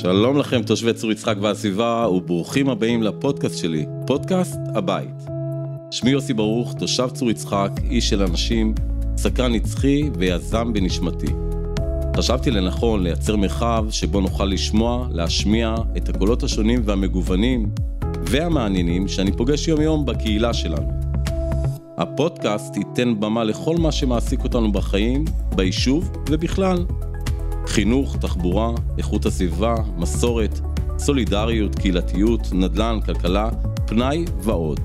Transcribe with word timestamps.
שלום 0.00 0.38
לכם 0.38 0.62
תושבי 0.62 0.92
צור 0.92 1.12
יצחק 1.12 1.34
והסביבה 1.40 2.08
וברוכים 2.08 2.68
הבאים 2.68 3.02
לפודקאסט 3.02 3.58
שלי, 3.58 3.86
פודקאסט 4.06 4.58
הבית. 4.74 5.24
שמי 5.90 6.10
יוסי 6.10 6.34
ברוך, 6.34 6.74
תושב 6.78 7.08
צור 7.12 7.30
יצחק, 7.30 7.70
איש 7.90 8.08
של 8.08 8.22
אנשים, 8.22 8.74
סקרן 9.16 9.52
נצחי 9.52 10.02
ויזם 10.18 10.72
בנשמתי. 10.72 11.26
חשבתי 12.16 12.50
לנכון 12.50 13.02
לייצר 13.02 13.36
מרחב 13.36 13.86
שבו 13.90 14.20
נוכל 14.20 14.44
לשמוע, 14.44 15.08
להשמיע 15.10 15.74
את 15.96 16.08
הקולות 16.08 16.42
השונים 16.42 16.82
והמגוונים 16.84 17.70
והמעניינים 18.22 19.08
שאני 19.08 19.32
פוגש 19.32 19.68
יום 19.68 19.80
יום 19.80 20.06
בקהילה 20.06 20.54
שלנו. 20.54 20.90
הפודקאסט 21.98 22.76
ייתן 22.76 23.20
במה 23.20 23.44
לכל 23.44 23.76
מה 23.76 23.92
שמעסיק 23.92 24.44
אותנו 24.44 24.72
בחיים, 24.72 25.24
ביישוב 25.54 26.10
ובכלל. 26.30 26.84
חינוך, 27.70 28.16
תחבורה, 28.16 28.70
איכות 28.98 29.26
הסביבה, 29.26 29.74
מסורת, 29.96 30.60
סולידריות, 30.98 31.74
קהילתיות, 31.74 32.48
נדל"ן, 32.52 32.98
כלכלה, 33.06 33.48
פנאי 33.86 34.24
ועוד. 34.40 34.80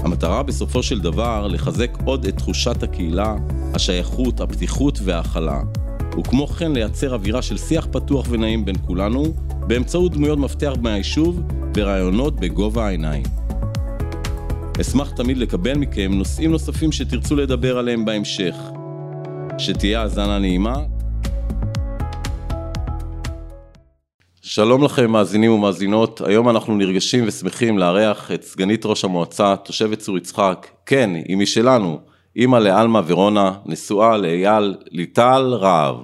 המטרה 0.00 0.42
בסופו 0.42 0.82
של 0.82 1.00
דבר 1.00 1.46
לחזק 1.46 1.98
עוד 2.04 2.24
את 2.24 2.36
תחושת 2.36 2.82
הקהילה, 2.82 3.36
השייכות, 3.74 4.40
הפתיחות 4.40 4.98
וההכלה, 5.02 5.60
וכמו 6.18 6.46
כן 6.46 6.72
לייצר 6.72 7.14
אווירה 7.14 7.42
של 7.42 7.58
שיח 7.58 7.86
פתוח 7.92 8.26
ונעים 8.30 8.64
בין 8.64 8.76
כולנו, 8.86 9.24
באמצעות 9.66 10.12
דמויות 10.12 10.38
מפתח 10.38 10.72
מהיישוב 10.82 11.42
ורעיונות 11.76 12.40
בגובה 12.40 12.86
העיניים. 12.86 13.24
אשמח 14.80 15.10
תמיד 15.10 15.38
לקבל 15.38 15.78
מכם 15.78 16.12
נושאים 16.14 16.50
נוספים 16.50 16.92
שתרצו 16.92 17.36
לדבר 17.36 17.78
עליהם 17.78 18.04
בהמשך. 18.04 18.54
שתהיה 19.58 20.00
האזנה 20.02 20.38
נעימה. 20.38 20.97
שלום 24.50 24.84
לכם 24.84 25.10
מאזינים 25.10 25.52
ומאזינות, 25.52 26.20
היום 26.20 26.48
אנחנו 26.48 26.76
נרגשים 26.76 27.24
ושמחים 27.26 27.78
לארח 27.78 28.30
את 28.32 28.42
סגנית 28.42 28.86
ראש 28.86 29.04
המועצה, 29.04 29.56
תושבת 29.56 29.98
צור 29.98 30.18
יצחק, 30.18 30.66
כן, 30.86 31.10
היא 31.14 31.36
משלנו, 31.36 32.00
אימא 32.36 32.56
לאלמה 32.56 33.00
ורונה, 33.06 33.52
נשואה 33.66 34.16
לאייל 34.16 34.76
ליטל 34.90 35.54
רהב. 35.60 35.96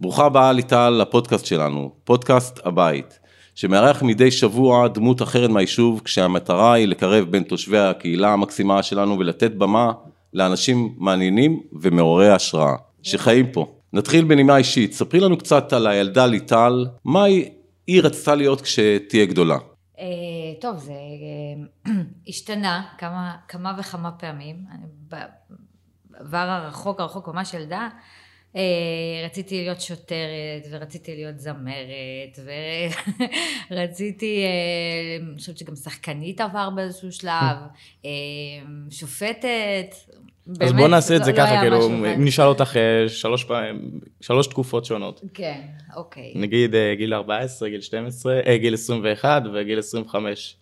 ברוכה 0.00 0.24
הבאה 0.24 0.52
ליטל 0.52 0.90
לפודקאסט 0.90 1.46
שלנו, 1.46 1.92
פודקאסט 2.04 2.60
הבית, 2.64 3.18
שמארח 3.54 4.02
מדי 4.02 4.30
שבוע 4.30 4.88
דמות 4.88 5.22
אחרת 5.22 5.50
מהיישוב, 5.50 6.00
כשהמטרה 6.04 6.72
היא 6.72 6.88
לקרב 6.88 7.24
בין 7.30 7.42
תושבי 7.42 7.78
הקהילה 7.78 8.32
המקסימה 8.32 8.82
שלנו 8.82 9.18
ולתת 9.18 9.52
במה 9.52 9.92
לאנשים 10.34 10.94
מעניינים 10.98 11.60
ומעוררי 11.72 12.30
השראה, 12.30 12.74
שחיים 13.02 13.46
פה. 13.52 13.66
נתחיל 13.92 14.24
בנימה 14.24 14.56
אישית, 14.56 14.92
ספרי 14.92 15.20
לנו 15.20 15.38
קצת 15.38 15.72
על 15.72 15.86
הילדה 15.86 16.26
ליטל, 16.26 16.86
מה 17.04 17.24
היא, 17.86 18.02
רצתה 18.02 18.34
להיות 18.34 18.60
כשתהיה 18.60 19.26
גדולה. 19.26 19.58
אה, 19.98 20.04
טוב, 20.60 20.78
זה 20.78 20.92
אה, 20.92 21.92
השתנה 22.28 22.82
כמה, 22.98 23.36
כמה 23.48 23.74
וכמה 23.78 24.10
פעמים. 24.12 24.56
בעבר 25.08 26.36
הרחוק, 26.36 27.00
הרחוק 27.00 27.28
ממש 27.28 27.54
ילדה, 27.54 27.88
אה, 28.56 28.62
רציתי 29.24 29.62
להיות 29.62 29.80
שוטרת, 29.80 30.66
ורציתי 30.70 31.14
להיות 31.14 31.38
זמרת, 31.38 32.38
ורציתי, 33.70 34.44
אני 35.22 35.38
חושבת 35.38 35.58
שגם 35.58 35.76
שחקנית 35.76 36.40
עבר 36.40 36.70
באיזשהו 36.70 37.12
שלב, 37.12 37.56
שופטת, 38.90 39.94
באמת, 40.46 40.62
אז 40.62 40.72
בוא 40.72 40.88
נעשה 40.88 41.16
את 41.16 41.24
זה 41.24 41.32
לא, 41.32 41.36
ככה, 41.36 41.54
לא 41.54 41.60
כאילו, 41.60 41.86
אם 41.86 42.24
נשאל 42.24 42.46
אותך 42.46 42.76
שלוש 43.08 43.44
פעמים, 43.44 43.90
שלוש 44.20 44.46
תקופות 44.46 44.84
שונות. 44.84 45.20
כן, 45.34 45.60
אוקיי. 45.96 46.32
נגיד 46.34 46.74
גיל 46.96 47.14
14, 47.14 47.68
גיל 47.68 47.80
12, 47.80 48.40
אה, 48.46 48.56
גיל 48.56 48.74
21 48.74 49.42
וגיל 49.54 49.78
25. 49.78 50.56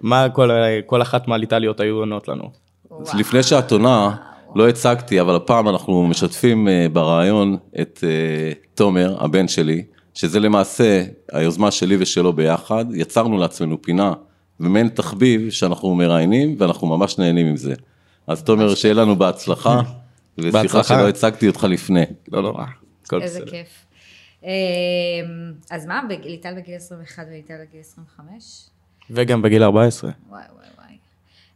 מה 0.00 0.28
כל, 0.28 0.50
כל 0.86 1.02
אחת 1.02 1.28
מהליטליות 1.28 1.80
היו 1.80 1.96
עונות 1.96 2.28
לנו? 2.28 2.50
אז 3.00 3.14
לפני 3.14 3.42
שאת 3.42 3.72
עונה, 3.72 4.16
לא 4.54 4.68
הצגתי, 4.68 5.20
אבל 5.20 5.36
הפעם 5.36 5.68
אנחנו 5.68 6.06
משתפים 6.06 6.68
ברעיון 6.92 7.56
את 7.80 8.04
תומר, 8.74 9.16
הבן 9.24 9.48
שלי, 9.48 9.84
שזה 10.14 10.40
למעשה 10.40 11.04
היוזמה 11.32 11.70
שלי 11.70 11.96
ושלו 12.00 12.32
ביחד, 12.32 12.84
יצרנו 12.94 13.38
לעצמנו 13.38 13.82
פינה 13.82 14.12
ומעין 14.60 14.88
תחביב 14.88 15.50
שאנחנו 15.50 15.94
מראיינים 15.94 16.56
ואנחנו 16.58 16.86
ממש 16.86 17.18
נהנים 17.18 17.46
עם 17.46 17.56
זה. 17.56 17.74
אז 18.28 18.42
תומר, 18.42 18.74
שיהיה 18.74 18.94
לנו 18.94 19.16
בהצלחה, 19.16 19.80
וסליחה 20.38 20.84
שלא 20.84 21.08
הצגתי 21.08 21.48
אותך 21.48 21.64
לפני. 21.64 22.04
לא 22.32 22.42
נורא, 22.42 22.64
הכל 23.04 23.20
בסדר. 23.20 23.24
איזה 23.24 23.50
כיף. 23.50 23.84
אמ, 24.42 24.48
אז 25.70 25.86
מה, 25.86 26.02
ליטל 26.24 26.54
בגיל 26.54 26.74
21 26.74 27.26
וליטל 27.28 27.54
בגיל 27.68 27.80
25? 27.80 28.68
וגם 29.10 29.42
בגיל 29.42 29.62
14. 29.62 30.10
וואי 30.28 30.42
וואי 30.54 30.66
וואי. 30.78 30.96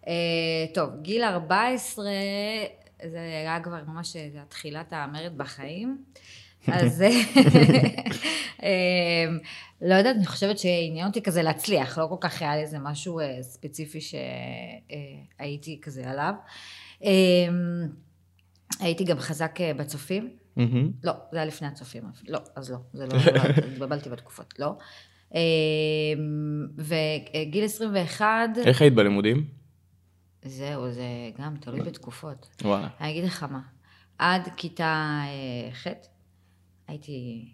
אה, 0.06 0.74
טוב, 0.74 0.90
גיל 1.02 1.24
14, 1.24 2.04
זה 3.10 3.18
היה 3.18 3.60
כבר 3.62 3.78
ממש 3.86 4.16
תחילת 4.48 4.92
המרד 4.92 5.32
בחיים. 5.36 5.98
אז 6.66 7.04
אמ, 8.62 9.38
לא 9.82 9.94
יודעת, 9.94 10.16
אני 10.16 10.26
חושבת 10.26 10.58
שעניין 10.58 11.06
אותי 11.06 11.22
כזה 11.22 11.42
להצליח, 11.42 11.98
לא 11.98 12.06
כל 12.08 12.16
כך 12.20 12.42
היה 12.42 12.56
לי 12.56 12.62
איזה 12.62 12.78
משהו 12.78 13.20
אה, 13.20 13.42
ספציפי 13.42 13.98
שהייתי 14.00 15.78
כזה 15.82 16.10
עליו. 16.10 16.34
אמ, 17.02 17.08
הייתי 18.80 19.04
גם 19.04 19.18
חזק 19.18 19.60
אה, 19.60 19.74
בצופים. 19.74 20.30
לא, 21.04 21.12
זה 21.32 21.38
היה 21.38 21.46
לפני 21.46 21.68
הצופים. 21.68 22.02
לא, 22.28 22.38
אז 22.56 22.70
לא, 22.70 22.78
זה 22.92 23.06
לא, 23.06 23.18
לא 23.34 23.42
התבלבלתי 23.42 24.10
בתקופות, 24.10 24.54
לא. 24.58 24.76
אמ, 25.34 25.38
וגיל 26.78 27.64
21... 27.64 28.48
איך 28.64 28.82
היית 28.82 28.94
בלימודים? 28.94 29.46
זהו, 30.44 30.90
זה 30.90 31.04
גם 31.38 31.56
תלוי 31.60 31.80
בתקופות. 31.80 32.48
וואלה. 32.62 32.88
אני 33.00 33.10
אגיד 33.10 33.24
לך 33.24 33.42
מה, 33.42 33.60
עד 34.18 34.48
כיתה 34.56 35.22
אה, 35.24 35.72
ח' 35.72 35.86
הייתי 36.88 37.48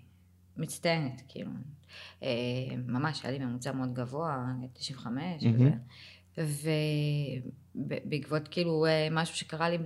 מצטיינת, 0.56 1.22
כאילו. 1.28 1.50
אה, 2.22 2.28
ממש, 2.86 3.24
היה 3.24 3.38
לי 3.38 3.44
ממוצע 3.44 3.72
מאוד 3.72 3.94
גבוה, 3.94 4.46
95 4.72 5.44
וזה. 5.44 5.70
ובעקבות 7.74 8.48
כאילו 8.48 8.86
אה, 8.86 9.08
משהו 9.10 9.36
שקרה 9.36 9.70
לי 9.70 9.78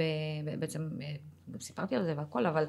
בעצם, 0.59 0.89
אה, 1.55 1.61
סיפרתי 1.61 1.97
על 1.97 2.05
זה 2.05 2.15
והכל, 2.17 2.47
אבל 2.47 2.65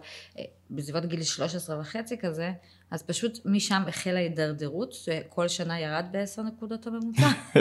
בסביבות 0.71 1.05
גיל 1.05 1.23
13 1.23 1.79
וחצי 1.79 2.17
כזה, 2.17 2.51
אז 2.91 3.03
פשוט 3.03 3.39
משם 3.45 3.83
החלה 3.87 4.19
הידרדרות, 4.19 4.93
שכל 4.93 5.47
שנה 5.47 5.79
ירד 5.79 6.05
בעשר 6.11 6.41
נקודות 6.41 6.87
הממוצע. 6.87 7.27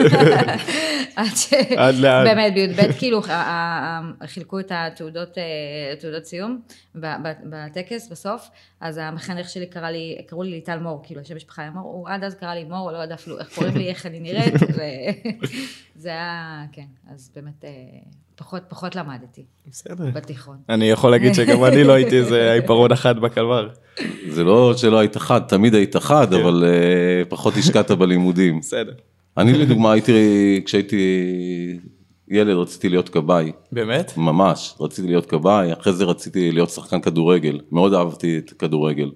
עד 1.15 1.35
ש... 1.35 1.53
עד 1.77 1.95
לאן? 1.95 2.25
באמת, 2.25 2.53
בי"ב 2.53 2.91
כאילו 2.97 3.21
חילקו 4.25 4.59
את 4.59 4.71
התעודות, 4.75 5.37
אה, 5.37 6.23
סיום 6.23 6.61
בטקס 6.95 8.09
בסוף, 8.09 8.49
אז 8.79 8.97
המחנך 8.97 9.49
שלי 9.49 9.67
קרא 9.67 9.89
לי, 9.89 10.17
קראו 10.27 10.43
לי 10.43 10.51
ליטל 10.51 10.79
מור, 10.79 11.01
כאילו 11.03 11.21
השם 11.21 11.35
משפחה 11.35 11.61
היה 11.61 11.71
מור, 11.71 11.83
הוא 11.83 12.09
עד 12.09 12.23
אז 12.23 12.35
קרא 12.35 12.53
לי 12.53 12.63
מור, 12.63 12.91
לא 12.91 12.97
יודע 12.97 13.15
אפילו 13.15 13.39
איך 13.39 13.55
קוראים 13.55 13.75
לי, 13.77 13.89
איך 13.89 14.05
אני 14.05 14.19
נראית, 14.19 14.53
וזה 15.95 16.09
היה, 16.09 16.65
כן, 16.71 16.87
אז 17.07 17.31
באמת... 17.35 17.65
אה, 18.43 18.47
פחות, 18.47 18.63
פחות 18.67 18.95
למדתי. 18.95 19.45
בסדר. 19.67 20.05
בתיכון. 20.13 20.57
אני 20.69 20.89
יכול 20.89 21.11
להגיד 21.11 21.33
שגם 21.33 21.63
אני 21.63 21.83
לא 21.83 21.93
הייתי 21.93 22.17
איזה 22.17 22.51
עיפרון 22.61 22.91
אחד 22.91 23.19
בקלבר. 23.19 23.69
זה 24.29 24.43
לא 24.43 24.77
שלא 24.77 24.99
היית 24.99 25.17
חד, 25.17 25.41
תמיד 25.47 25.75
היית 25.75 25.95
חד, 25.95 26.27
כן. 26.29 26.39
אבל 26.39 26.63
uh, 26.63 27.29
פחות 27.29 27.57
השקעת 27.57 27.91
בלימודים. 27.91 28.59
בסדר. 28.59 28.93
אני 29.37 29.53
לדוגמה 29.53 29.91
הייתי, 29.91 30.61
כשהייתי 30.65 30.99
ילד 32.27 32.57
רציתי 32.57 32.89
להיות 32.89 33.09
כבאי. 33.09 33.51
באמת? 33.71 34.13
ממש, 34.17 34.75
רציתי 34.79 35.07
להיות 35.07 35.25
כבאי, 35.25 35.73
אחרי 35.73 35.93
זה 35.93 36.05
רציתי 36.05 36.51
להיות 36.51 36.69
שחקן 36.69 37.01
כדורגל, 37.01 37.59
מאוד 37.71 37.93
אהבתי 37.93 38.37
את 38.37 38.49
כדורגל. 38.59 39.11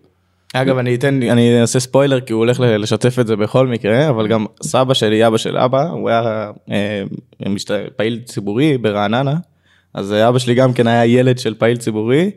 אגב 0.54 0.78
אני 0.78 0.96
אתן 0.96 1.24
אני 1.24 1.62
אעשה 1.62 1.80
ספוילר 1.80 2.20
כי 2.20 2.34
הוא 2.34 2.40
הולך 2.40 2.60
לשתף 2.60 3.20
את 3.20 3.28
זה 3.28 3.36
בכל 3.36 3.68
מקרה 3.68 4.10
אבל 4.10 4.28
גם 4.28 4.46
סבא 4.64 4.94
שלי 4.94 5.28
אבא 5.28 5.38
של 5.38 5.58
אבא 5.58 5.90
הוא 5.90 6.10
היה 6.10 6.52
אה, 6.72 7.04
משת... 7.50 7.72
פעיל 7.96 8.22
ציבורי 8.26 8.78
ברעננה 8.78 9.36
אז 9.94 10.14
אבא 10.14 10.40
שלי 10.40 10.56
גם 10.56 10.74
כן 10.74 10.88
היה 10.88 11.06
ילד 11.06 11.40
של 11.40 11.54
פעיל 11.54 11.78
ציבורי. 11.78 12.32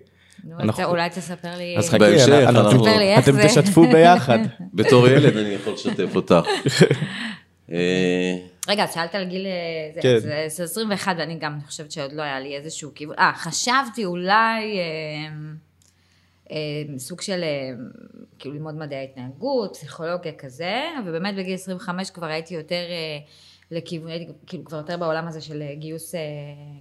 אנחנו... 0.61 0.85
אולי 0.85 1.11
תספר 1.11 1.57
לי, 1.59 1.75
אז 1.79 1.89
חכי, 1.89 1.99
בהמשך, 1.99 2.45
אנחנו... 2.49 2.87
אתם 3.19 3.47
תשתפו 3.47 3.83
ביחד. 3.93 4.39
בתור 4.75 5.09
ילד 5.09 5.37
אני 5.37 5.49
יכול 5.49 5.73
לשתף 5.73 6.17
אותך. 6.17 6.35
אה, 7.73 8.37
רגע, 8.69 8.87
שאלת 8.87 9.15
על 9.15 9.25
גיל, 9.25 9.47
אה, 9.47 10.03
כן. 10.03 10.19
זה 10.49 10.63
21 10.65 11.17
ואני 11.19 11.39
גם 11.41 11.59
חושבת 11.67 11.93
שעוד 11.93 12.13
לא 12.13 12.23
היה 12.23 12.41
לי 12.41 12.57
איזשהו 12.57 12.91
כיוון, 12.95 13.17
אה, 13.19 13.33
חשבתי 13.35 14.05
אולי... 14.05 14.79
אה, 14.79 15.33
סוג 16.99 17.21
של 17.21 17.43
אה, 17.43 17.71
כאילו 18.39 18.55
ללמוד 18.55 18.75
מדעי 18.75 18.99
ההתנהגות, 18.99 19.73
פסיכולוגיה 19.73 20.33
כזה, 20.33 20.83
ובאמת 21.07 21.37
בגיל 21.37 21.55
25 21.55 22.11
כבר 22.11 22.27
הייתי 22.27 22.55
יותר 22.55 22.75
אה, 22.91 23.19
לכיוון, 23.71 24.11
הייתי 24.11 24.33
כאילו 24.47 24.65
כבר 24.65 24.79
יותר 24.79 24.97
בעולם 24.97 25.29
הזה 25.29 25.41
של 25.41 25.63
גיוס, 25.75 26.15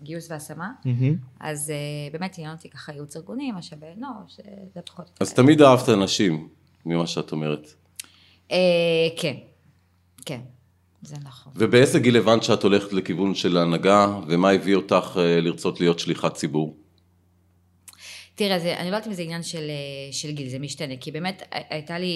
גיוס 0.03 0.31
והשמה, 0.31 0.71
mm-hmm. 0.83 1.13
אז 1.39 1.73
באמת 2.11 2.37
עניין 2.37 2.53
אותי 2.53 2.69
ככה 2.69 2.93
ייעוץ 2.93 3.15
ארגוני, 3.15 3.51
משאבי 3.51 3.85
אנוש, 3.97 4.37
זה 4.73 4.81
פחות. 4.81 5.09
אז 5.19 5.33
תמיד 5.33 5.61
אהבת 5.61 5.89
אנשים, 5.89 6.49
ממה 6.85 7.07
שאת 7.07 7.31
אומרת. 7.31 7.73
אה, 8.51 8.57
כן, 9.17 9.35
כן, 10.25 10.39
זה 11.01 11.15
נכון. 11.23 11.53
ובאיזה 11.55 11.99
גיל 11.99 12.17
הבנת 12.17 12.43
שאת 12.43 12.63
הולכת 12.63 12.93
לכיוון 12.93 13.35
של 13.35 13.57
הנהגה, 13.57 14.19
ומה 14.27 14.49
הביא 14.49 14.75
אותך 14.75 15.17
אה, 15.17 15.41
לרצות 15.41 15.79
להיות 15.79 15.99
שליחת 15.99 16.33
ציבור? 16.33 16.75
תראה, 18.39 18.59
זה, 18.59 18.77
אני 18.79 18.91
לא 18.91 18.95
יודעת 18.95 19.07
אם 19.07 19.13
זה 19.13 19.21
עניין 19.21 19.43
של, 19.43 19.69
אה, 19.69 20.13
של 20.13 20.31
גיל, 20.31 20.49
זה 20.49 20.59
משתנה, 20.59 20.93
כי 20.99 21.11
באמת 21.11 21.43
הייתה 21.51 21.99
לי, 21.99 22.13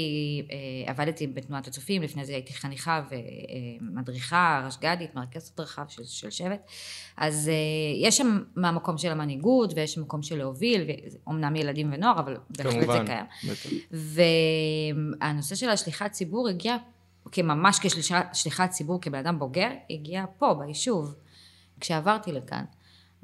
אה, 0.51 0.91
עבדתי 0.91 1.27
בתנועת 1.27 1.67
הצופים, 1.67 2.01
לפני 2.01 2.25
זה 2.25 2.33
הייתי 2.33 2.53
חניכה 2.53 3.01
ומדריכה, 3.81 4.63
רשג"דית, 4.65 5.15
מרכזת 5.15 5.59
רחב 5.59 5.83
של, 5.87 6.03
של 6.03 6.29
שבט, 6.29 6.67
אז 7.17 7.49
אה, 7.49 8.07
יש 8.07 8.17
שם 8.17 8.43
מהמקום 8.55 8.97
של 8.97 9.11
המנהיגות, 9.11 9.73
ויש 9.75 9.97
מקום 9.97 10.23
של 10.23 10.37
להוביל, 10.37 10.81
ואומנם 11.25 11.55
ילדים 11.55 11.93
ונוער, 11.93 12.19
אבל 12.19 12.37
בהחלט 12.49 12.87
זה 12.87 12.99
קיים. 13.05 13.25
והנושא 15.19 15.55
של 15.55 15.69
השליחת 15.69 16.11
ציבור 16.11 16.49
הגיע 16.49 16.77
כממש 17.31 17.79
כשליחת 17.79 18.69
ציבור, 18.69 19.01
כבן 19.01 19.19
אדם 19.19 19.39
בוגר, 19.39 19.69
הגיע 19.89 20.25
פה, 20.37 20.53
ביישוב, 20.53 21.15
כשעברתי 21.79 22.31
לכאן. 22.31 22.63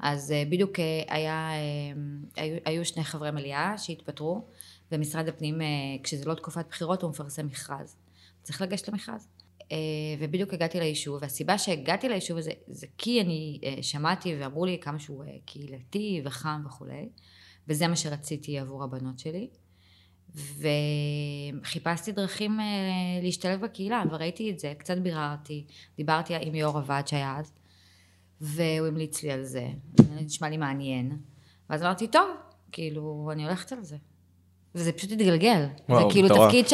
אז 0.02 0.32
אה, 0.32 0.42
בדיוק 0.48 0.80
אה, 0.80 1.02
היה, 1.08 1.50
אה, 1.52 2.42
היו, 2.42 2.56
היו 2.64 2.84
שני 2.84 3.04
חברי 3.04 3.30
מליאה 3.30 3.78
שהתפטרו, 3.78 4.46
ומשרד 4.92 5.28
הפנים, 5.28 5.60
כשזה 6.02 6.24
לא 6.24 6.34
תקופת 6.34 6.66
בחירות, 6.68 7.02
הוא 7.02 7.10
מפרסם 7.10 7.46
מכרז. 7.46 7.96
צריך 8.42 8.62
לגשת 8.62 8.88
למכרז. 8.88 9.28
ובדיוק 10.18 10.54
הגעתי 10.54 10.80
ליישוב, 10.80 11.18
והסיבה 11.22 11.58
שהגעתי 11.58 12.08
ליישוב 12.08 12.38
הזה, 12.38 12.50
זה 12.66 12.86
כי 12.98 13.20
אני 13.20 13.60
שמעתי 13.82 14.36
ואמרו 14.40 14.64
לי 14.64 14.78
כמה 14.80 14.98
שהוא 14.98 15.24
קהילתי 15.44 16.22
וחם 16.24 16.62
וכולי, 16.66 17.08
וזה 17.68 17.88
מה 17.88 17.96
שרציתי 17.96 18.58
עבור 18.58 18.84
הבנות 18.84 19.18
שלי. 19.18 19.48
וחיפשתי 21.60 22.12
דרכים 22.12 22.58
להשתלב 23.22 23.60
בקהילה, 23.60 24.02
וראיתי 24.10 24.50
את 24.50 24.58
זה, 24.58 24.72
קצת 24.78 24.98
ביררתי, 24.98 25.64
דיברתי 25.96 26.34
עם 26.40 26.54
יו"ר 26.54 26.78
הוועד 26.78 27.08
שהיה 27.08 27.36
אז, 27.38 27.52
והוא 28.40 28.86
המליץ 28.86 29.22
לי 29.22 29.30
על 29.30 29.44
זה, 29.44 29.66
זה 29.96 30.20
נשמע 30.20 30.48
לי 30.48 30.56
מעניין. 30.56 31.18
ואז 31.70 31.82
אמרתי, 31.82 32.06
טוב, 32.06 32.28
כאילו, 32.72 33.30
אני 33.32 33.44
הולכת 33.44 33.72
על 33.72 33.82
זה. 33.82 33.96
וזה 34.74 34.92
פשוט 34.92 35.12
התגלגל. 35.12 35.66
וואו, 35.88 36.08
זה 36.08 36.14
כאילו 36.14 36.28
טוב. 36.28 36.46
תפקיד 36.46 36.68
ש... 36.68 36.72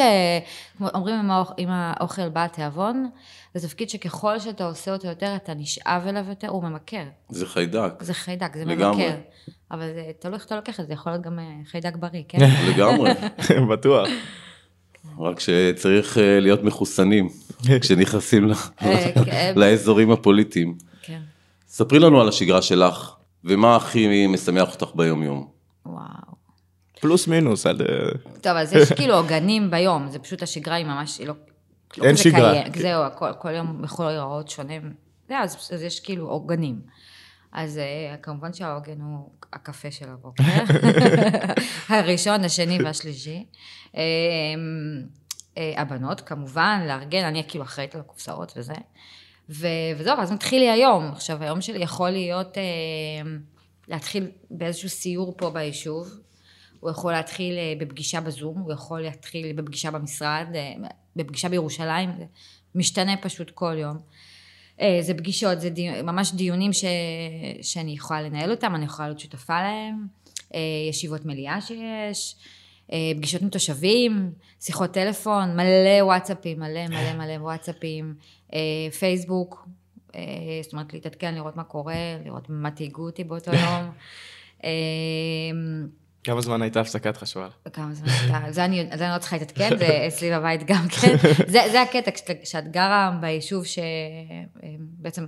אומרים 0.81 1.15
עם, 1.15 1.31
האוכ... 1.31 1.51
עם 1.57 1.69
האוכל 1.69 2.29
בא 2.29 2.43
התיאבון, 2.43 3.09
זה 3.53 3.67
תפקיד 3.67 3.89
שככל 3.89 4.39
שאתה 4.39 4.65
עושה 4.65 4.93
אותו 4.93 5.07
יותר, 5.07 5.35
אתה 5.35 5.53
נשאב 5.53 6.07
אליו 6.07 6.25
יותר, 6.29 6.47
הוא 6.47 6.63
ממכר. 6.63 7.03
זה 7.29 7.45
חיידק. 7.45 7.93
זה 7.99 8.13
חיידק, 8.13 8.57
זה 8.57 8.65
לגמרי. 8.65 9.05
ממכר. 9.05 9.17
אבל 9.71 9.93
זה 9.93 10.11
תלוי 10.19 10.35
איך 10.35 10.45
אתה 10.45 10.55
לוקח 10.55 10.71
את 10.71 10.77
זה, 10.77 10.83
זה 10.87 10.93
יכול 10.93 11.11
להיות 11.11 11.23
גם 11.23 11.39
אה, 11.39 11.45
חיידק 11.65 11.95
בריא, 11.95 12.23
כן? 12.27 12.37
לגמרי. 12.69 13.11
בטוח. 13.71 14.07
רק 15.19 15.39
שצריך 15.39 16.17
אה, 16.17 16.39
להיות 16.39 16.63
מחוסנים 16.63 17.29
כשנכנסים 17.81 18.51
אה, 18.81 19.11
כן. 19.25 19.53
לאזורים 19.55 20.11
הפוליטיים. 20.11 20.77
ספרי 21.77 21.99
לנו 21.99 22.21
על 22.21 22.29
השגרה 22.29 22.61
שלך, 22.61 23.15
ומה 23.43 23.75
הכי 23.75 24.27
משמח 24.27 24.73
אותך 24.73 24.95
ביום-יום. 24.95 25.47
וואו. 25.85 26.05
פלוס 26.99 27.27
מינוס 27.27 27.65
על... 27.65 27.77
טוב, 28.41 28.51
אז 28.51 28.73
יש 28.73 28.91
כאילו 28.91 29.15
עוגנים 29.15 29.71
ביום, 29.71 30.07
זה 30.09 30.19
פשוט 30.19 30.43
השגרה 30.43 30.75
היא 30.75 30.85
ממש, 30.85 31.17
היא 31.17 31.27
לא... 31.27 31.33
לא 31.97 32.05
אין 32.05 32.17
שגרה. 32.17 32.51
קיים, 32.51 32.73
זהו, 32.81 33.03
כל, 33.15 33.29
כל 33.39 33.51
יום 33.51 33.83
יכול 33.83 34.05
להיראות 34.05 34.49
שונה. 34.49 34.73
זה, 35.29 35.39
אז, 35.39 35.69
אז 35.73 35.83
יש 35.83 35.99
כאילו 35.99 36.27
עוגנים. 36.29 36.81
אז 37.51 37.79
uh, 37.79 38.17
כמובן 38.21 38.53
שהעוגן 38.53 39.01
הוא 39.01 39.29
הקפה 39.53 39.91
של 39.91 40.09
הבוקר, 40.09 40.43
הראשון, 41.89 42.43
השני 42.43 42.83
והשלישי. 42.83 43.45
Uh, 43.91 43.97
הבנות, 45.77 46.21
כמובן, 46.21 46.81
לארגן, 46.87 47.23
אני 47.23 47.43
כאילו 47.47 47.63
אחראית 47.63 47.95
על 47.95 48.01
הקופסאות 48.01 48.53
וזה. 48.57 48.73
ו- 49.49 49.67
וזהו, 49.97 50.19
אז 50.19 50.31
מתחיל 50.31 50.59
לי 50.59 50.69
היום. 50.69 51.11
עכשיו, 51.11 51.43
היום 51.43 51.61
שלי 51.61 51.83
יכול 51.83 52.09
להיות, 52.09 52.57
אה, 52.57 52.63
להתחיל 53.87 54.27
באיזשהו 54.51 54.89
סיור 54.89 55.33
פה 55.37 55.49
ביישוב, 55.49 56.19
הוא 56.79 56.89
יכול 56.89 57.11
להתחיל 57.11 57.57
אה, 57.57 57.73
בפגישה 57.79 58.21
בזום, 58.21 58.57
הוא 58.57 58.73
יכול 58.73 59.01
להתחיל 59.01 59.53
בפגישה 59.53 59.91
במשרד, 59.91 60.45
אה, 60.55 60.73
בפגישה 61.15 61.49
בירושלים, 61.49 62.09
זה 62.17 62.25
משתנה 62.75 63.17
פשוט 63.17 63.51
כל 63.51 63.75
יום. 63.77 63.97
אה, 64.81 64.97
זה 65.01 65.13
פגישות, 65.13 65.61
זה 65.61 65.69
דיו, 65.69 66.03
ממש 66.03 66.31
דיונים 66.33 66.73
ש, 66.73 66.85
שאני 67.61 67.91
יכולה 67.91 68.21
לנהל 68.21 68.51
אותם, 68.51 68.75
אני 68.75 68.85
יכולה 68.85 69.07
להיות 69.07 69.19
שותפה 69.19 69.61
להם, 69.61 70.07
אה, 70.55 70.59
ישיבות 70.89 71.25
מליאה 71.25 71.61
שיש, 71.61 72.35
אה, 72.93 73.11
פגישות 73.17 73.41
עם 73.41 73.49
תושבים, 73.49 74.31
שיחות 74.61 74.91
טלפון, 74.91 75.55
מלא 75.55 76.03
וואטסאפים, 76.03 76.59
מלא 76.59 76.87
מלא 76.87 77.13
מלא 77.13 77.33
וואטסאפים. 77.33 78.15
אה, 78.53 78.59
פייסבוק, 78.99 79.67
אה, 80.15 80.21
זאת 80.61 80.73
אומרת 80.73 80.93
להתעדכן, 80.93 81.35
לראות 81.35 81.55
מה 81.55 81.63
קורה, 81.63 81.95
לראות 82.25 82.49
מה 82.49 82.71
תהיגו 82.71 83.05
אותי 83.05 83.23
באותו 83.23 83.51
יום. 83.63 83.91
אה, 84.63 84.69
כמה 86.23 86.41
זמן 86.41 86.61
הייתה 86.61 86.81
הפסקת 86.81 87.17
חשמל? 87.17 87.49
כמה 87.73 87.93
זמן 87.93 88.07
הייתה, 88.09 88.51
זה 88.51 88.65
אני, 88.65 88.89
לא 89.13 89.17
צריכה 89.19 89.37
להתעדכן, 89.37 89.77
זה 89.77 89.87
אצלי 90.07 90.31
בבית 90.31 90.63
גם 90.65 90.87
כן. 90.87 91.15
זה, 91.47 91.59
זה 91.71 91.81
הקטע, 91.81 92.11
כשאת 92.43 92.71
גרה 92.71 93.17
ביישוב 93.21 93.63
שבעצם, 93.65 95.25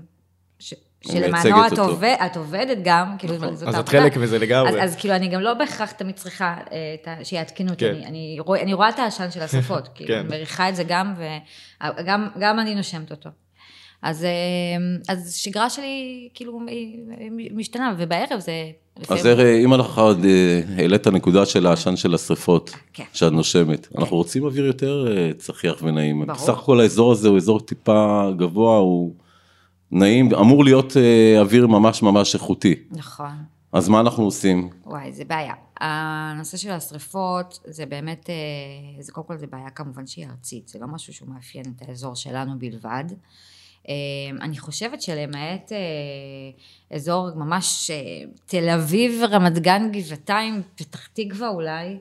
ש, 0.59 0.73
שלמענו 1.01 1.67
את, 1.67 1.77
עובד, 1.77 2.15
את 2.25 2.37
עובדת 2.37 2.77
גם, 2.83 3.15
כאילו 3.17 3.35
נכון. 3.35 3.55
זאת 3.55 3.67
אז 3.67 3.75
את 3.75 3.89
חלק 3.89 4.17
מזה 4.17 4.39
לגמרי. 4.39 4.69
אז, 4.69 4.89
אז 4.89 4.95
כאילו 4.95 5.15
אני 5.15 5.27
גם 5.27 5.41
לא 5.41 5.53
בהכרח 5.53 5.91
תמיד 5.91 6.15
צריכה 6.15 6.57
שיעדכנו 7.23 7.69
אותי, 7.69 7.85
כן. 7.85 7.91
אני, 7.91 8.05
אני, 8.05 8.37
רוא, 8.39 8.57
אני 8.57 8.73
רואה 8.73 8.89
את 8.89 8.99
העשן 8.99 9.31
של 9.31 9.41
השפות, 9.41 9.89
כאילו, 9.95 10.13
כן. 10.13 10.27
מריחה 10.29 10.69
את 10.69 10.75
זה 10.75 10.83
גם, 10.83 11.13
וגם 11.81 12.59
אני 12.59 12.75
נושמת 12.75 13.11
אותו. 13.11 13.29
אז, 14.01 14.23
אה, 14.23 14.29
אז 15.13 15.35
שגרה 15.35 15.69
שלי 15.69 16.29
כאילו 16.33 16.59
משתנה, 17.51 17.95
ובערב 17.97 18.39
זה... 18.39 18.51
אז 19.09 19.25
אם 19.63 19.73
אנחנו 19.73 20.01
עוד 20.01 20.25
אה, 20.25 20.61
העלית 20.77 21.07
נקודה 21.07 21.45
של 21.45 21.65
העשן 21.65 21.95
של 21.95 22.13
השרפות, 22.15 22.71
כן. 22.93 23.03
שאת 23.13 23.31
נושמת, 23.31 23.85
כן. 23.85 23.99
אנחנו 23.99 24.17
רוצים 24.17 24.43
אוויר 24.43 24.65
יותר 24.65 25.07
אה, 25.17 25.31
צחיח 25.37 25.75
ונעים. 25.81 26.25
ברור. 26.25 26.33
בסך 26.33 26.57
הכל 26.57 26.79
האזור 26.79 27.11
הזה 27.11 27.27
הוא 27.27 27.37
אזור 27.37 27.59
טיפה 27.59 28.29
גבוה, 28.37 28.77
הוא 28.77 29.13
נעים, 29.91 30.33
אמור 30.33 30.63
להיות 30.63 30.93
אוויר 31.39 31.67
ממש 31.67 32.01
ממש 32.01 32.35
איכותי. 32.35 32.75
נכון. 32.91 33.31
אז 33.71 33.89
מה 33.89 33.99
אנחנו 33.99 34.23
עושים? 34.23 34.69
וואי, 34.85 35.13
זה 35.13 35.25
בעיה. 35.25 35.53
הנושא 35.79 36.57
של 36.57 36.71
השריפות 36.71 37.59
זה 37.65 37.85
באמת, 37.85 38.29
זה 38.99 39.11
קודם 39.11 39.27
כל 39.27 39.37
זה 39.37 39.47
בעיה 39.47 39.69
כמובן 39.69 40.07
שהיא 40.07 40.27
ארצית, 40.27 40.67
זה 40.67 40.79
לא 40.79 40.87
משהו 40.87 41.13
שהוא 41.13 41.29
מאפיין 41.29 41.65
את 41.75 41.89
האזור 41.89 42.15
שלנו 42.15 42.59
בלבד. 42.59 43.03
אמ, 43.87 44.37
אני 44.41 44.57
חושבת 44.57 45.01
שלמעט 45.01 45.71
אה, 45.71 45.77
אזור 46.95 47.29
ממש 47.35 47.91
אה, 47.91 48.23
תל 48.45 48.69
אביב, 48.69 49.23
רמת 49.29 49.57
גן, 49.57 49.89
גבעתיים, 49.91 50.61
פתח 50.75 51.07
תקווה 51.07 51.49
אולי, 51.49 51.97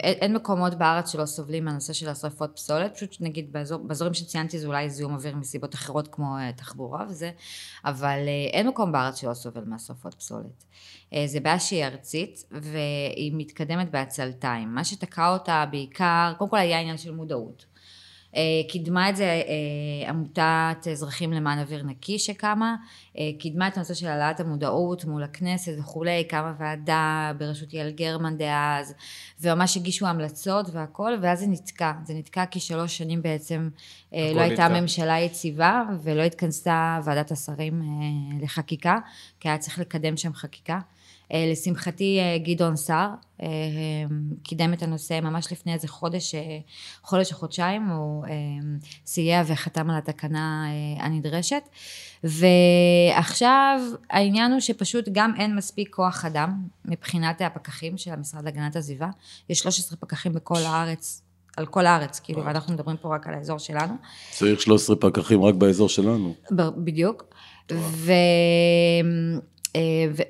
אין 0.00 0.34
מקומות 0.34 0.74
בארץ 0.74 1.12
שלא 1.12 1.26
סובלים 1.26 1.64
מהנושא 1.64 1.92
של 1.92 2.08
השרפות 2.08 2.50
פסולת, 2.54 2.94
פשוט 2.94 3.16
נגיד 3.20 3.52
באזור, 3.52 3.78
באזורים 3.78 4.14
שציינתי 4.14 4.58
זה 4.58 4.66
אולי 4.66 4.90
זיהום 4.90 5.14
אוויר 5.14 5.36
מסיבות 5.36 5.74
אחרות 5.74 6.08
כמו 6.12 6.36
אה, 6.38 6.52
תחבורה 6.52 7.04
וזה, 7.08 7.30
אבל 7.84 8.18
אין 8.52 8.68
מקום 8.68 8.92
בארץ 8.92 9.20
שלא 9.20 9.34
סובל 9.34 9.64
מהשרפות 9.64 10.14
פסולת. 10.14 10.64
זה 11.26 11.40
בעיה 11.40 11.60
שהיא 11.60 11.84
ארצית 11.84 12.44
והיא 12.50 13.32
מתקדמת 13.34 13.90
בעצלתיים. 13.90 14.74
מה 14.74 14.84
שתקע 14.84 15.28
אותה 15.28 15.64
בעיקר, 15.70 16.32
קודם 16.38 16.50
כל 16.50 16.56
היה 16.56 16.80
עניין 16.80 16.98
של 16.98 17.10
מודעות. 17.10 17.66
אה, 18.36 18.42
קידמה 18.68 19.10
את 19.10 19.16
זה 19.16 19.24
אה, 19.24 20.10
עמותת 20.10 20.88
אזרחים 20.90 21.32
למען 21.32 21.58
אוויר 21.58 21.82
נקי 21.82 22.18
שקמה, 22.18 22.76
אה, 23.18 23.30
קידמה 23.38 23.68
את 23.68 23.76
הנושא 23.76 23.94
של 23.94 24.06
העלאת 24.06 24.40
המודעות 24.40 25.04
מול 25.04 25.22
הכנסת 25.22 25.72
וכולי, 25.78 26.24
קמה 26.24 26.52
ועדה 26.58 27.32
בראשות 27.38 27.74
יעל 27.74 27.90
גרמן 27.90 28.36
דאז, 28.36 28.94
וממש 29.40 29.76
הגישו 29.76 30.06
המלצות 30.06 30.66
והכל, 30.72 31.12
ואז 31.22 31.40
זה 31.40 31.46
נתקע, 31.46 31.92
זה 32.04 32.14
נתקע 32.14 32.46
כי 32.46 32.60
שלוש 32.60 32.98
שנים 32.98 33.22
בעצם 33.22 33.68
לא 34.12 34.18
הייתה 34.40 34.68
נתקע. 34.68 34.80
ממשלה 34.80 35.18
יציבה, 35.18 35.82
ולא 36.02 36.22
התכנסה 36.22 37.00
ועדת 37.04 37.30
השרים 37.30 37.82
לחקיקה, 38.42 38.98
כי 39.40 39.48
היה 39.48 39.58
צריך 39.58 39.78
לקדם 39.78 40.16
שם 40.16 40.32
חקיקה. 40.34 40.78
אה, 41.32 41.48
לשמחתי 41.52 42.18
אה, 42.20 42.38
גדעון 42.38 42.76
סער 42.76 43.08
אה, 43.42 43.46
קידם 44.42 44.72
את 44.72 44.82
הנושא 44.82 45.20
ממש 45.22 45.52
לפני 45.52 45.74
איזה 45.74 45.88
חודש, 45.88 46.34
חודש 47.02 47.32
או 47.32 47.36
חודשיים, 47.36 47.88
הוא 47.88 48.24
סייע 49.06 49.42
וחתם 49.46 49.90
על 49.90 49.96
התקנה 49.96 50.64
הנדרשת. 50.98 51.62
ועכשיו 52.24 53.80
העניין 54.10 54.52
הוא 54.52 54.60
שפשוט 54.60 55.08
גם 55.12 55.32
אין 55.38 55.56
מספיק 55.56 55.94
כוח 55.94 56.24
אדם 56.24 56.62
מבחינת 56.84 57.40
הפקחים 57.40 57.98
של 57.98 58.10
המשרד 58.10 58.44
להגנת 58.44 58.76
הסביבה. 58.76 59.08
יש 59.50 59.58
13 59.58 59.98
פקחים 60.00 60.32
בכל 60.32 60.58
הארץ 60.58 61.22
על 61.56 61.66
כל 61.66 61.86
הארץ, 61.86 62.20
כאילו, 62.20 62.44
ואנחנו 62.44 62.74
מדברים 62.74 62.96
פה 62.96 63.14
רק 63.14 63.26
על 63.26 63.34
האזור 63.34 63.58
שלנו. 63.58 63.94
צריך 64.30 64.60
13 64.60 64.96
פקחים 64.96 65.42
רק 65.42 65.54
באזור 65.54 65.88
שלנו. 65.88 66.34
בדיוק. 66.76 67.24
ו... 67.72 68.12
אה, 69.76 69.80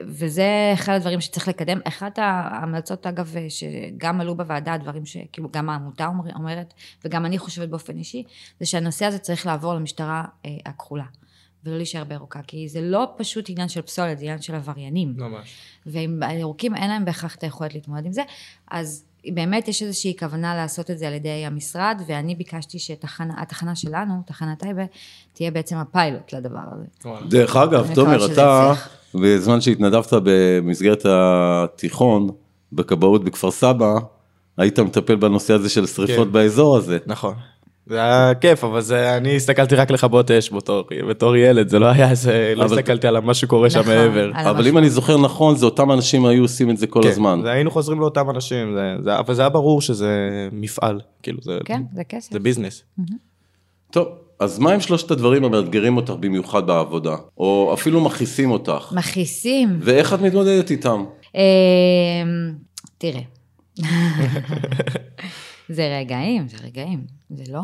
וזה 0.00 0.70
אחד 0.74 0.92
הדברים 0.92 1.20
שצריך 1.20 1.48
לקדם. 1.48 1.80
אחת 1.84 2.18
ההמלצות, 2.18 3.06
אגב, 3.06 3.34
שגם 3.48 4.20
עלו 4.20 4.36
בוועדה, 4.36 4.76
דברים 4.76 5.06
שכאילו 5.06 5.48
גם 5.52 5.70
העמותה 5.70 6.06
אומר- 6.06 6.34
אומרת, 6.34 6.74
וגם 7.04 7.26
אני 7.26 7.38
חושבת 7.38 7.68
באופן 7.68 7.96
אישי, 7.96 8.24
זה 8.60 8.66
שהנושא 8.66 9.04
הזה 9.04 9.18
צריך 9.18 9.46
לעבור 9.46 9.74
למשטרה 9.74 10.24
אה, 10.44 10.50
הכחולה. 10.66 11.04
ולא 11.64 11.76
להישאר 11.76 12.04
בירוקה, 12.04 12.40
כי 12.46 12.68
זה 12.68 12.80
לא 12.80 13.08
פשוט 13.16 13.50
עניין 13.50 13.68
של 13.68 13.82
פסולת, 13.82 14.18
זה 14.18 14.24
עניין 14.24 14.42
של 14.42 14.54
עבריינים. 14.54 15.14
ממש. 15.16 15.54
ועם 15.86 16.22
הירוקים 16.22 16.74
אין 16.74 16.90
להם 16.90 17.04
בהכרח 17.04 17.34
את 17.34 17.42
היכולת 17.42 17.74
להתמודד 17.74 18.06
עם 18.06 18.12
זה, 18.12 18.22
אז 18.70 19.04
באמת 19.34 19.68
יש 19.68 19.82
איזושהי 19.82 20.16
כוונה 20.18 20.56
לעשות 20.56 20.90
את 20.90 20.98
זה 20.98 21.06
על 21.08 21.14
ידי 21.14 21.46
המשרד, 21.46 22.02
ואני 22.06 22.34
ביקשתי 22.34 22.78
שהתחנה 22.78 23.74
שלנו, 23.74 24.22
תחנת 24.26 24.58
טייבה, 24.58 24.82
תהיה 25.32 25.50
בעצם 25.50 25.76
הפיילוט 25.76 26.32
לדבר 26.32 26.60
הזה. 26.72 26.84
דרך 27.28 27.56
אגב, 27.56 27.94
תומר, 27.94 28.16
אתה, 28.16 28.32
יצליח. 28.72 28.97
בזמן 29.14 29.60
שהתנדבת 29.60 30.12
במסגרת 30.22 31.06
התיכון, 31.08 32.28
בכבאות 32.72 33.24
בכפר 33.24 33.50
סבא, 33.50 33.94
היית 34.56 34.78
מטפל 34.78 35.16
בנושא 35.16 35.54
הזה 35.54 35.68
של 35.68 35.86
שריפות 35.86 36.26
כן. 36.26 36.32
באזור 36.32 36.76
הזה. 36.76 36.98
נכון. 37.06 37.34
זה 37.86 37.98
היה 37.98 38.34
כיף, 38.34 38.64
אבל 38.64 38.80
זה, 38.80 39.16
אני 39.16 39.36
הסתכלתי 39.36 39.74
רק 39.74 39.90
לכבות 39.90 40.30
אש 40.30 40.52
בתור, 40.52 40.84
בתור 41.08 41.36
ילד, 41.36 41.68
זה 41.68 41.78
לא 41.78 41.86
היה 41.86 42.10
איזה, 42.10 42.52
לא 42.56 42.64
הסתכלתי 42.64 43.06
על 43.06 43.20
מה 43.20 43.34
שקורה 43.34 43.70
שם 43.70 43.80
נכון, 43.80 43.94
מעבר. 43.94 44.30
על 44.34 44.46
אבל 44.46 44.66
אם 44.66 44.78
אני 44.78 44.90
זוכר 44.90 45.16
נכון, 45.16 45.56
זה 45.56 45.64
אותם 45.64 45.92
אנשים 45.92 46.26
היו 46.26 46.42
עושים 46.42 46.70
את 46.70 46.76
זה 46.78 46.86
כל 46.86 47.02
כן, 47.02 47.08
הזמן. 47.08 47.40
זה 47.42 47.50
היינו 47.50 47.70
חוזרים 47.70 48.00
לאותם 48.00 48.30
אנשים, 48.30 48.74
זה, 48.74 48.96
זה, 49.04 49.18
אבל 49.18 49.34
זה 49.34 49.42
היה 49.42 49.48
ברור 49.48 49.80
שזה 49.80 50.08
מפעל, 50.52 51.00
כאילו 51.22 51.38
זה, 51.42 51.58
כן, 51.64 51.82
זה 51.94 52.04
כסף. 52.04 52.32
זה 52.32 52.38
ביזנס. 52.38 52.82
טוב, 53.90 54.08
אז 54.40 54.58
מה 54.58 54.72
עם 54.72 54.80
שלושת 54.80 55.10
הדברים 55.10 55.44
המאתגרים 55.44 55.96
אותך 55.96 56.10
במיוחד 56.20 56.66
בעבודה? 56.66 57.16
או 57.38 57.70
אפילו 57.74 58.00
מכעיסים 58.00 58.50
אותך? 58.50 58.92
מכעיסים. 58.96 59.78
ואיך 59.80 60.14
את 60.14 60.20
מתמודדת 60.20 60.70
איתם? 60.70 61.04
אמ, 61.34 61.40
תראה. 62.98 63.20
זה 65.68 65.98
רגעים, 66.00 66.48
זה 66.48 66.56
רגעים. 66.64 67.06
זה 67.30 67.52
לא, 67.52 67.60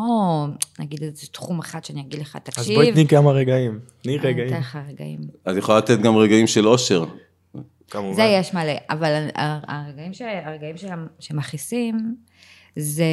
נגיד 0.79 1.03
איזה 1.03 1.27
תחום 1.27 1.59
אחד 1.59 1.85
שאני 1.85 2.01
אגיד 2.01 2.21
לך, 2.21 2.37
תקשיב. 2.37 2.65
אז 2.65 2.71
בואי 2.71 2.93
תני 2.93 3.07
כמה 3.07 3.31
רגעים, 3.31 3.79
תני 4.03 4.13
אני 4.13 4.21
אתן 4.21 4.29
רגעים, 4.29 4.55
לך 4.55 4.79
רגעים. 4.89 5.21
את 5.51 5.57
יכולה 5.57 5.79
לתת 5.79 5.99
גם 5.99 6.17
רגעים 6.17 6.47
של 6.47 6.69
אושר. 6.69 7.05
כמובן. 7.91 8.15
זה 8.17 8.23
יש 8.23 8.55
מלא, 8.55 8.73
אבל 8.91 9.27
הרגעים, 9.35 10.13
ש, 10.13 10.23
הרגעים 10.45 10.77
שמכעיסים, 11.21 12.17
זה 12.77 13.05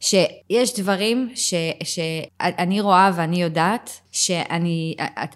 שיש 0.00 0.80
דברים 0.80 1.30
ש, 1.34 1.54
שאני 1.84 2.80
רואה 2.80 3.10
ואני 3.16 3.42
יודעת 3.42 3.90
שאני, 4.12 4.94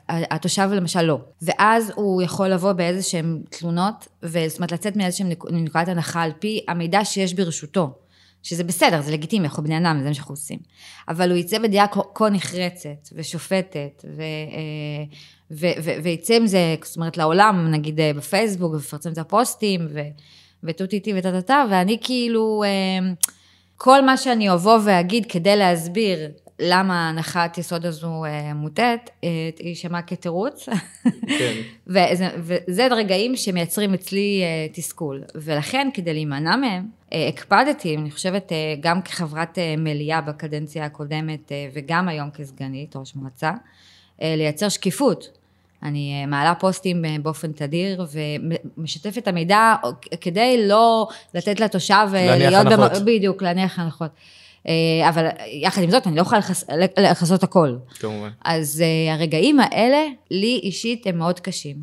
התושב 0.09 0.69
למשל 0.73 1.02
לא. 1.02 1.19
ואז 1.43 1.93
הוא 1.95 2.23
יכול 2.23 2.49
לבוא 2.49 2.73
באיזה 2.73 3.02
שהן 3.02 3.43
תלונות, 3.50 4.09
וזאת 4.23 4.59
אומרת 4.59 4.73
לצאת 4.73 4.97
מאיזושהי 4.97 5.26
נקודת 5.50 5.88
הנחה 5.88 6.23
על 6.23 6.33
פי 6.38 6.64
המידע 6.69 7.05
שיש 7.05 7.35
ברשותו. 7.35 7.91
שזה 8.43 8.64
בסדר, 8.64 9.00
זה 9.00 9.12
לגיטימי, 9.12 9.47
אנחנו 9.47 9.62
בני 9.62 9.79
אדם, 9.79 9.99
זה 10.02 10.09
מה 10.09 10.14
שאנחנו 10.14 10.33
עושים. 10.33 10.59
אבל 11.09 11.31
הוא 11.31 11.38
יצא 11.38 11.59
בדעה 11.59 11.87
כה- 11.87 12.00
כה 12.14 12.31
נחרצת 12.31 13.09
ושופטת, 13.12 14.05
ו, 14.17 14.23
אה, 14.23 15.05
ו, 15.50 15.67
ו, 15.83 15.91
ויצא 16.02 16.35
עם 16.35 16.47
זה, 16.47 16.75
זאת 16.85 16.97
אומרת, 16.97 17.17
לעולם, 17.17 17.69
נגיד 17.71 18.00
אה, 18.00 18.12
בפייסבוק, 18.17 18.73
ויפרסם 18.75 19.12
את 19.12 19.19
הפוסטים, 19.19 19.87
ו, 19.91 20.00
וטו 20.64 20.87
טי 20.87 21.12
וטה 21.16 21.33
טה 21.33 21.42
טה, 21.42 21.64
ואני 21.71 21.99
כאילו, 22.00 22.62
אה, 22.66 23.12
כל 23.76 24.04
מה 24.04 24.16
שאני 24.16 24.52
אבוא 24.52 24.78
ואגיד 24.85 25.26
כדי 25.28 25.57
להסביר 25.57 26.19
למה 26.59 27.09
הנחת 27.09 27.59
יסוד 27.59 27.87
הזו 27.87 28.25
אה, 28.25 28.54
מוטעת, 28.54 29.11
אה, 29.25 29.28
יישמע 29.61 30.02
כתירוץ. 30.02 30.69
כן. 31.38 31.54
וזה, 31.87 32.28
וזה 32.38 32.87
רגעים 32.87 33.37
שמייצרים 33.37 33.95
אצלי 33.95 34.40
אה, 34.42 34.66
תסכול. 34.73 35.23
ולכן, 35.35 35.88
כדי 35.95 36.12
להימנע 36.12 36.57
מהם, 36.57 36.87
הקפדתי, 37.28 37.97
אני 37.97 38.11
חושבת, 38.11 38.52
גם 38.81 39.02
כחברת 39.02 39.59
אה, 39.59 39.75
מליאה 39.78 40.21
בקדנציה 40.21 40.85
הקודמת, 40.85 41.52
וגם 41.73 42.09
היום 42.09 42.31
כסגנית 42.31 42.97
ראש 42.97 43.16
מועצה, 43.16 43.52
לייצר 44.21 44.69
שקיפות. 44.69 45.38
אני 45.83 46.21
אה, 46.21 46.27
מעלה 46.27 46.55
פוסטים 46.55 47.05
אה, 47.05 47.17
באופן 47.23 47.53
תדיר 47.53 48.05
ומשתפת 48.77 49.19
את 49.19 49.29
המידע 49.29 49.75
כדי 50.21 50.69
לא 50.69 51.09
לתת 51.35 51.61
לתושב 51.61 52.07
אה, 52.15 52.27
להניח 52.27 52.51
להיות... 52.53 52.67
במ- 52.67 52.73
הנחות. 52.83 53.03
בדיוק, 53.03 53.43
להניח 53.43 53.79
הנחות. 53.79 54.11
אבל 55.09 55.27
יחד 55.62 55.83
עם 55.83 55.91
זאת, 55.91 56.07
אני 56.07 56.17
לא 56.17 56.21
יכולה 56.21 56.41
לכס- 56.41 56.65
לכסות 57.01 57.43
הכל. 57.43 57.77
כמובן. 58.01 58.29
אז 58.45 58.83
הרגעים 59.11 59.61
האלה, 59.61 60.03
לי 60.31 60.61
אישית, 60.62 61.07
הם 61.07 61.19
מאוד 61.19 61.41
קשים. 61.41 61.77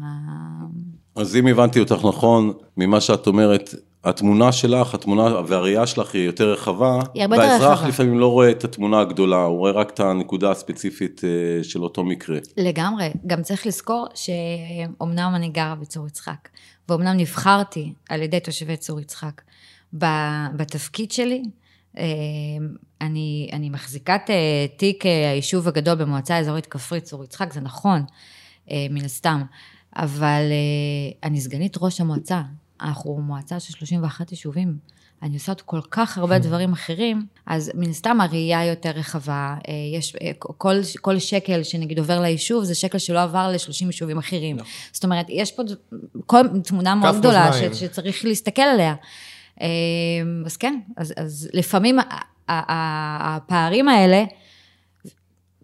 אז 1.16 1.36
אם 1.36 1.48
הבנתי 1.48 1.80
אותך 1.80 2.06
נכון, 2.06 2.54
ממה 2.78 3.02
שאת 3.02 3.28
אומרת, 3.28 3.70
התמונה 4.04 4.52
שלך, 4.52 4.94
התמונה 4.94 5.22
והראייה 5.48 5.88
שלך 5.88 6.14
היא 6.14 6.26
יותר 6.26 6.52
רחבה, 6.52 7.00
היא 7.14 7.22
הרבה 7.24 7.36
יותר 7.36 7.48
והאזרח 7.48 7.72
רחבה. 7.72 7.88
לפעמים 7.88 8.20
לא 8.20 8.32
רואה 8.32 8.52
את 8.52 8.64
התמונה 8.64 9.00
הגדולה, 9.00 9.44
הוא 9.44 9.58
רואה 9.58 9.72
רק 9.72 9.90
את 9.90 10.00
הנקודה 10.00 10.52
הספציפית 10.52 11.22
אה, 11.24 11.64
של 11.64 11.84
אותו 11.84 12.04
מקרה. 12.04 12.38
לגמרי. 12.58 13.10
גם 13.28 13.42
צריך 13.42 13.68
לזכור 13.68 14.08
שאומנם 14.16 15.32
אני 15.36 15.50
גרה 15.50 15.76
בצור 15.76 16.08
יצחק, 16.08 16.50
ואומנם 16.90 17.18
נבחרתי 17.18 17.94
על 18.10 18.22
ידי 18.22 18.40
תושבי 18.40 18.78
צור 18.78 19.00
יצחק 19.00 19.42
בתפקיד 20.54 21.12
שלי, 21.12 21.44
אה, 21.98 22.04
אני, 23.02 23.50
אני 23.54 23.70
מחזיקת 23.70 24.22
אה, 24.30 24.66
תיק 24.78 25.06
היישוב 25.06 25.68
הגדול 25.68 25.96
במועצה 25.96 26.36
האזורית 26.36 26.66
כפרית 26.66 27.04
צור 27.04 27.24
יצחק, 27.24 27.54
זה 27.54 27.62
נכון, 27.62 28.02
מן 28.72 29.06
הסתם, 29.06 29.42
אבל 29.96 30.42
אני 31.24 31.42
סגנית 31.42 31.78
ראש 31.82 32.02
המועצה. 32.02 32.42
אנחנו 32.82 33.22
מועצה 33.22 33.60
של 33.60 33.74
31 33.74 34.32
יישובים. 34.32 34.78
אני 35.22 35.34
עושה 35.34 35.52
עוד 35.52 35.62
כל 35.62 35.82
כך 35.92 36.18
הרבה 36.18 36.40
דברים 36.40 36.74
אחרים, 36.74 37.26
אז 37.46 37.72
מן 37.76 37.90
הסתם 37.90 38.22
הראייה 38.22 38.66
יותר 38.66 38.90
רחבה. 38.90 39.56
אה, 39.68 39.74
יש, 39.98 40.16
אה, 40.16 40.32
כל, 40.38 40.76
כל 41.02 41.20
שקל 41.20 41.64
שנגיד 41.64 42.00
עובר 42.00 42.22
ליישוב, 42.22 42.64
זה 42.64 42.76
שקל 42.76 42.98
שלא 42.98 43.22
עבר 43.22 43.52
ל-30 43.52 43.86
יישובים 43.86 44.18
אחרים. 44.18 44.58
זאת 44.92 45.04
אומרת, 45.04 45.26
יש 45.30 45.52
פה 45.52 45.64
כל, 46.26 46.42
תמונה 46.64 46.96
מאוד 46.96 47.20
גדולה. 47.20 47.54
ש, 47.54 47.80
שצריך 47.80 48.26
להסתכל 48.26 48.62
עליה. 48.62 48.96
אה, 49.62 49.68
אז 50.46 50.58
כן, 50.58 50.80
אז, 50.98 51.14
אז 51.18 51.50
לפעמים 51.54 52.00
הפערים 52.48 53.88
האלה 53.88 54.24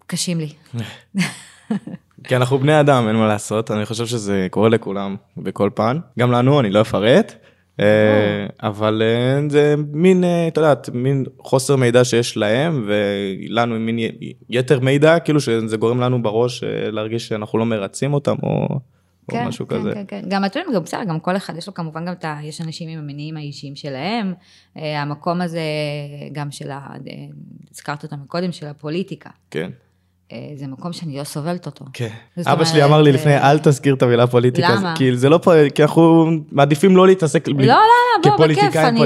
קשים 0.06 0.40
לי. 0.40 0.52
כי 2.24 2.36
אנחנו 2.36 2.58
בני 2.58 2.80
אדם, 2.80 3.08
אין 3.08 3.16
מה 3.16 3.26
לעשות, 3.26 3.70
אני 3.70 3.86
חושב 3.86 4.06
שזה 4.06 4.46
קורה 4.50 4.68
לכולם 4.68 5.16
בכל 5.36 5.70
פעם, 5.74 6.00
גם 6.18 6.32
לנו, 6.32 6.60
אני 6.60 6.70
לא 6.70 6.80
אפרט, 6.80 7.34
אה, 7.80 8.46
אבל 8.62 9.02
אה, 9.04 9.40
זה 9.48 9.74
מין, 9.92 10.24
אה, 10.24 10.48
את 10.48 10.56
יודעת, 10.56 10.88
מין 10.94 11.24
חוסר 11.38 11.76
מידע 11.76 12.04
שיש 12.04 12.36
להם, 12.36 12.86
ולנו 12.86 13.78
מין 13.78 13.98
י- 13.98 14.32
יתר 14.50 14.80
מידע, 14.80 15.18
כאילו 15.18 15.40
שזה 15.40 15.76
גורם 15.76 16.00
לנו 16.00 16.22
בראש 16.22 16.64
להרגיש 16.92 17.28
שאנחנו 17.28 17.58
לא 17.58 17.66
מרצים 17.66 18.14
אותם, 18.14 18.36
או, 18.42 18.68
או 19.32 19.36
משהו 19.46 19.68
כן, 19.68 19.76
כזה. 19.78 19.90
כן, 19.94 20.04
כן. 20.08 20.22
גם 20.28 20.44
אתם 20.44 20.58
יודעים, 20.58 20.76
גם 20.76 20.82
בסדר, 20.82 21.04
גם 21.04 21.20
כל 21.20 21.36
אחד, 21.36 21.56
יש 21.56 21.66
לו 21.66 21.74
כמובן 21.74 22.06
גם 22.06 22.12
את 22.12 22.24
ה... 22.24 22.38
יש 22.42 22.60
אנשים 22.60 22.88
עם 22.88 22.98
המניעים 22.98 23.36
האישיים 23.36 23.76
שלהם. 23.76 24.34
המקום 24.76 25.40
הזה, 25.40 25.60
גם 26.32 26.50
של 26.50 26.70
ה... 26.70 26.88
הזכרת 27.72 28.02
אותם 28.02 28.16
קודם, 28.26 28.52
של 28.52 28.66
הפוליטיקה. 28.66 29.30
כן. 29.50 29.70
אה, 30.32 30.38
זה 30.56 30.66
מקום 30.66 30.92
שאני 30.92 31.18
לא 31.18 31.24
סובלת 31.24 31.66
אותו. 31.66 31.84
כן. 31.92 32.08
אבא 32.46 32.64
שלי 32.64 32.74
אומרת, 32.78 32.90
אמר 32.90 33.02
לי 33.02 33.10
אה, 33.10 33.14
לפני, 33.14 33.38
אל 33.38 33.58
תזכיר 33.58 33.94
את 33.94 34.02
המילה 34.02 34.26
פוליטיקה, 34.26 34.68
למה? 34.74 34.94
כי 34.96 35.16
זה 35.16 35.28
לא 35.28 35.38
פה, 35.38 35.52
כי 35.74 35.82
אנחנו 35.82 36.26
מעדיפים 36.52 36.96
לא 36.96 37.06
להתעסק, 37.06 37.48
לא, 37.48 37.54
לא, 37.58 37.66
לא, 37.66 37.74
בוא, 38.36 38.46
בכיף, 38.46 38.76
אני 38.76 39.00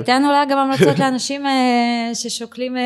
אתן 0.00 0.22
אולי 0.24 0.46
גם 0.50 0.58
המלצות 0.64 0.98
לאנשים 0.98 1.46
אה, 1.46 2.10
ששוקלים? 2.14 2.76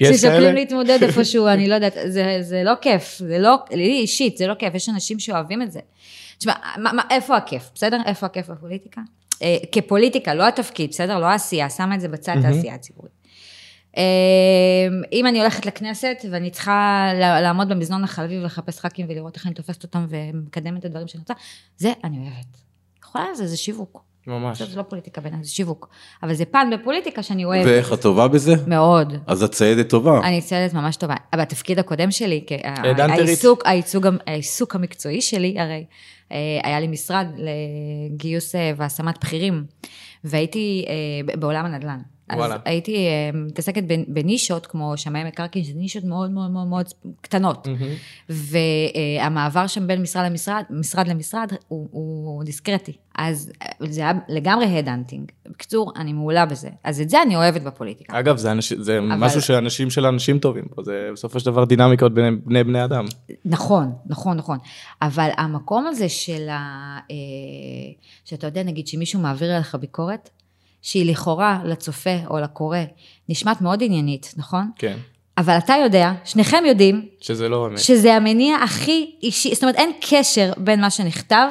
ששוקלים 0.00 0.54
להתמודד 0.54 0.98
איפשהו, 1.06 1.46
אני 1.48 1.68
לא 1.68 1.74
יודעת, 1.74 1.94
זה- 2.06 2.38
זה 2.40 2.62
לא 2.64 2.72
כיף, 2.80 3.18
זה 3.18 3.38
לא, 3.38 3.54
לי 3.70 3.98
אישית, 4.00 4.36
זה 4.36 4.46
לא 4.46 4.54
כיף, 4.54 4.74
יש 4.74 4.88
אנשים 4.88 5.18
שאוהבים 5.18 5.62
את 5.62 5.72
זה. 5.72 5.80
תשמע, 6.38 6.52
מה- 6.76 6.92
מה- 6.92 7.02
איפה 7.10 7.36
הכיף, 7.36 7.70
בסדר? 7.74 7.98
איפה 8.06 8.26
הכיף 8.26 8.50
בפוליטיקה? 8.50 9.00
כפוליטיקה, 9.72 10.34
לא 10.34 10.48
התפקיד, 10.48 10.90
בסדר? 10.90 11.18
לא 11.18 11.26
העשייה, 11.26 11.70
שמה 11.70 11.94
את 11.94 12.00
זה 12.00 12.08
בצד, 12.08 12.36
העשייה 12.44 12.74
הציבורית. 12.74 13.12
אה, 13.96 14.02
אם 15.12 15.26
אני 15.26 15.40
הולכת 15.40 15.66
לכנסת 15.66 16.16
ואני 16.30 16.50
צריכה 16.50 17.08
לעמוד 17.14 17.68
במזנון 17.68 18.04
החלבי 18.04 18.38
ולחפש 18.38 18.80
ח"כים 18.80 19.06
ולראות 19.08 19.36
איך 19.36 19.46
אני 19.46 19.54
תופסת 19.54 19.82
אותם 19.82 20.06
ומקדמת 20.08 20.80
את 20.80 20.84
הדברים 20.84 21.08
שאני 21.08 21.20
רוצה, 21.20 21.34
זה 21.76 21.92
אני 22.04 22.18
אוהבת. 22.18 22.56
יכולה 22.98 23.30
לזה, 23.30 23.46
זה 23.46 23.56
שיווק. 23.56 24.04
ממש. 24.26 24.62
זה 24.62 24.76
לא 24.76 24.82
פוליטיקה 24.82 25.20
בעיניי, 25.20 25.44
זה 25.44 25.50
שיווק. 25.50 25.88
אבל 26.22 26.34
זה 26.34 26.44
פן 26.44 26.70
בפוליטיקה 26.72 27.22
שאני 27.22 27.44
אוהבת. 27.44 27.66
ואיך 27.66 27.92
את 27.92 28.00
טובה 28.00 28.28
בזה? 28.28 28.54
מאוד. 28.66 29.12
אז 29.26 29.42
את 29.42 29.52
ציידת 29.52 29.88
טובה. 29.88 30.20
אני 30.24 30.40
ציידת 30.40 30.74
ממש 30.74 30.96
טובה. 30.96 31.14
אבל 31.32 31.42
בתפקיד 31.42 31.78
הקודם 31.78 32.10
שלי. 32.10 32.44
העיסוק, 32.98 33.66
העיסוק, 33.66 34.04
העיסוק 34.26 34.74
המקצועי 34.74 35.20
שלי, 35.20 35.54
הרי, 35.58 35.84
אה, 36.32 36.36
היה 36.62 36.80
לי 36.80 36.86
משרד 36.86 37.26
לגיוס 37.36 38.54
אה, 38.54 38.72
והשמת 38.76 39.18
בכירים, 39.20 39.64
והייתי 40.24 40.84
אה, 40.88 41.36
בעולם 41.36 41.64
הנדל"ן. 41.64 42.00
אז 42.28 42.38
וואלה. 42.38 42.56
הייתי 42.64 43.06
אה, 43.06 43.30
מתעסקת 43.34 43.82
בנ- 43.82 44.04
בנישות, 44.08 44.66
כמו 44.66 44.96
שמאי 44.96 45.24
מקרקעין, 45.24 45.64
שזה 45.64 45.78
נישות 45.78 46.04
מאוד 46.04 46.30
מאוד 46.30 46.50
מאוד 46.50 46.66
מאוד 46.66 46.86
קטנות. 47.20 47.68
והמעבר 48.28 49.66
שם 49.66 49.86
בין 49.86 50.02
משרד 50.02 50.26
למשרד, 50.26 50.62
משרד 50.70 51.08
למשרד, 51.08 51.52
הוא, 51.68 51.88
הוא 51.92 52.44
דיסקרטי. 52.44 52.92
אז 53.18 53.52
אה, 53.62 53.86
זה 53.86 54.00
היה 54.00 54.12
לגמרי 54.28 54.78
הדהנטינג. 54.78 55.30
בקיצור, 55.48 55.92
אני 55.96 56.12
מעולה 56.12 56.46
בזה. 56.46 56.68
אז 56.84 57.00
את 57.00 57.10
זה 57.10 57.22
אני 57.22 57.36
אוהבת 57.36 57.62
בפוליטיקה. 57.62 58.18
אגב, 58.18 58.36
זה, 58.36 58.52
אנש... 58.52 58.72
זה 58.72 59.00
משהו 59.00 59.42
שאנשים 59.42 59.90
של 59.90 60.06
אנשים 60.06 60.38
טובים 60.38 60.64
פה, 60.74 60.82
זה 60.82 61.08
בסופו 61.12 61.40
של 61.40 61.46
דבר 61.46 61.64
דינמיקות 61.64 62.14
בין 62.14 62.40
בני 62.44 62.64
בני 62.64 62.84
אדם. 62.84 63.04
נכון, 63.44 63.92
נכון, 64.06 64.36
נכון. 64.36 64.58
אבל 65.02 65.28
המקום 65.36 65.86
הזה 65.86 66.08
של 66.08 66.48
ה... 66.48 66.98
אה, 67.10 67.16
שאתה 68.24 68.46
יודע, 68.46 68.62
נגיד 68.62 68.86
שמישהו 68.86 69.20
מעביר 69.20 69.52
עליך 69.54 69.74
ביקורת, 69.74 70.30
שהיא 70.84 71.10
לכאורה 71.10 71.60
לצופה 71.64 72.16
או 72.30 72.38
לקורא, 72.40 72.78
נשמעת 73.28 73.60
מאוד 73.60 73.82
עניינית, 73.82 74.34
נכון? 74.36 74.70
כן. 74.78 74.96
אבל 75.38 75.58
אתה 75.58 75.74
יודע, 75.84 76.12
שניכם 76.24 76.62
יודעים, 76.66 77.08
שזה 77.20 77.48
לא 77.48 77.62
באמת. 77.62 77.78
שזה 77.78 78.14
המניע 78.14 78.56
הכי 78.56 79.14
אישי, 79.22 79.54
זאת 79.54 79.62
אומרת, 79.62 79.76
אין 79.76 79.90
קשר 80.00 80.52
בין 80.56 80.80
מה 80.80 80.90
שנכתב 80.90 81.48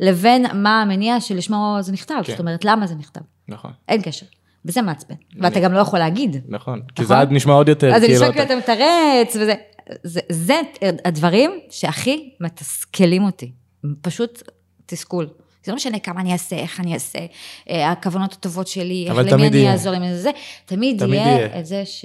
לבין 0.00 0.46
מה 0.54 0.82
המניע 0.82 1.20
שלשמו 1.20 1.76
זה 1.80 1.92
נכתב. 1.92 2.14
כן. 2.24 2.32
זאת 2.32 2.40
אומרת, 2.40 2.64
למה 2.64 2.86
זה 2.86 2.94
נכתב? 2.94 3.20
נכון, 3.48 3.70
אין 3.88 4.02
קשר. 4.02 4.26
וזה 4.64 4.82
מעצבן. 4.82 5.14
ואתה 5.40 5.60
גם 5.60 5.72
לא 5.72 5.78
יכול 5.78 5.98
להגיד. 5.98 6.36
נכון. 6.48 6.82
כי 6.94 7.04
זה 7.04 7.18
עד 7.18 7.28
נשמע 7.32 7.52
עוד 7.52 7.68
יותר. 7.68 7.94
אז 7.94 8.00
זה 8.00 8.06
כאילו 8.06 8.20
נשמע 8.20 8.32
כאילו 8.32 8.44
אתה 8.44 8.56
מתרץ, 8.56 9.36
וזה... 9.36 9.54
זה, 10.02 10.20
זה 10.28 10.60
הדברים 11.04 11.50
שהכי 11.70 12.30
מתסכלים 12.40 13.24
אותי. 13.24 13.52
פשוט 14.00 14.42
תסכול. 14.86 15.28
זה 15.66 15.72
לא 15.72 15.76
משנה 15.76 15.98
כמה 15.98 16.20
אני 16.20 16.32
אעשה, 16.32 16.56
איך 16.56 16.80
אני 16.80 16.94
אעשה, 16.94 17.18
אה, 17.70 17.90
הכוונות 17.90 18.32
הטובות 18.32 18.66
שלי, 18.66 19.04
איך 19.04 19.12
אבל 19.12 19.22
למי 19.22 19.30
תמיד 19.30 19.54
אני. 19.54 19.70
אעזור, 19.70 19.92
למי 19.92 20.14
זה, 20.14 20.30
תמיד 20.66 20.98
תמיד 20.98 21.14
יהיה 21.14 21.26
יהיה. 21.26 21.60
את 21.60 21.66
זה 21.66 21.82
ש... 21.84 22.04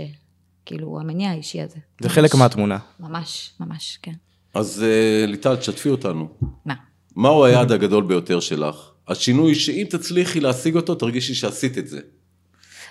כאילו, 0.65 0.99
המניע 0.99 1.29
האישי 1.29 1.61
הזה. 1.61 1.77
זה 2.01 2.09
חלק 2.09 2.35
מהתמונה. 2.35 2.77
ממש, 2.99 3.51
ממש, 3.59 3.99
כן. 4.01 4.13
אז 4.53 4.83
אה, 4.83 5.25
ליטל, 5.25 5.55
תשתפי 5.55 5.89
אותנו. 5.89 6.27
מה? 6.65 6.73
מהו 7.15 7.45
היעד 7.45 7.71
הגדול 7.71 8.03
ביותר 8.03 8.39
שלך? 8.39 8.91
השינוי 9.07 9.55
שאם 9.55 9.85
תצליחי 9.89 10.39
להשיג 10.39 10.75
אותו, 10.75 10.95
תרגישי 10.95 11.33
שעשית 11.33 11.77
את 11.77 11.87
זה. 11.87 11.99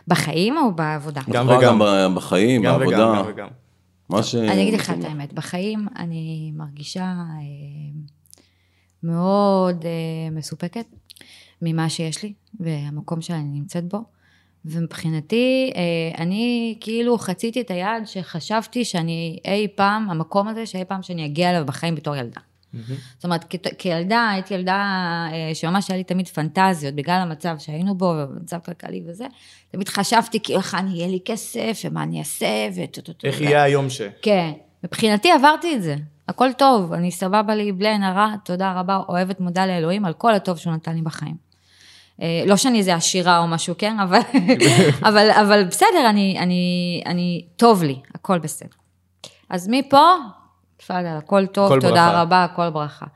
בחיים 0.08 0.56
או 0.56 0.74
בעבודה? 0.74 1.20
גם 1.30 1.48
וגם. 1.48 1.82
גם 1.82 2.14
בחיים, 2.14 2.62
גם 2.62 2.78
בעבודה. 2.78 3.08
וגם, 3.08 3.16
גם 3.16 3.24
וגם. 3.28 3.48
מה 4.08 4.22
ש... 4.22 4.34
אני 4.34 4.62
אגיד 4.62 4.74
לך 4.74 4.90
את 4.90 5.04
האמת, 5.04 5.32
בחיים 5.32 5.86
אני 5.96 6.52
מרגישה 6.56 7.02
אה, 7.02 8.00
מאוד 9.02 9.84
אה, 9.84 9.90
מסופקת 10.32 10.84
ממה 11.62 11.88
שיש 11.88 12.22
לי 12.22 12.32
והמקום 12.60 13.20
שאני 13.20 13.42
נמצאת 13.44 13.84
בו. 13.84 13.98
ומבחינתי, 14.64 15.72
אה, 15.76 16.22
אני 16.22 16.76
כאילו 16.80 17.18
חציתי 17.18 17.60
את 17.60 17.70
היעד 17.70 18.06
שחשבתי 18.06 18.84
שאני 18.84 19.38
אי 19.44 19.68
פעם, 19.74 20.10
המקום 20.10 20.48
הזה 20.48 20.66
שאי 20.66 20.84
פעם 20.84 21.02
שאני 21.02 21.26
אגיע 21.26 21.50
אליו 21.50 21.66
בחיים 21.66 21.94
בתור 21.94 22.16
ילדה. 22.16 22.40
זאת 23.16 23.24
אומרת, 23.24 23.44
כת- 23.44 23.74
כילדה, 23.78 24.28
הייתי 24.32 24.54
ילדה 24.54 24.76
אה, 25.32 25.54
שממש 25.54 25.88
היה 25.90 25.96
לי 25.98 26.04
תמיד 26.04 26.28
פנטזיות, 26.28 26.94
בגלל 26.94 27.20
המצב 27.22 27.56
שהיינו 27.58 27.94
בו, 27.94 28.14
ומצב 28.30 28.58
כלכלי 28.64 29.02
וזה, 29.06 29.24
תמיד 29.70 29.88
חשבתי 29.88 30.40
כאילו 30.42 30.58
איך 30.58 30.74
אני, 30.74 30.90
יהיה 30.90 31.08
לי 31.08 31.18
כסף, 31.24 31.82
ומה 31.84 32.02
אני 32.02 32.18
אעשה, 32.18 32.46
וטו-טו-טו. 32.76 33.26
איך 33.28 33.40
יהיה 33.40 33.62
היום 33.62 33.90
ש... 33.90 34.00
כן, 34.22 34.52
מבחינתי 34.84 35.30
עברתי 35.30 35.76
את 35.76 35.82
זה, 35.82 35.96
הכל 36.28 36.52
טוב, 36.52 36.92
אני 36.92 37.10
סבבה 37.10 37.54
לי 37.54 37.72
בלי 37.72 37.88
עין 37.88 38.02
הרע, 38.02 38.34
תודה 38.44 38.72
רבה, 38.72 39.00
אוהבת, 39.08 39.40
מודה 39.40 39.66
לאלוהים 39.66 40.04
על 40.04 40.12
כל 40.12 40.34
הטוב 40.34 40.58
שהוא 40.58 40.72
נתן 40.72 40.94
לי 40.94 41.02
בחיים. 41.02 41.50
אה, 42.22 42.42
לא 42.46 42.56
שאני 42.56 42.78
איזה 42.78 42.94
עשירה 42.94 43.38
או 43.38 43.46
משהו, 43.46 43.74
כן, 43.78 44.00
אבל, 44.00 44.20
אבל, 45.08 45.30
אבל 45.30 45.64
בסדר, 45.64 46.06
אני, 46.10 46.38
אני, 46.38 47.02
אני, 47.06 47.44
טוב 47.56 47.82
לי, 47.82 48.00
הכל 48.14 48.38
בסדר. 48.38 48.68
אז 49.50 49.68
מפה, 49.70 50.06
תפאדל, 50.76 51.16
הכל 51.18 51.46
טוב, 51.46 51.68
כל 51.68 51.80
תודה 51.80 52.06
ברכה. 52.06 52.22
רבה, 52.22 52.44
הכל 52.44 52.70
ברכה. 52.70 53.06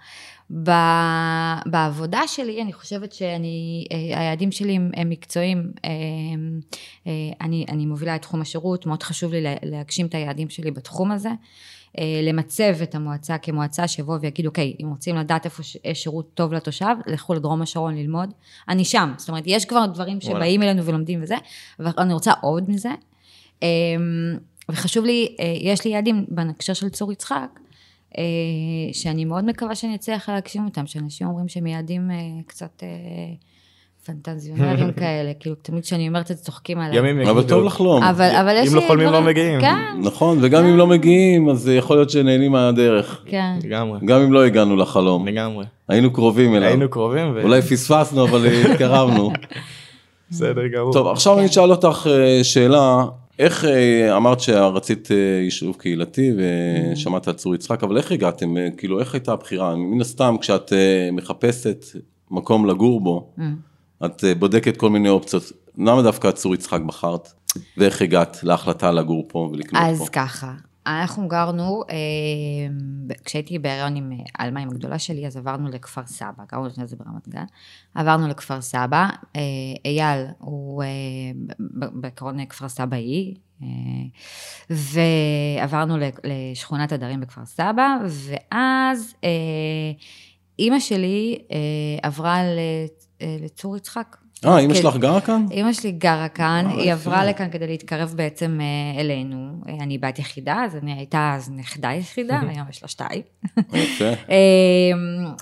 ב, 0.63 0.71
בעבודה 1.67 2.21
שלי, 2.27 2.63
אני 2.63 2.73
חושבת 2.73 3.13
שאני, 3.13 3.87
אה, 3.93 4.21
היעדים 4.21 4.53
שלי 4.53 4.75
הם, 4.75 4.91
מקצועיים. 5.07 5.71
אה, 5.85 5.91
אה, 7.07 7.13
אני, 7.41 7.65
אני 7.69 7.87
מובילה 7.87 8.17
את 8.17 8.23
תחום 8.23 8.41
השירות, 8.41 8.87
מאוד 8.87 9.03
חשוב 9.03 9.33
לי 9.33 9.41
לה- 9.41 9.55
להגשים 9.63 10.07
את 10.07 10.15
היעדים 10.15 10.51
שלי 10.51 10.71
בתחום 10.71 11.11
הזה. 11.11 11.31
למצב 12.23 12.83
את 12.83 12.95
המועצה 12.95 13.39
כמועצה 13.39 13.89
שיבואו 13.89 14.21
ויגידו, 14.21 14.49
אוקיי, 14.49 14.75
אם 14.83 14.89
רוצים 14.89 15.17
לדעת 15.17 15.45
איפה 15.45 15.63
יש 15.85 16.03
שירות 16.03 16.31
טוב 16.35 16.53
לתושב, 16.53 16.95
לכו 17.07 17.35
לדרום 17.35 17.63
השרון 17.63 17.97
ללמוד. 17.97 18.33
אני 18.69 18.85
שם, 18.85 19.13
זאת 19.17 19.29
אומרת, 19.29 19.43
יש 19.47 19.65
כבר 19.65 19.87
דברים. 19.87 20.21
שבאים 20.21 20.63
אלינו 20.63 20.85
ולומדים 20.85 21.23
וזה, 21.23 21.35
אבל 21.81 21.91
אני 21.99 22.15
רוצה 22.15 22.33
עוד 22.41 22.71
מזה. 22.71 22.91
וחשוב 24.69 25.05
לי, 25.05 25.37
יש 25.61 25.85
לי 25.85 25.91
יעדים 25.91 26.25
בהקשר 26.29 26.73
של 26.73 26.89
צור 26.89 27.13
יצחק, 27.13 27.61
שאני 28.93 29.25
מאוד 29.25 29.45
מקווה 29.45 29.75
שאני 29.75 29.95
אצליח 29.95 30.29
להגשים 30.29 30.65
אותם, 30.65 30.87
שאנשים 30.87 31.27
אומרים 31.27 31.49
שהם 31.49 31.67
יעדים 31.67 32.11
אה, 32.11 32.17
קצת 32.47 32.83
אה, 32.83 32.89
פנטזיונרים 34.07 34.93
כאלה, 35.01 35.33
כאילו 35.41 35.55
תמיד 35.55 35.83
כשאני 35.83 36.09
אומרת 36.09 36.31
את 36.31 36.37
זה 36.37 36.45
צוחקים 36.45 36.79
עליי. 36.79 36.99
ימים 36.99 37.21
אבל 37.21 37.31
יגידו. 37.31 37.49
טוב 37.49 37.65
לחלום. 37.65 38.03
אבל, 38.03 38.31
אבל 38.31 38.57
יש 38.57 38.69
אם 38.69 38.75
לי 38.75 38.81
לא 38.81 38.87
חולמים, 38.87 39.09
לא 39.09 39.23
מגיעים. 39.23 39.61
כן, 39.61 40.01
נכון, 40.03 40.39
וגם 40.43 40.65
אם 40.65 40.77
לא 40.77 40.87
מגיעים, 40.87 41.49
אז 41.49 41.69
יכול 41.69 41.97
להיות 41.97 42.11
שנהנים 42.11 42.53
מהדרך. 42.53 43.23
כן. 43.27 43.57
לגמרי, 43.65 43.99
גם 44.05 44.21
אם 44.21 44.33
לא 44.33 44.45
הגענו 44.45 44.77
לחלום. 44.77 45.29
לגמרי. 45.29 45.65
היינו 45.89 46.13
קרובים 46.13 46.55
אליו. 46.55 46.69
היינו 46.69 46.89
קרובים, 46.89 47.33
ו... 47.35 47.43
אולי 47.43 47.63
פספסנו, 47.63 48.25
אבל 48.25 48.47
התקרבנו. 48.47 49.31
בסדר 50.31 50.67
גמור. 50.67 50.93
טוב, 50.93 51.07
עכשיו 51.07 51.39
אני 51.39 51.47
אשאל 51.47 51.71
אותך 51.71 52.07
אה, 52.11 52.45
שאלה. 52.45 53.05
איך 53.39 53.65
אה, 53.65 54.17
אמרת 54.17 54.41
שרצית 54.41 55.09
אה, 55.11 55.17
יישוב 55.43 55.77
קהילתי 55.79 56.33
ושמעת 56.37 57.29
על 57.29 57.35
צור 57.35 57.55
יצחק, 57.55 57.83
אבל 57.85 57.97
איך 57.97 58.13
הגעתם? 58.13 58.57
אה, 58.57 58.69
כאילו, 58.77 59.01
איך 59.01 59.15
הייתה 59.15 59.33
הבחירה? 59.33 59.77
מן 59.77 60.01
הסתם, 60.01 60.37
כשאת 60.41 60.73
מחפשת 61.13 61.85
מקום 62.31 62.67
לגור 62.67 63.01
בו, 63.01 63.29
Mm. 63.39 63.43
את 64.07 64.25
בודקת 64.39 64.77
כל 64.77 64.91
מיני 64.91 65.09
אופציות. 65.09 65.53
למה 65.79 66.03
דווקא 66.03 66.31
צור 66.31 66.55
יצחק 66.55 66.81
בחרת? 66.81 67.33
ואיך 67.77 68.03
הגעת 68.03 68.39
להחלטה 68.43 68.91
לגור 68.93 69.25
פה 69.29 69.51
ולקנות 69.53 69.83
פה? 69.83 69.89
אז 69.89 70.09
ככה, 70.09 70.53
אנחנו 70.87 71.29
גרנו, 71.29 71.83
אה, 71.91 71.97
כשהייתי 73.25 73.59
בהריון 73.59 73.97
עם 73.97 74.13
אה, 74.13 74.17
עלמה, 74.39 74.61
עם 74.61 74.69
הגדולה 74.69 74.99
שלי, 74.99 75.27
אז 75.27 75.37
עברנו 75.37 75.69
לכפר 75.69 76.07
סבא, 76.07 76.45
גרנו 76.53 76.67
לפני 76.67 76.87
זה 76.87 76.97
ברמת 76.97 77.29
גן, 77.29 77.45
עברנו 77.95 78.29
לכפר 78.29 78.61
סבא, 78.61 79.07
אה, 79.37 79.41
אייל 79.85 80.27
הוא 80.39 80.83
בעקרון 81.93 82.47
כפר 82.47 82.69
סבאי, 82.69 83.35
ועברנו 84.71 85.97
לשכונת 86.25 86.93
הדרים 86.93 87.21
בכפר 87.21 87.45
סבא, 87.45 87.97
ואז 88.07 89.15
אימא 90.59 90.81
שלי 90.81 91.39
עברה 92.03 92.41
לצור 93.21 93.77
יצחק. 93.77 94.17
אה, 94.45 94.59
אמא 94.59 94.75
כן. 94.75 94.81
שלך 94.81 94.97
גרה 94.97 95.21
כאן? 95.21 95.47
אימא 95.51 95.73
שלי 95.73 95.93
גרה 95.93 96.29
כאן, 96.29 96.67
אה, 96.71 96.77
היא. 96.77 96.93
עברה 96.93 97.25
לכאן 97.25 97.51
כדי 97.51 97.67
להתקרב 97.67 98.15
בעצם 98.17 98.61
אה, 98.61 99.01
אלינו. 99.01 99.61
אה, 99.69 99.75
אני 99.75 99.99
בת 99.99 100.19
יחידה, 100.19 100.65
אז 100.65 100.77
אני 100.77 100.93
הייתה 100.93 101.33
אז 101.37 101.51
נכדה 101.51 101.93
יחידה, 101.93 102.41
היום 102.49 102.69
יש 102.71 102.83
לה 102.83 102.89
שתיים. 102.89 103.23
אה, 104.31 104.93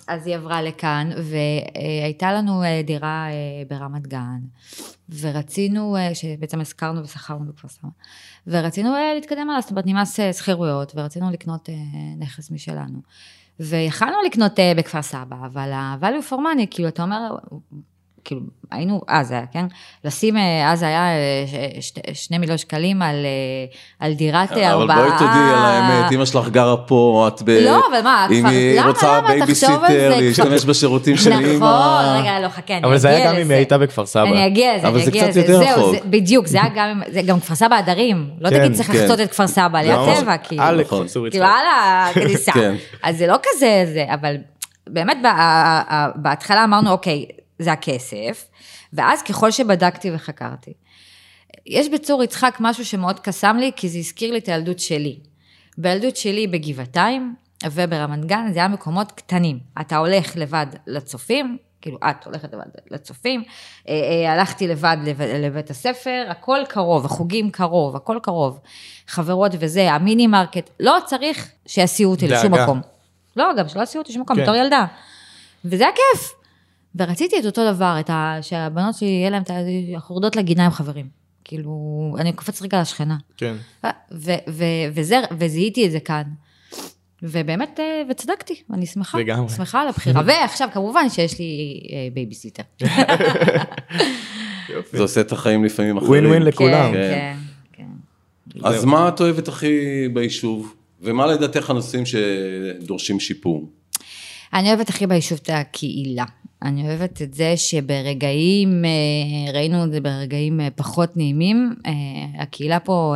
אז 0.14 0.26
היא 0.26 0.36
עברה 0.36 0.62
לכאן, 0.62 1.10
והייתה 1.22 2.32
לנו 2.32 2.62
דירה 2.84 3.26
ברמת 3.68 4.06
גן, 4.06 4.40
ורצינו, 5.20 5.96
שבעצם 6.14 6.60
השכרנו 6.60 7.02
ושכרנו 7.02 7.52
בכפר 7.52 7.68
סבא, 7.68 7.88
ורצינו 8.46 8.90
להתקדם 9.14 9.50
עליו, 9.50 9.60
זאת 9.62 9.70
אומרת 9.70 9.86
נמאס 9.86 10.20
שכירויות, 10.32 10.92
ורצינו 10.96 11.30
לקנות 11.30 11.68
נכס 12.18 12.50
משלנו. 12.50 13.02
ויכלנו 13.60 14.16
לקנות 14.26 14.52
בכפר 14.76 15.02
סבא, 15.02 15.36
אבל 15.46 15.72
ה-value 15.72 16.30
for 16.30 16.36
money, 16.36 16.66
כאילו, 16.70 16.88
אתה 16.88 17.02
אומר, 17.02 17.36
כאילו, 18.24 18.40
היינו, 18.70 19.00
אז 19.08 19.30
היה, 19.30 19.42
כן? 19.52 19.64
לשים, 20.04 20.36
אה, 20.36 20.72
אז 20.72 20.82
היה 20.82 21.06
אה, 21.08 21.44
ש- 21.80 21.86
שתי- 21.86 22.00
שני 22.14 22.38
מיליון 22.38 22.58
שקלים 22.58 23.02
על, 23.02 23.14
אה, 23.14 23.76
על 24.06 24.12
דירת 24.14 24.52
אה, 24.52 24.72
אבל 24.74 24.80
ארבעה... 24.80 24.96
בואי 24.96 25.10
תודיעי 25.18 25.50
על 25.50 25.64
האמת, 25.64 26.12
אמא 26.12 26.24
שלך 26.24 26.48
גרה 26.48 26.76
פה, 26.76 27.28
את 27.34 27.42
ב... 27.42 27.50
לא, 27.50 27.80
אבל 27.90 28.00
מה, 28.04 28.26
אם 28.30 28.40
כבר- 28.40 28.48
היא 28.48 28.80
למה, 28.80 28.88
רוצה 28.88 29.20
בייביסיטר, 29.26 29.78
זה, 29.88 30.16
להשתמש 30.20 30.64
בשירותים 30.64 31.16
של 31.16 31.30
נכון, 31.30 31.44
אמא. 31.50 32.18
רגע, 32.22 32.40
לא, 32.40 32.48
חכה, 32.48 32.74
אני 32.76 32.84
אבל 32.86 32.98
זה 32.98 33.08
היה 33.08 33.18
אגיע 33.18 33.30
גם 33.30 33.36
אם 33.36 33.40
לזה. 33.42 33.52
היא 33.52 33.58
הייתה 33.58 33.78
בכפר 33.78 34.06
סבא. 34.06 34.22
אני 34.22 34.46
אגיע 34.46 34.76
לזה, 34.76 34.88
אבל 34.88 34.96
אני 34.96 35.04
זה 35.04 35.10
אגיע 35.10 35.22
קצת 35.28 35.36
לזה. 35.36 35.52
יותר 35.52 35.80
רחוק. 35.80 35.94
זה- 35.94 36.00
בדיוק, 36.10 36.46
זה 36.46 36.58
היה 36.62 36.70
גם, 36.76 37.02
זה 37.08 37.22
גם 37.22 37.40
כפר 37.40 37.54
סבא 37.54 37.76
הדרים. 37.76 38.30
לא 38.40 38.50
כן, 38.50 38.58
תגיד 38.58 38.72
צריך 38.76 38.90
כן. 38.92 38.98
לחצות 38.98 39.20
את 39.20 39.30
כפר 39.30 39.46
סבא, 39.46 39.78
ליד. 39.80 39.96
טבע, 40.20 40.36
כאילו. 40.36 40.62
על 40.62 40.80
נכון. 40.80 41.06
כאילו, 41.08 41.26
יצחק. 41.26 41.40
הלאה, 41.40 42.08
כניסה. 42.14 42.52
כן. 42.52 42.74
אז 43.02 43.18
זה 43.18 43.26
לא 43.26 43.36
כזה, 43.42 43.84
זה, 43.94 44.04
אבל 44.14 44.36
באמת 44.88 45.16
בהתחלה 46.16 46.64
אמרנו, 46.64 46.90
אוקיי, 46.90 47.24
זה 47.62 47.72
הכסף, 47.72 48.48
ואז 48.92 49.22
ככל 49.22 49.50
שבדקתי 49.50 50.10
וחקרתי, 50.14 50.72
יש 51.66 51.88
בצור 51.88 52.22
יצחק 52.22 52.56
משהו 52.60 52.84
שמאוד 52.84 53.20
קסם 53.20 53.56
לי, 53.56 53.70
כי 53.76 53.88
זה 53.88 53.98
הזכיר 53.98 54.32
לי 54.32 54.38
את 54.38 54.48
הילדות 54.48 54.78
שלי. 54.78 55.18
בילדות 55.78 56.16
שלי 56.16 56.46
בגבעתיים 56.46 57.34
וברמת 57.70 58.24
גן, 58.24 58.52
זה 58.52 58.58
היה 58.58 58.68
מקומות 58.68 59.12
קטנים. 59.12 59.58
אתה 59.80 59.96
הולך 59.96 60.36
לבד 60.36 60.66
לצופים, 60.86 61.56
כאילו, 61.80 61.98
את 62.10 62.26
הולכת 62.26 62.52
לבד 62.52 62.64
לצופים, 62.90 63.42
אה, 63.88 63.94
אה, 63.94 64.32
הלכתי 64.32 64.68
לבד 64.68 64.96
לב, 65.04 65.22
לבית 65.22 65.70
הספר, 65.70 66.26
הכל 66.28 66.60
קרוב, 66.68 67.04
החוגים 67.04 67.50
קרוב, 67.50 67.96
הכל 67.96 68.18
קרוב. 68.22 68.60
חברות 69.06 69.52
וזה, 69.58 69.92
המיני 69.92 70.26
מרקט, 70.26 70.70
לא 70.80 70.96
צריך 71.06 71.50
שיסיעו 71.66 72.10
אותי 72.10 72.28
לשום. 72.28 72.54
מקום. 72.54 72.80
לא, 73.36 73.50
גם 73.58 73.68
שלא 73.68 73.82
יסיעו 73.82 74.02
אותי 74.02 74.12
לשום 74.12 74.22
מקום, 74.22 74.36
כן. 74.36 74.42
בתור 74.42 74.54
ילדה. 74.54 74.84
וזה 75.64 75.84
היה 75.84 75.92
כיף. 75.92 76.41
ורציתי 76.96 77.38
את 77.38 77.44
אותו 77.46 77.72
דבר, 77.72 77.96
את 78.00 78.10
ה... 78.10 78.38
שהבנות 78.42 78.94
שלי, 78.94 79.08
יהיה 79.08 79.30
להן 79.30 79.42
את 79.42 79.50
ה... 79.50 79.54
אנחנו 79.94 80.14
יורדות 80.14 80.36
לגינה 80.36 80.64
עם 80.64 80.70
חברים. 80.70 81.06
כאילו, 81.44 82.14
אני 82.18 82.32
קופץ 82.32 82.62
רגע 82.62 82.80
לשכנה. 82.80 83.16
כן. 83.36 83.54
ו- 83.84 84.30
ו- 84.48 84.64
וזה, 84.94 85.20
וזיהיתי 85.38 85.86
את 85.86 85.92
זה 85.92 86.00
כאן. 86.00 86.22
ובאמת, 87.22 87.80
אה, 87.80 88.02
וצדקתי, 88.10 88.62
אני 88.72 88.86
שמחה. 88.86 89.18
לגמרי. 89.18 89.48
שמחה 89.48 89.80
על 89.82 89.88
הבחירה. 89.88 90.22
ועכשיו, 90.26 90.68
כמובן 90.72 91.08
שיש 91.10 91.38
לי 91.38 91.80
אה, 91.92 92.08
בייביסיטר. 92.14 92.62
זה 94.92 95.02
עושה 95.02 95.20
את 95.20 95.32
החיים 95.32 95.64
לפעמים 95.64 95.96
אחרים. 95.96 96.10
ווין 96.10 96.26
ווין 96.26 96.42
לכולם. 96.42 96.92
כן, 96.92 97.36
כן, 97.72 97.86
כן. 98.52 98.60
אז 98.64 98.84
מה 98.84 99.08
את 99.08 99.20
אוהבת 99.20 99.48
הכי 99.48 100.08
ביישוב? 100.12 100.74
ומה 101.00 101.26
לדעתך 101.26 101.70
הנושאים 101.70 102.02
שדורשים 102.06 103.20
שיפור? 103.20 103.70
אני 104.54 104.68
אוהבת 104.68 104.88
הכי 104.88 105.06
ביישוב 105.06 105.38
את 105.42 105.50
הקהילה. 105.52 106.24
אני 106.62 106.88
אוהבת 106.88 107.22
את 107.22 107.34
זה 107.34 107.56
שברגעים, 107.56 108.84
אה, 108.84 109.52
ראינו 109.52 109.84
את 109.84 109.92
זה 109.92 110.00
ברגעים 110.00 110.60
אה, 110.60 110.68
פחות 110.70 111.16
נעימים, 111.16 111.74
אה, 111.86 111.92
הקהילה 112.42 112.80
פה 112.80 113.14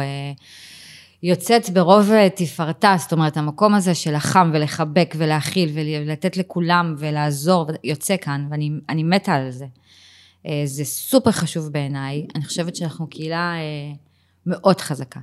יוצאת 1.23 1.71
ברוב 1.71 2.11
תפארתה, 2.35 2.97
זאת 2.99 3.13
אומרת, 3.13 3.37
המקום 3.37 3.75
הזה 3.75 3.95
של 3.95 4.15
החם 4.15 4.51
ולחבק 4.55 5.15
ולהכיל 5.19 5.71
ולתת 5.75 6.37
לכולם 6.37 6.95
ולעזור, 6.99 7.67
יוצא 7.85 8.17
כאן, 8.17 8.47
ואני 8.51 8.71
אני 8.89 9.03
מתה 9.03 9.35
על 9.35 9.51
זה. 9.51 9.67
זה 10.65 10.85
סופר 10.85 11.31
חשוב 11.31 11.69
בעיניי, 11.69 12.27
אני 12.35 12.45
חושבת 12.45 12.77
שאנחנו 12.77 13.07
קהילה 13.07 13.55
מאוד 14.47 14.81
חזקה. 14.81 15.21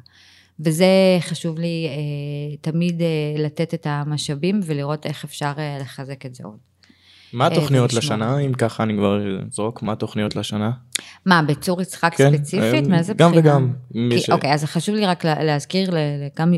וזה 0.60 0.86
חשוב 1.20 1.60
לי 1.60 1.90
תמיד 2.62 3.02
לתת 3.38 3.74
את 3.74 3.88
המשאבים 3.90 4.60
ולראות 4.64 5.06
איך 5.06 5.24
אפשר 5.24 5.52
לחזק 5.82 6.26
את 6.26 6.36
זה 6.36 6.44
עוד. 6.44 6.73
מה 7.34 7.48
התוכניות 7.48 7.93
ולשמור. 7.93 8.15
לשנה, 8.17 8.38
אם 8.39 8.54
ככה 8.54 8.84
אני 8.84 8.93
כבר 8.98 9.19
אזרוק, 9.52 9.84
מה 9.84 9.91
התוכניות 9.91 10.36
לשנה? 10.36 10.72
מה, 11.26 11.41
בצור 11.48 11.82
יצחק 11.82 12.13
כן, 12.15 12.38
ספציפית? 12.38 12.84
אה, 12.86 12.89
מאיזה 12.89 13.13
גם 13.13 13.32
בחינה? 13.32 13.50
וגם, 13.50 13.74
מי 13.91 14.15
כי- 14.15 14.22
ש- 14.22 14.30
אוקיי, 14.30 14.54
אז 14.54 14.63
חשוב 14.65 14.96
לי 14.96 15.06
רק 15.06 15.26
לה- 15.26 15.43
להזכיר 15.43 15.89
גם- 16.38 16.54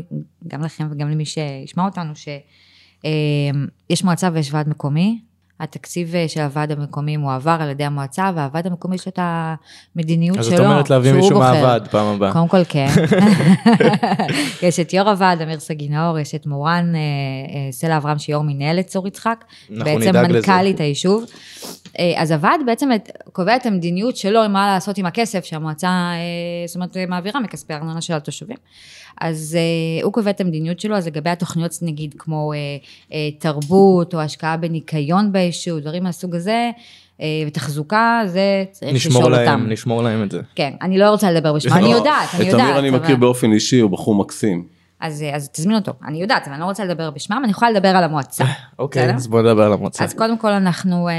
גם 0.48 0.62
לכם 0.62 0.88
וגם 0.90 1.10
למי 1.10 1.24
שישמע 1.24 1.84
אותנו, 1.84 2.12
שיש 2.16 4.04
מועצה 4.04 4.28
ויש 4.32 4.54
ועד 4.54 4.68
מקומי. 4.68 5.20
התקציב 5.60 6.14
אה, 6.14 6.28
של 6.28 6.40
הוועד 6.40 6.72
המקומי 6.72 7.16
מועבר 7.16 7.56
על 7.60 7.68
ידי 7.68 7.84
המועצה, 7.84 8.30
והוועד 8.34 8.66
המקומי 8.66 8.94
יש 8.94 9.06
לו 9.06 9.12
את 9.12 9.18
המדיניות 9.22 10.38
אז 10.38 10.46
שלו, 10.46 10.56
את 10.56 10.60
אומרת 10.60 10.90
להביא 10.90 11.10
שהוא 11.10 11.20
מישהו 11.20 11.36
בוחר. 11.36 11.52
מהוועד 11.52 11.88
פעם 11.88 12.06
הבאה. 12.06 12.32
קודם 12.32 12.48
כל 12.48 12.64
כן. 12.68 12.88
יש 14.66 14.80
את 14.80 14.92
יו"ר 14.92 15.08
הוועד, 15.10 15.42
אמיר 15.42 15.60
סגינאור, 15.60 16.18
יש 16.18 16.34
את 16.34 16.46
מורן 16.46 16.92
אה, 16.94 17.00
אה, 17.00 17.72
סלע 17.72 17.96
אברהם, 17.96 18.18
שהיא 18.18 18.34
יו"ר 18.34 18.44
מנהלת 18.44 18.86
צור 18.86 19.08
יצחק. 19.08 19.44
אנחנו 19.70 19.84
בעצם 19.84 20.08
נדאג 20.08 20.30
לזה. 20.30 20.38
מנכ"לית 20.38 20.80
היישוב. 20.80 21.24
אה, 21.98 22.22
אז 22.22 22.30
הוועד 22.30 22.60
בעצם 22.66 22.88
את- 22.92 23.10
קובע 23.32 23.56
את 23.56 23.66
המדיניות 23.66 24.16
שלו, 24.16 24.40
מה 24.48 24.66
לעשות 24.66 24.98
עם 24.98 25.06
הכסף 25.06 25.44
שהמועצה, 25.44 25.88
אה, 25.88 26.16
זאת 26.66 26.76
אומרת, 26.76 26.96
מעבירה 27.08 27.40
מכספי 27.40 27.72
הארנונה 27.72 28.00
של 28.00 28.12
התושבים. 28.14 28.56
אז 29.20 29.58
אה, 29.58 30.04
הוא 30.04 30.12
קובע 30.12 30.30
את 30.30 30.40
המדיניות 30.40 30.80
שלו, 30.80 30.96
אז 30.96 31.06
לגבי 31.06 31.30
התוכניות, 31.30 31.70
נגיד, 31.82 32.14
כמו 32.18 32.52
תרבות, 33.38 34.14
או 34.14 34.20
השקעה 34.20 34.56
בניקיון 34.56 35.32
ביישוב, 35.32 35.78
דברים 35.78 36.02
מהסוג 36.02 36.34
הזה, 36.34 36.70
ותחזוקה, 37.46 38.20
זה 38.26 38.64
צריך 38.70 38.94
נשמור 38.94 39.22
לשאול 39.22 39.32
להם, 39.32 39.60
אותם. 39.60 39.72
נשמור 39.72 40.02
להם 40.02 40.22
את 40.22 40.30
זה. 40.30 40.40
כן, 40.54 40.72
אני 40.82 40.98
לא 40.98 41.10
רוצה 41.10 41.32
לדבר 41.32 41.52
בשמה, 41.52 41.76
אני 41.78 41.92
יודעת, 41.92 42.28
אני 42.34 42.42
את 42.48 42.52
יודעת. 42.52 42.66
אמיר 42.68 42.78
אני 42.78 42.90
מכיר 42.90 43.16
באופן 43.16 43.52
אישי, 43.52 43.80
הוא 43.80 43.90
בחור 43.90 44.14
מקסים. 44.14 44.75
אז, 45.00 45.24
אז 45.32 45.48
תזמין 45.48 45.76
אותו, 45.76 45.92
אני 46.04 46.22
יודעת, 46.22 46.42
אבל 46.44 46.52
אני 46.52 46.60
לא 46.60 46.66
רוצה 46.66 46.84
לדבר 46.84 47.10
בשמם, 47.10 47.40
אני 47.44 47.50
יכולה 47.50 47.70
לדבר 47.70 47.88
על 47.88 48.04
המועצה. 48.04 48.44
אוקיי, 48.78 49.02
בסדר? 49.02 49.16
אז 49.16 49.26
בוא 49.26 49.42
נדבר 49.42 49.62
על 49.62 49.72
המועצה. 49.72 50.04
אז 50.04 50.14
קודם 50.14 50.38
כל 50.38 50.52
אנחנו, 50.52 51.08
אה, 51.08 51.12
אה, 51.12 51.18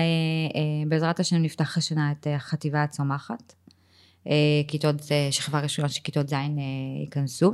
בעזרת 0.88 1.20
השם, 1.20 1.36
נפתח 1.36 1.78
השנה 1.78 2.12
את 2.12 2.28
אה, 2.28 2.36
החטיבה 2.36 2.84
הצומחת. 2.84 3.54
אה, 4.28 4.34
כיתות, 4.68 4.96
אה, 5.12 5.28
שכבה 5.32 5.60
ראשונה 5.60 5.90
של 5.90 6.02
כיתות 6.02 6.30
ז' 6.30 6.34
אה, 6.34 6.40
ייכנסו. 7.02 7.54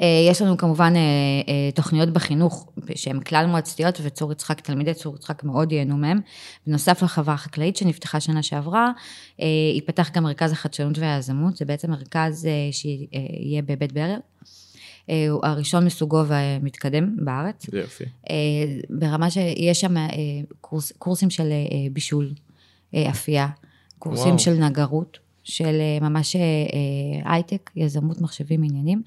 אה, 0.00 0.26
יש 0.30 0.42
לנו 0.42 0.56
כמובן 0.56 0.92
אה, 0.96 1.00
אה, 1.48 1.70
תוכניות 1.74 2.08
בחינוך 2.08 2.72
שהן 2.94 3.20
כלל 3.20 3.46
מועצתיות 3.46 3.98
וצור 4.02 4.32
יצחק, 4.32 4.60
תלמידי 4.60 4.94
צור 4.94 5.16
יצחק 5.16 5.44
מאוד 5.44 5.72
ייהנו 5.72 5.96
מהם. 5.96 6.20
בנוסף 6.66 7.02
לחווה 7.02 7.34
החקלאית 7.34 7.76
שנפתחה 7.76 8.20
שנה 8.20 8.42
שעברה, 8.42 8.90
אה, 9.40 9.46
ייפתח 9.74 10.10
גם 10.14 10.22
מרכז 10.22 10.52
החדשנות 10.52 10.98
והיזמות, 10.98 11.56
זה 11.56 11.64
בעצם 11.64 11.90
מרכז 11.90 12.46
אה, 12.46 12.68
שיהיה 12.72 13.62
בבית 13.62 13.92
ברל. 13.92 14.18
אה, 15.10 15.28
הוא 15.30 15.40
הראשון 15.46 15.84
מסוגו 15.84 16.22
ומתקדם 16.26 17.16
בארץ. 17.24 17.66
יופי. 17.72 18.04
אה, 18.30 18.36
ברמה 18.90 19.30
שיש 19.30 19.80
שם 19.80 19.96
אה, 19.96 20.06
קורס, 20.60 20.92
קורסים 20.92 21.30
של 21.30 21.52
אה, 21.52 21.56
בישול, 21.92 22.32
אה, 22.94 23.10
אפייה, 23.10 23.48
קורסים 23.98 24.26
וואו. 24.26 24.38
של 24.38 24.52
נגרות, 24.52 25.18
של 25.44 25.80
אה, 25.80 26.08
ממש 26.08 26.36
אה, 26.36 26.40
אה, 26.40 27.32
הייטק, 27.32 27.70
יזמות, 27.76 28.20
מחשבים, 28.20 28.62
עניינים, 28.62 29.02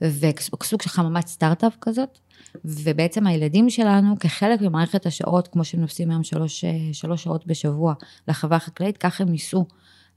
וסוג 0.00 0.82
של 0.82 0.88
חממת 0.88 1.26
סטארט-אפ 1.26 1.76
כזאת. 1.80 2.18
ובעצם 2.64 3.26
הילדים 3.26 3.70
שלנו, 3.70 4.18
כחלק 4.18 4.60
ממערכת 4.60 5.06
השעות, 5.06 5.48
כמו 5.48 5.64
שהם 5.64 5.80
נוסעים 5.80 6.10
היום 6.10 6.24
שלוש, 6.24 6.64
אה, 6.64 6.70
שלוש 6.92 7.22
שעות 7.22 7.46
בשבוע 7.46 7.94
לחווה 8.28 8.56
החקלאית, 8.56 8.96
ככה 8.96 9.24
הם 9.24 9.32
ייסעו 9.32 9.66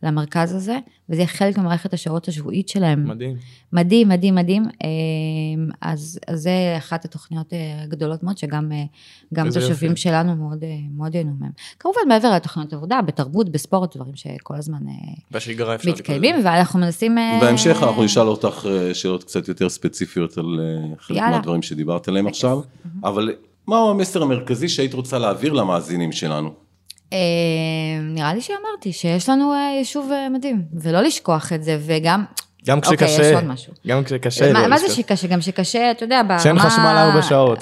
למרכז 0.03 0.55
הזה, 0.55 0.79
וזה 1.09 1.21
יהיה 1.21 1.27
חלק 1.27 1.57
ממערכת 1.57 1.93
השעות 1.93 2.27
השבועית 2.27 2.69
שלהם. 2.69 3.07
מדהים. 3.09 3.35
מדהים, 3.73 4.09
מדהים, 4.09 4.35
מדהים. 4.35 4.63
אמ, 4.63 5.69
אז, 5.81 6.19
אז 6.27 6.41
זה 6.41 6.75
אחת 6.77 7.05
התוכניות 7.05 7.53
אה, 7.53 7.83
הגדולות 7.83 8.23
מאוד, 8.23 8.37
שגם 8.37 8.71
אה, 8.71 9.51
תושבים. 9.53 9.95
שלנו 9.95 10.35
מאוד, 10.35 10.63
אה, 10.63 10.69
מאוד 10.97 11.15
ייהנו 11.15 11.31
מהם. 11.39 11.51
כמובן, 11.79 12.01
מעבר 12.07 12.31
לתוכניות 12.31 12.73
עבודה, 12.73 13.01
בתרבות, 13.01 13.49
בספורט, 13.49 13.95
דברים 13.95 14.15
שכל 14.15 14.55
הזמן 14.55 14.87
אה, 14.87 14.93
בשגרה 15.31 15.75
אפשר 15.75 15.89
לקרוא 15.89 15.99
מתקיימים, 15.99 16.35
ואנחנו 16.43 16.79
מנסים... 16.79 17.17
אה, 17.17 17.37
בהמשך 17.41 17.77
אנחנו 17.83 18.03
נשאל 18.03 18.27
אותך 18.27 18.65
אה, 18.69 18.93
שאלות 18.93 19.23
קצת 19.23 19.47
יותר 19.47 19.69
ספציפיות 19.69 20.37
על 20.37 20.59
אה, 20.59 20.95
חלק 20.99 21.17
יאללה. 21.17 21.31
מהדברים 21.31 21.61
שדיברת 21.61 22.07
עליהם 22.07 22.27
עכשיו, 22.27 22.61
אבל 23.03 23.35
מהו 23.67 23.89
המסר 23.89 24.23
המרכזי 24.23 24.69
שהיית 24.69 24.93
רוצה 24.93 25.19
להעביר 25.19 25.53
למאזינים 25.53 26.11
שלנו? 26.11 26.62
אה, 27.13 28.01
נראה 28.01 28.33
לי 28.33 28.41
שאמרתי 28.41 28.93
שיש 28.93 29.29
לנו 29.29 29.53
אה, 29.53 29.75
יישוב 29.77 30.11
אה, 30.11 30.29
מדהים, 30.29 30.61
ולא 30.73 31.01
לשכוח 31.01 31.53
את 31.53 31.63
זה, 31.63 31.77
וגם... 31.85 32.23
גם 32.67 32.77
אוקיי, 32.77 32.97
כשקשה, 32.97 33.21
יש 33.21 33.35
עוד 33.35 33.43
משהו. 33.43 33.73
גם 33.87 34.03
כשקשה. 34.03 34.53
מה, 34.53 34.61
לא 34.61 34.67
מה 34.67 34.77
זה. 34.77 34.89
שקשה? 34.89 35.27
גם 35.27 35.41
שקשה, 35.41 35.91
אתה 35.91 36.03
יודע, 36.03 36.21
ברמה... 36.27 36.39
שאין 36.39 36.59
חשמל 36.59 36.95
ארבע 36.97 37.21
שעות. 37.21 37.59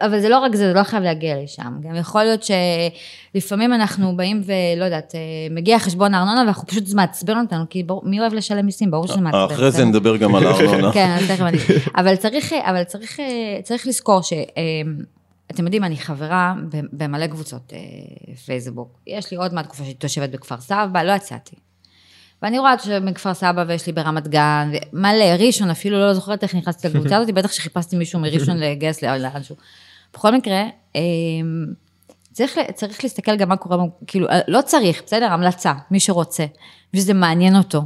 אבל 0.00 0.20
זה 0.20 0.28
לא 0.28 0.38
רק 0.38 0.54
זה, 0.54 0.68
זה 0.68 0.72
לא 0.72 0.82
חייב 0.84 1.02
להגיע 1.02 1.36
לשם. 1.42 1.72
גם 1.82 1.96
יכול 1.96 2.22
להיות 2.22 2.44
שלפעמים 3.34 3.72
אנחנו 3.72 4.16
באים 4.16 4.42
ולא 4.44 4.84
יודעת, 4.84 5.14
מגיע 5.50 5.78
חשבון 5.78 6.14
הארנונה 6.14 6.40
ואנחנו 6.40 6.66
פשוט, 6.66 6.86
זה 6.86 6.96
מעצבן 6.96 7.38
אותנו, 7.38 7.64
כי 7.70 7.82
ברור, 7.82 8.02
מי 8.04 8.20
אוהב 8.20 8.34
לשלם 8.34 8.66
מיסים? 8.66 8.90
ברור 8.90 9.06
שזה 9.06 9.20
מעצבן. 9.20 9.54
אחרי 9.54 9.70
זה? 9.70 9.84
נדבר 9.84 10.16
גם 10.16 10.34
על 10.34 10.46
הארנונה. 10.46 10.92
כן, 10.92 11.16
תכף 11.28 11.40
אני... 11.40 11.58
אבל 11.96 12.16
צריך, 12.16 12.52
אבל 12.52 12.84
צריך, 12.84 13.20
צריך 13.62 13.86
לזכור 13.86 14.22
ש... 14.22 14.32
אתם 15.50 15.64
יודעים, 15.64 15.84
אני 15.84 15.96
חברה 15.96 16.54
במלא 16.92 17.26
קבוצות 17.26 17.72
אה, 17.72 18.34
פייסבוק. 18.34 18.98
יש 19.06 19.30
לי 19.30 19.36
עוד 19.36 19.54
מהתקופה 19.54 19.82
שהייתי 19.82 19.98
תושבת 19.98 20.30
בכפר 20.30 20.60
סבא, 20.60 21.02
לא 21.02 21.12
יצאתי. 21.12 21.56
ואני 22.42 22.58
רואה 22.58 22.78
שבכפר 22.78 23.34
סבא 23.34 23.64
ויש 23.68 23.86
לי 23.86 23.92
ברמת 23.92 24.28
גן, 24.28 24.70
מלא, 24.92 25.24
ראשון, 25.38 25.70
אפילו 25.70 25.98
לא 25.98 26.14
זוכרת 26.14 26.42
איך 26.42 26.54
נכנסתי 26.54 26.88
לקבוצה 26.88 27.16
הזאת, 27.16 27.34
בטח 27.34 27.52
שחיפשתי 27.52 27.96
מישהו 27.96 28.20
מראשון 28.20 28.56
לגייס 28.56 29.02
לאנשהו. 29.02 29.56
בכל 30.14 30.30
מקרה, 30.30 30.62
אה, 30.96 31.00
צריך, 32.32 32.58
צריך 32.74 33.04
להסתכל 33.04 33.36
גם 33.36 33.48
מה 33.48 33.56
קורה, 33.56 33.84
כאילו, 34.06 34.28
לא 34.48 34.62
צריך, 34.62 35.02
בסדר, 35.06 35.32
המלצה, 35.32 35.72
מי 35.90 36.00
שרוצה, 36.00 36.46
ושזה 36.94 37.14
מעניין 37.14 37.56
אותו. 37.56 37.82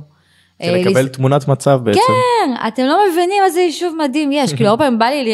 זה 0.63 0.71
אה, 0.71 0.77
לקבל 0.79 1.01
להס- 1.03 1.13
תמונת 1.13 1.49
מצב 1.49 1.81
בעצם. 1.83 2.01
כן, 2.01 2.51
אתם 2.69 2.83
לא 2.85 2.99
מבינים 3.11 3.43
איזה 3.47 3.61
יישוב 3.61 3.97
מדהים 4.05 4.33
יש, 4.33 4.53
כאילו, 4.55 4.71
הרבה 4.71 4.85
פעמים 4.85 4.99
בא 4.99 5.07
לי 5.07 5.33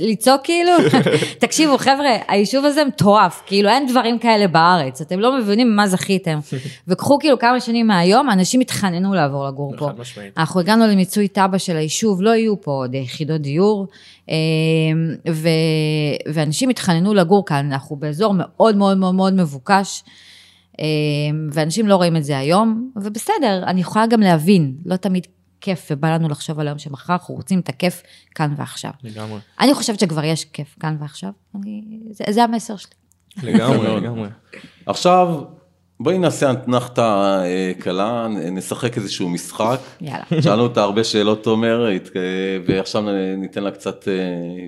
לצעוק 0.00 0.40
כאילו, 0.44 0.70
תקשיבו 1.38 1.78
חבר'ה, 1.78 2.16
היישוב 2.28 2.64
הזה 2.64 2.84
מטורף, 2.84 3.42
כאילו 3.46 3.68
אין 3.68 3.86
דברים 3.86 4.18
כאלה 4.18 4.48
בארץ, 4.48 5.00
אתם 5.00 5.20
לא 5.20 5.38
מבינים 5.38 5.76
מה 5.76 5.86
זכיתם. 5.88 6.38
וקחו 6.88 7.18
כאילו 7.18 7.38
כמה 7.38 7.60
שנים 7.60 7.86
מהיום, 7.86 8.30
אנשים 8.30 8.60
התחננו 8.60 9.14
לעבור 9.14 9.46
לגור 9.46 9.74
פה. 9.78 9.88
אנחנו 10.36 10.60
הגענו 10.60 10.86
למיצוי 10.86 11.28
תב"ע 11.28 11.58
של 11.58 11.76
היישוב, 11.76 12.22
לא 12.22 12.30
יהיו 12.30 12.60
פה 12.60 12.70
עוד 12.70 12.94
יחידות 12.94 13.40
דיור, 13.40 13.86
אה, 14.30 14.34
ו, 15.32 15.48
ואנשים 16.32 16.68
התחננו 16.68 17.14
לגור 17.14 17.44
כאן, 17.46 17.72
אנחנו 17.72 17.96
באזור 17.96 18.34
מאוד 18.36 18.76
מאוד 18.76 18.98
מאוד 18.98 19.14
מאוד 19.14 19.34
מבוקש. 19.34 20.02
אה, 20.80 20.86
ואנשים 21.52 21.88
לא 21.88 21.96
רואים 21.96 22.16
את 22.16 22.24
זה 22.24 22.38
היום, 22.38 22.90
ובסדר, 22.96 23.62
אני 23.66 23.80
יכולה 23.80 24.06
גם 24.06 24.20
להבין, 24.20 24.74
לא 24.84 24.96
תמיד 24.96 25.26
כיף, 25.60 25.88
ובא 25.90 26.14
לנו 26.14 26.28
לחשוב 26.28 26.60
על 26.60 26.66
היום 26.66 26.78
שמחר, 26.78 27.12
אנחנו 27.12 27.34
רוצים 27.34 27.60
את 27.60 27.68
הכיף 27.68 28.02
כאן 28.34 28.54
ועכשיו. 28.56 28.90
לגמרי. 29.02 29.38
אני 29.60 29.74
חושבת 29.74 30.00
שכבר 30.00 30.24
יש 30.24 30.44
כיף 30.44 30.76
כאן 30.80 30.96
ועכשיו, 31.00 31.30
אני, 31.54 31.82
זה, 32.10 32.24
זה 32.30 32.44
המסר 32.44 32.76
שלי. 32.76 32.90
לגמרי. 33.42 34.00
לגמרי. 34.00 34.28
עכשיו, 34.86 35.42
בואי 36.00 36.18
נעשה 36.18 36.52
אתנחתא 36.52 37.40
אה, 37.44 37.72
קלה, 37.78 38.26
נשחק 38.28 38.96
איזשהו 38.96 39.28
משחק. 39.28 39.80
יאללה. 40.00 40.42
שאלנו 40.42 40.62
אותה 40.62 40.82
הרבה 40.82 41.04
שאלות, 41.04 41.44
תומר, 41.44 41.90
אה, 41.90 41.98
ועכשיו 42.66 43.04
ניתן 43.36 43.62
לה 43.62 43.70
קצת 43.70 44.08
אה, 44.08 44.14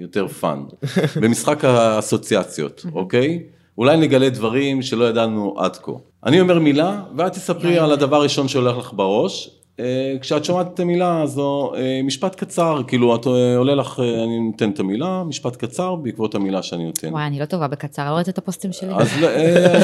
יותר 0.01 0.29
fun. 0.29 0.63
במשחק 1.23 1.65
האסוציאציות, 1.65 2.87
אוקיי? 2.93 3.43
אולי 3.79 3.97
נגלה 3.97 4.31
דברים 4.31 4.83
שלא 4.83 5.05
ידענו 5.05 5.55
עד 5.59 5.77
כה. 5.77 5.93
אני 6.27 6.41
אומר 6.41 6.59
מילה, 6.59 7.03
ואת 7.17 7.33
תספרי 7.33 7.79
על 7.79 7.93
הדבר 7.93 8.17
הראשון 8.17 8.49
שהולך 8.49 8.77
לך 8.79 8.93
בראש. 8.93 9.51
אה, 9.81 10.15
כשאת 10.21 10.45
שומעת 10.45 10.75
את 10.75 10.81
המילה 10.81 11.23
הזו, 11.23 11.73
אה, 11.77 12.01
משפט 12.05 12.35
קצר, 12.35 12.83
כאילו 12.87 13.17
את 13.17 13.27
אה, 13.27 13.57
עולה 13.57 13.75
לך, 13.75 14.01
אני 14.01 14.41
נותן 14.41 14.71
את 14.71 14.81
המילה, 14.81 15.25
משפט 15.25 15.57
קצר 15.57 15.95
בעקבות 15.95 16.35
המילה 16.35 16.63
שאני 16.63 16.85
נותן. 16.85 17.13
וואי, 17.13 17.27
אני 17.27 17.41
לא 17.41 17.45
טובה 17.45 17.69
בקצר, 17.69 18.11
לא 18.11 18.17
ראית 18.17 18.29
את 18.29 18.39
הפוסטים 18.39 18.73
שלי? 18.73 18.95
אז 18.95 19.09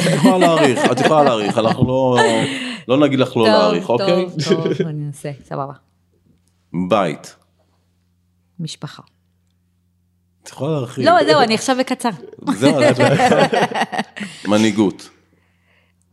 את 0.07 0.13
יכולה 0.13 0.37
להאריך, 0.37 0.91
את 0.91 0.99
יכולה 0.99 1.23
להאריך, 1.23 1.57
אנחנו 1.57 1.87
לא, 1.87 2.17
לא 2.87 2.97
נגיד 2.97 3.19
לך 3.19 3.37
לא 3.37 3.43
להאריך, 3.43 3.89
אוקיי? 3.89 4.25
טוב, 4.25 4.73
טוב, 4.77 4.87
אני 4.87 5.05
אנסה, 5.07 5.31
סבבה. 5.43 5.73
בית. 6.89 7.35
משפחה. 8.59 9.03
את 10.43 10.49
יכולה 10.49 10.71
להרחיב. 10.71 11.05
לא, 11.05 11.13
זהו, 11.25 11.41
אני 11.41 11.55
עכשיו 11.55 11.75
בקצר. 11.79 12.09
זהו, 12.53 12.79
את- 12.81 12.99
מנהיגות. 14.47 15.09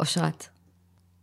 אושרת. 0.00 0.46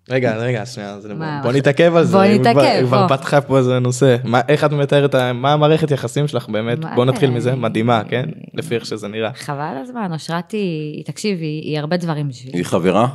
רגע, 0.09 0.35
רגע, 0.37 0.65
שנייה, 0.65 0.89
אז 0.89 1.05
מה, 1.05 1.39
בוא 1.43 1.51
נתעכב 1.51 1.95
על 1.95 2.03
זה. 2.03 2.17
בוא 2.17 2.25
כבר- 2.25 2.39
נתעכב, 2.39 2.85
כבר 2.87 3.07
בוא. 3.07 3.17
פתחה 3.17 3.41
פה 3.41 3.57
איזה 3.57 3.79
נושא. 3.79 4.15
מה- 4.23 4.41
איך 4.49 4.63
את 4.63 4.71
מתארת, 4.71 5.15
מה 5.15 5.53
המערכת 5.53 5.91
יחסים 5.91 6.27
שלך 6.27 6.49
באמת? 6.49 6.77
בוא 6.95 7.05
נתחיל 7.05 7.29
זה? 7.29 7.35
מזה, 7.35 7.55
מדהימה, 7.55 8.01
כן? 8.09 8.25
לפי 8.53 8.75
איך 8.75 8.85
שזה 8.85 9.07
נראה. 9.07 9.33
חבל 9.33 9.75
הזמן, 9.81 10.13
אושרת 10.13 10.51
היא, 10.51 11.03
תקשיב, 11.05 11.39
היא 11.39 11.61
היא 11.61 11.79
הרבה 11.79 11.97
דברים 11.97 12.27
בשבילי. 12.27 12.57
היא 12.57 12.65
חברה? 12.65 13.07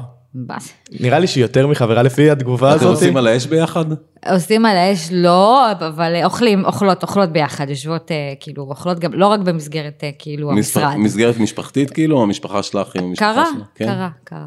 נראה 1.00 1.18
לי 1.18 1.26
שהיא 1.26 1.44
יותר 1.44 1.66
מחברה 1.66 2.02
לפי 2.02 2.30
התגובה 2.30 2.70
אתם 2.70 2.80
הזאת. 2.80 2.90
עושים 2.90 3.16
על 3.16 3.26
האש 3.26 3.46
ביחד? 3.46 3.84
עושים 4.30 4.66
על 4.66 4.76
האש, 4.76 5.08
לא, 5.12 5.72
אבל 5.72 6.20
אוכלים, 6.24 6.64
אוכלות, 6.64 7.02
אוכלות 7.02 7.28
ביחד, 7.32 7.68
יושבות, 7.68 8.10
אה, 8.10 8.34
כאילו, 8.40 8.62
אוכלות 8.62 8.98
גם, 8.98 9.12
לא 9.14 9.26
רק 9.26 9.40
במסגרת, 9.40 10.04
אה, 10.04 10.10
כאילו, 10.18 10.50
המשרד. 10.52 10.96
מסגרת 10.96 11.38
משפחתית 11.38 11.90
כאילו, 11.90 12.16
או 12.16 12.22
המשפחה 12.22 12.62
שלך 12.62 12.96
עם 12.96 13.04
המשפחה 13.04 13.32
קרה, 13.34 13.44
שלך? 13.54 13.66
כן? 13.74 13.84
קרה, 13.84 14.08
קרה. 14.24 14.46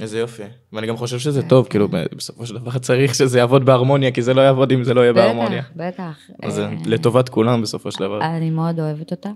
איזה 0.00 0.18
יופי. 0.18 0.42
ואני 0.72 0.86
גם 0.86 0.96
חושב 0.96 1.18
שזה 1.18 1.42
טוב, 1.42 1.66
כאילו 1.70 1.88
בסופו 2.16 2.46
של 2.46 2.54
דבר 2.54 2.78
צריך 2.78 3.14
שזה 3.14 3.38
יעבוד 3.38 3.64
בהרמוניה, 3.64 4.10
כי 4.10 4.22
זה 4.22 4.34
לא 4.34 4.40
יעבוד 4.40 4.72
אם 4.72 4.84
זה 4.84 4.94
לא 4.94 5.00
יהיה 5.00 5.12
בהרמוניה. 5.12 5.62
בטח, 5.76 6.16
בטח. 6.38 6.46
אז 6.46 6.54
זה 6.54 6.66
אה, 6.66 6.72
לטובת 6.86 7.28
כולם 7.28 7.62
בסופו 7.62 7.92
של 7.92 8.00
דבר. 8.04 8.20
אני 8.22 8.50
מאוד 8.50 8.80
אוהבת 8.80 9.10
אותה, 9.10 9.30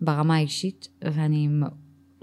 ברמה 0.00 0.36
האישית, 0.36 0.88
ואני 1.14 1.48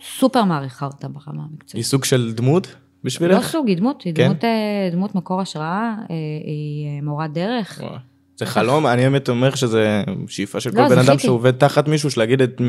סופר 0.02 0.43
מעריכה 0.43 0.86
אותה 0.86 1.08
ברמה 1.08 1.43
היא 1.43 1.50
המקצועית. 1.52 1.86
סוג 1.86 2.04
של 2.04 2.34
דמות 2.34 2.76
לא 3.03 3.05
בשבילך? 3.05 3.47
סוג, 3.47 3.67
היא 3.67 3.77
דמות, 3.77 4.01
היא 4.01 4.13
כן? 4.15 4.25
דמות, 4.25 4.43
אה, 4.43 4.89
דמות 4.91 5.15
מקור 5.15 5.41
השראה, 5.41 5.93
אה, 6.09 6.15
היא 6.43 6.88
אה, 6.88 7.01
מורת 7.03 7.33
דרך. 7.33 7.79
וואו. 7.83 7.95
זה 8.38 8.45
חלום, 8.45 8.88
אני 8.88 9.01
באמת 9.01 9.29
אומר 9.29 9.55
שזה 9.55 10.03
שאיפה 10.27 10.59
של 10.59 10.69
לא, 10.73 10.88
כל 10.88 10.95
בן 10.95 10.99
אדם. 10.99 11.19
שעובד 11.19 11.51
תחת 11.51 11.88
מישהו, 11.88 12.12
שלהגיד 12.12 12.41
את... 12.41 12.62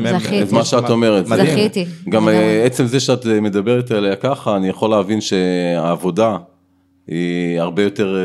את 0.43 0.51
מה 0.51 0.65
שאת 0.65 0.89
אומרת. 0.89 1.27
מדהים. 1.27 1.51
זכיתי. 1.51 1.85
גם 2.09 2.27
עצם 2.65 2.85
זה 2.85 2.99
שאת 2.99 3.25
מדברת 3.25 3.91
עליה 3.91 4.15
ככה, 4.15 4.55
אני 4.55 4.69
יכול 4.69 4.89
להבין 4.89 5.21
שהעבודה 5.21 6.37
היא 7.07 7.59
הרבה 7.59 7.83
יותר 7.83 8.17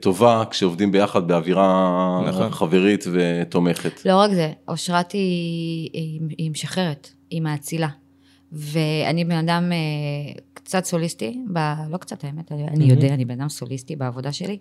טובה 0.00 0.42
כשעובדים 0.50 0.92
ביחד 0.92 1.28
באווירה 1.28 2.20
נכון. 2.28 2.50
חברית 2.50 3.04
ותומכת. 3.12 4.06
לא 4.06 4.16
רק 4.16 4.30
זה, 4.30 4.52
אושרת 4.68 5.12
היא, 5.12 5.90
היא, 5.92 6.20
היא 6.38 6.50
משחררת, 6.50 7.10
היא 7.30 7.42
מאצילה. 7.42 7.88
ואני 8.52 9.24
בן 9.24 9.36
אדם 9.36 9.72
קצת 10.66 10.84
סוליסטי, 10.84 11.38
ב, 11.52 11.58
לא 11.90 11.96
קצת 11.96 12.24
האמת, 12.24 12.52
אני 12.52 12.84
יודע, 12.84 13.14
אני 13.14 13.24
בן 13.24 13.40
אדם 13.40 13.48
סוליסטי 13.48 13.96
בעבודה 13.96 14.32
שלי, 14.32 14.58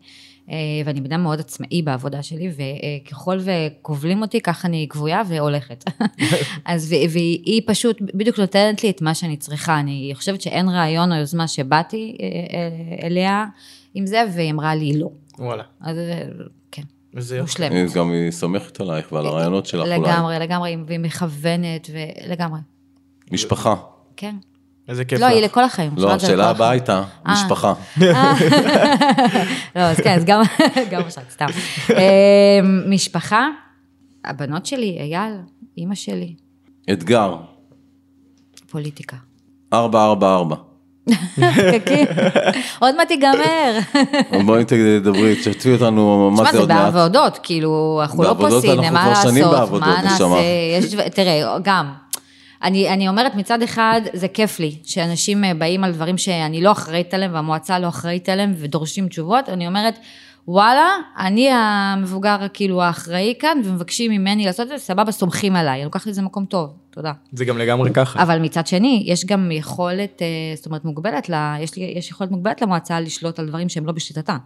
אה, 0.50 0.56
ואני 0.86 1.02
בן 1.02 1.12
אדם 1.12 1.24
מאוד 1.24 1.39
עצמאי 1.39 1.82
בעבודה 1.82 2.24
שלי, 2.24 2.52
וככל 2.56 3.38
וכובלים 3.39 4.22
אותי, 4.22 4.41
ככה 4.41 4.68
אני 4.68 4.86
גבויה 4.86 5.22
והולכת. 5.28 5.84
אז 6.65 6.94
ו- 6.94 7.10
והיא 7.10 7.41
היא 7.46 7.62
פשוט 7.65 7.98
בדיוק 8.02 8.39
נותנת 8.39 8.84
לי 8.84 8.89
את 8.89 9.02
מה 9.02 9.15
שאני 9.15 9.38
צריכה, 9.38 9.80
אני 9.80 10.12
חושבת 10.15 10.41
שאין 10.41 10.70
רעיון 10.70 11.12
או 11.12 11.18
יוזמה 11.18 11.48
שבאתי 11.48 12.18
אה, 12.20 12.26
אה, 12.58 13.08
אליה 13.08 13.46
עם 13.94 14.06
זה, 14.06 14.24
והיא 14.34 14.52
אמרה 14.52 14.76
לי 14.76 15.00
לא. 15.00 15.10
וואלה, 15.39 15.63
אז 15.82 15.98
אה, 15.98 16.22
כן, 16.72 16.84
יופי. 17.13 17.41
מושלמת. 17.41 17.72
אה, 17.72 17.86
גם 17.96 18.12
היא 18.12 18.32
סומכת 18.32 18.80
עלייך 18.80 19.12
ועל 19.12 19.26
הרעיונות 19.26 19.65
שלך 19.65 19.88
אולי. 19.88 20.00
לגמרי, 20.00 20.39
לגמרי, 20.39 20.78
והיא 20.88 21.00
מכוונת, 21.00 21.89
ולגמרי, 21.94 22.60
משפחה. 23.32 23.76
כן. 24.18 24.36
איזה 24.89 25.06
כיף 25.06 25.19
לא, 25.19 25.26
היא. 25.26 25.43
לכל 25.43 25.63
החיים. 25.63 25.91
לא, 25.98 26.08
זה 26.08 26.13
השאלה 26.13 26.50
הבאה. 26.50 26.69
הייתה, 26.69 27.04
אה. 27.28 27.34
משפחה. 27.34 27.74
לא, 29.76 29.82
אז 29.82 29.98
כן, 29.98 30.15
אז 30.15 30.26
גם, 30.26 30.41
גם 30.91 31.02
אושרת, 31.02 31.30
סתם. 31.30 31.45
אה, 31.89 32.60
משפחה, 32.88 33.48
הבנות 34.26 34.65
שלי, 34.65 34.98
אייל, 35.00 35.34
אימא 35.78 35.95
שלי, 35.95 36.34
אתגר, 36.91 37.36
פוליטיקה. 38.69 39.17
444. 39.74 40.56
חכי, 41.36 42.06
עוד 42.80 42.95
מעט 42.95 43.12
ייגמר. 43.12 43.80
בואי 44.45 44.63
תדברי, 44.65 45.36
תשתפי 45.36 45.74
אותנו 45.74 46.32
מה 46.32 46.38
תשמע, 46.38 46.52
זה 46.52 46.58
זה 46.58 46.60
עוד 46.60 46.69
מעט. 46.69 46.93
בעבודות, 46.93 47.39
כאילו, 47.43 48.00
אנחנו 48.02 48.24
לא 48.24 48.34
בעבודות 48.34 48.63
פוסים, 48.63 48.80
אנחנו 48.80 48.93
מה 48.93 49.13
כבר 49.15 49.30
שנים 49.32 49.45
לעשות, 49.52 49.82
מה. 49.82 50.02
נעשה, 50.04 51.10
תראה, 51.10 51.58
גם, 51.63 51.93
אני, 52.63 52.89
אני 52.89 53.08
אומרת 53.08 53.36
מצד 53.36 53.62
אחד, 53.62 54.02
זה 54.13 54.28
כיף 54.28 54.60
לי, 54.60 54.80
שאנשים 54.84 55.44
אה, 55.44 55.54
באים 55.54 55.84
על 55.84 55.91
דברים 55.91 56.18
שאני 56.18 56.62
לא 56.62 56.72
אחראית 56.72 57.13
עליהם, 57.13 57.34
והמועצה 57.34 57.80
לא 57.80 57.88
אחראית 57.88 58.30
עליהם, 58.30 58.54
ודורשים 58.58 59.08
תשובות, 59.08 59.50
אני 59.50 59.68
אומרת, 59.68 60.00
וואלה, 60.48 60.89
אני 61.18 61.50
המבוגר 61.50 62.38
כאילו 62.54 62.82
האחראי 62.82 63.34
כאן, 63.39 63.62
ומבקשים 63.65 64.12
ממני 64.12 64.46
לעשות 64.46 64.63
את 64.63 64.68
זה, 64.68 64.78
סבבה, 64.78 65.12
סומכים 65.12 65.56
עליי, 65.56 65.76
אני 65.76 65.86
לוקחת 65.86 66.06
לזה 66.06 66.22
מקום 66.22 66.46
טוב, 66.46 66.74
תודה. 66.89 67.12
זה 67.32 67.46
גם 67.46 67.58
לגמרי 67.58 67.94
ככה. 67.94 68.24
אבל 68.24 68.39
מצד 68.39 68.68
שני, 68.68 69.04
יש 69.06 69.26
גם 69.26 69.52
יכולת, 69.52 70.22
אה, 70.22 70.28
זאת 70.56 70.65
אומרת, 70.65 70.86
מוגבלת, 70.86 71.30
לה, 71.30 71.56
יש, 71.60 71.76
לי, 71.76 71.94
יש 71.98 72.12
יכולת 72.12 72.32
מוגבלת 72.32 72.62
למועצה 72.62 73.00
לשלוט 73.00 73.39
על 73.39 73.48
דברים 73.48 73.70
שהם 73.70 73.86
לא 73.86 73.91
בשליטתה. 73.91 74.38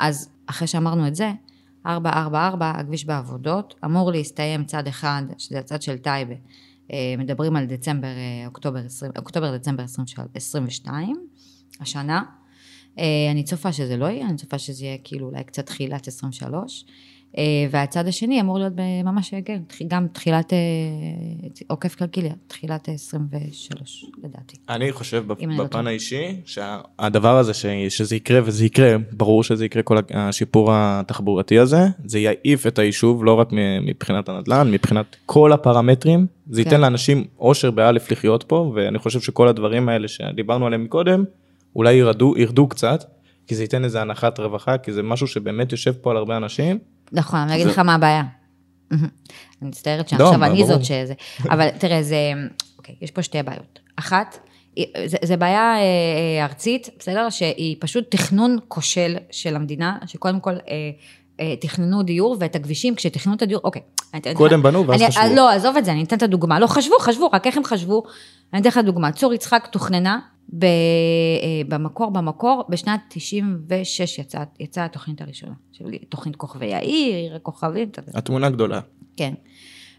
אז 0.00 0.30
אחרי 0.46 0.66
שאמרנו 0.66 1.06
את 1.06 1.14
זה, 1.14 1.30
444, 1.86 2.70
הכביש 2.70 3.04
בעבודות, 3.04 3.74
אמור 3.84 4.12
להסתיים 4.12 4.64
צד 4.64 4.86
אחד, 4.86 5.22
שזה 5.38 5.58
הצד 5.58 5.82
של 5.82 5.98
טייבה. 5.98 6.34
אה, 6.92 7.14
מדברים 7.18 7.56
על 7.56 7.66
דצמבר, 7.66 8.08
אה, 8.08 8.46
אוקטובר, 8.46 8.78
20, 8.86 9.12
אוקטובר, 9.18 9.56
דצמבר 9.56 9.84
22, 10.34 11.26
השנה. 11.80 12.22
אה, 12.98 13.28
אני 13.30 13.44
צופה 13.44 13.72
שזה 13.72 13.96
לא 13.96 14.06
יהיה, 14.06 14.26
אני 14.26 14.36
צופה 14.36 14.58
שזה 14.58 14.84
יהיה 14.84 14.98
כאילו 15.04 15.26
אולי 15.26 15.44
קצת 15.44 15.66
תחילת 15.66 16.08
23. 16.08 16.84
אה, 17.38 17.66
והצד 17.70 18.06
השני 18.06 18.40
אמור 18.40 18.58
להיות 18.58 18.72
ממש, 19.04 19.34
כן, 19.44 19.62
גם 19.88 20.06
תחילת, 20.12 20.52
אה, 20.52 20.58
עוקף 21.66 21.94
קלקיליה, 21.94 22.32
תחילת 22.46 22.88
23 22.88 24.04
לדעתי. 24.24 24.56
אני 24.68 24.92
חושב 24.92 25.24
לא 25.28 25.64
בפן. 25.64 25.86
האישי 25.86 26.40
שהדבר 26.44 27.38
הזה 27.38 27.52
שזה 27.88 28.16
יקרה 28.16 28.40
וזה 28.44 28.66
יקרה 28.66 28.96
ברור 29.12 29.42
שזה 29.42 29.64
יקרה 29.64 29.82
כל 29.82 29.98
השיפור 30.14 30.68
התחבורתי 30.72 31.58
הזה 31.58 31.86
זה 32.04 32.18
יעיף 32.18 32.66
את 32.66 32.78
היישוב 32.78 33.24
לא 33.24 33.34
רק 33.34 33.48
מבחינת 33.82 34.28
הנדל"ן 34.28 34.70
מבחינת 34.70 35.16
כל 35.26 35.52
הפרמטרים 35.52 36.26
זה 36.50 36.64
כן. 36.64 36.68
ייתן 36.68 36.80
לאנשים 36.80 37.24
אושר 37.38 37.70
באלף 37.70 38.10
לחיות 38.10 38.42
פה 38.42 38.72
ואני 38.74 38.98
חושב 38.98 39.20
שכל 39.20 39.48
הדברים 39.48 39.88
האלה 39.88 40.08
שדיברנו 40.08 40.66
עליהם 40.66 40.84
מקודם 40.84 41.24
אולי 41.76 41.94
ירדו 41.94 42.34
ירדו 42.36 42.68
קצת 42.68 43.04
כי 43.46 43.54
זה 43.54 43.62
ייתן 43.62 43.84
איזה 43.84 44.00
הנחת 44.00 44.40
רווחה 44.40 44.78
כי 44.78 44.92
זה 44.92 45.02
משהו 45.02 45.26
שבאמת 45.26 45.72
יושב 45.72 45.92
פה 45.92 46.10
על 46.10 46.16
הרבה 46.16 46.36
אנשים. 46.36 46.78
נכון, 47.12 47.40
אני 47.40 47.54
אגיד 47.54 47.66
לך 47.66 47.78
מה 47.78 47.94
הבעיה. 47.94 48.22
אני 48.90 49.00
מצטערת 49.68 50.12
לא, 50.12 50.18
שעכשיו 50.18 50.44
אני. 50.44 50.66
זאת 50.66 50.84
שזה, 50.84 51.14
אבל 51.44 51.68
תראה, 51.70 52.02
זה, 52.02 52.32
אוקיי, 52.78 52.94
יש 53.00 53.10
פה 53.10 53.22
שתי 53.22 53.42
בעיות. 53.42 53.78
אחת, 53.96 54.38
זה, 55.06 55.16
זה 55.22 55.36
בעיה 55.36 55.74
אה, 55.76 55.80
אה, 55.80 56.44
ארצית, 56.44 56.88
בסדר? 56.98 57.30
שהיא 57.30 57.76
פשוט 57.80 58.10
תכנון 58.10 58.56
כושל 58.68 59.16
של 59.30 59.56
המדינה, 59.56 59.98
שקודם 60.06 60.40
כל 60.40 60.54
אה, 61.40 61.56
תכננו 61.56 62.02
דיור 62.02 62.36
ואת 62.40 62.56
הכבישים, 62.56 62.94
כשתכננו 62.94 63.36
את 63.36 63.42
הדיור, 63.42 63.60
אוקיי. 63.64 63.82
קודם 64.34 64.62
בנו 64.62 64.86
ואז 64.86 65.02
חשבו. 65.02 65.34
לא, 65.36 65.50
עזוב 65.50 65.76
את 65.76 65.84
זה, 65.84 65.92
אני 65.92 66.02
אתן 66.02 66.16
את 66.16 66.22
הדוגמה. 66.22 66.60
לא, 66.60 66.66
חשבו, 66.66 66.94
חשבו, 67.00 67.30
רק 67.32 67.46
איך 67.46 67.56
הם 67.56 67.64
חשבו? 67.64 68.02
אני 68.52 68.60
אתן 68.60 68.68
לך 68.68 68.78
דוגמה. 68.78 69.12
צור 69.12 69.34
יצחק 69.34 69.68
תוכננה 69.72 70.18
ב, 70.52 70.64
אה, 70.64 70.70
במקור, 71.68 72.10
במקור, 72.10 72.64
בשנת 72.68 73.00
96 73.08 74.18
יצאה 74.18 74.44
יצאה 74.60 74.84
התוכנית 74.84 75.22
הראשונה. 75.22 75.52
תוכנית 76.08 76.36
כוכבי 76.36 76.66
יאיר, 76.66 77.14
עיר 77.14 77.36
הכוכבים. 77.36 77.88
התמונה 78.14 78.50
גדולה. 78.50 78.80
כן. 79.16 79.34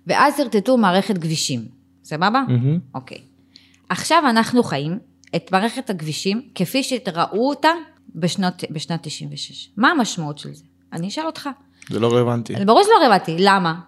ואז 0.07 0.37
שרטטו 0.37 0.77
מערכת 0.77 1.17
כבישים, 1.17 1.65
סבבה? 2.03 2.43
מהמם. 2.47 2.79
אוקיי. 2.95 3.17
עכשיו 3.89 4.23
אנחנו 4.29 4.63
חיים 4.63 4.99
את 5.35 5.51
מערכת 5.51 5.89
הכבישים 5.89 6.41
כפי 6.55 6.83
שראו 6.83 7.49
אותה 7.49 7.69
בשנות, 8.15 8.63
בשנת 8.71 9.03
96. 9.03 9.69
מה 9.77 9.91
המשמעות 9.91 10.37
של 10.37 10.53
זה? 10.53 10.63
אני 10.93 11.07
אשאל 11.07 11.25
אותך. 11.25 11.49
זה 11.89 11.99
לא 11.99 12.13
רלוונטי. 12.13 12.53
ברור 12.65 12.83
שלא 12.83 13.03
רלוונטי, 13.03 13.35
למה? 13.39 13.79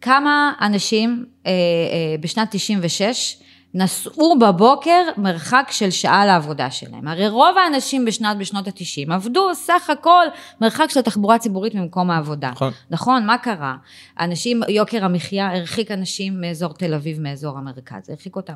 כמה 0.00 0.52
אנשים 0.60 1.24
אה, 1.46 1.50
אה, 1.52 2.16
בשנת 2.20 2.48
96 2.50 3.42
נסעו 3.74 4.38
בבוקר 4.38 5.02
מרחק 5.16 5.68
של 5.70 5.90
שעה 5.90 6.26
לעבודה 6.26 6.70
שלהם. 6.70 7.08
הרי 7.08 7.28
רוב 7.28 7.58
האנשים 7.64 8.04
בשנת, 8.04 8.36
בשנות 8.38 8.68
ה-90 8.68 9.12
עבדו 9.12 9.54
סך 9.54 9.90
הכל 9.90 10.26
מרחק 10.60 10.86
של 10.90 11.00
תחבורה 11.00 11.38
ציבורית 11.38 11.74
ממקום 11.74 12.10
העבודה. 12.10 12.50
נכון. 12.50 12.72
נכון, 12.90 13.26
מה 13.26 13.38
קרה? 13.38 13.76
אנשים, 14.20 14.60
יוקר 14.68 15.04
המחיה 15.04 15.56
הרחיק 15.56 15.90
אנשים 15.90 16.40
מאזור 16.40 16.72
תל 16.74 16.94
אביב, 16.94 17.20
מאזור 17.20 17.58
המרכז, 17.58 18.10
הרחיק 18.10 18.36
אותם. 18.36 18.54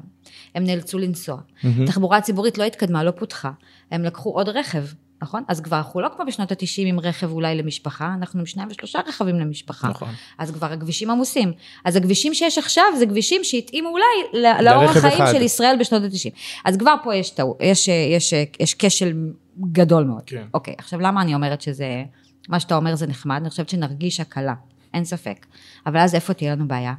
הם 0.55 0.64
נאלצו 0.64 0.98
לנסוע. 0.98 1.37
תחבורה 1.87 2.20
ציבורית 2.20 2.59
לא 2.59 2.64
התקדמה, 2.64 3.05
לא 3.05 3.11
פותחה. 3.11 3.50
הם 3.90 4.05
לקחו 4.05 4.31
עוד 4.31 4.48
רכב. 4.48 4.85
נכון? 5.25 5.43
אז 5.49 5.61
כבר 5.61 5.77
אנחנו 5.77 6.01
לא 6.01 6.09
כמו 6.17 6.25
בשנות 6.27 6.53
ה-90 6.53 6.81
עם 6.87 7.01
רכב 7.01 7.31
אולי 7.31 7.55
למשפחה, 7.55 8.15
אנחנו 8.15 8.41
עם 8.41 8.47
שניים 8.47 8.69
ושלושה 8.71 9.01
רכבים 9.07 9.41
למשפחה. 9.41 9.89
נכון. 9.89 10.09
אז 10.39 10.51
כבר 10.51 10.73
הכבישים 10.73 11.11
עמוסים. 11.11 11.53
אז 11.85 11.97
הכבישים 11.97 12.35
שיש 12.35 12.59
עכשיו 12.59 12.85
זה 12.99 13.07
כבישים 13.07 13.45
שהתאימו 13.45 13.89
אולי 13.89 14.43
לאורח 14.63 14.97
לרכב 14.97 15.01
חיים 15.01 15.23
אחד. 15.23 15.33
של 15.33 15.43
ישראל 15.43 15.77
בשנות 15.81 16.03
ה-90. 16.03 16.31
אז 16.65 16.77
כבר 16.77 16.95
פה 17.03 17.15
יש, 17.15 17.31
טעו, 17.31 17.57
יש, 17.61 17.89
יש, 17.89 18.33
יש 18.61 18.75
כשל 18.75 19.13
גדול 19.73 20.05
מאוד. 20.05 20.23
כן. 20.27 20.45
אוקיי, 20.55 20.75
עכשיו 20.79 21.01
למה 21.01 21.23
אני 21.23 21.35
אומרת 21.35 21.61
שזה, 21.61 22.05
מה 22.49 22.61
שאתה 22.61 22.77
אומר 22.77 22.95
זה 22.95 23.07
נחמד, 23.07 23.41
אני 23.41 23.51
חושבת 23.51 23.69
שנרגיש 23.69 24.21
הקלה, 24.21 24.55
אין 24.95 25.05
ספק. 25.05 25.47
אבל 25.87 26.01
אז 26.01 26.15
איפה 26.15 26.35
תהיה 26.35 26.55
לנו 26.55 26.69
בעיה? 26.69 26.95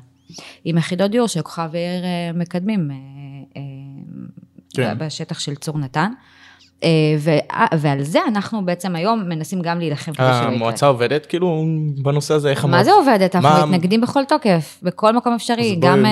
עם 0.65 0.77
יחידות 0.77 1.11
דיור 1.11 1.27
שכוכב 1.27 1.69
עיר 1.73 2.03
אה, 2.03 2.31
מקדמים 2.33 2.91
אה, 2.91 2.95
אה, 3.57 3.61
כן. 4.73 4.97
בשטח 4.97 5.39
של 5.39 5.55
צור 5.55 5.77
נתן. 5.77 6.11
אה, 6.83 6.89
ו- 7.19 7.77
ועל 7.77 8.03
זה 8.03 8.19
אנחנו 8.27 8.65
בעצם 8.65 8.95
היום 8.95 9.29
מנסים 9.29 9.61
גם 9.61 9.79
להילחם 9.79 10.13
כדי 10.13 10.25
שלא 10.25 10.35
יקרה. 10.35 10.47
המועצה 10.47 10.87
עובדת 10.87 11.25
כאילו 11.25 11.65
בנושא 12.03 12.33
הזה, 12.33 12.49
איך 12.49 12.65
מה 12.65 12.83
זה 12.83 12.91
עובדת? 12.91 13.35
אנחנו 13.35 13.67
מתנגדים 13.67 14.01
בכל 14.01 14.23
תוקף, 14.25 14.79
בכל 14.83 15.15
מקום 15.15 15.33
אפשרי, 15.33 15.75
גם, 15.79 16.05
אה, 16.05 16.11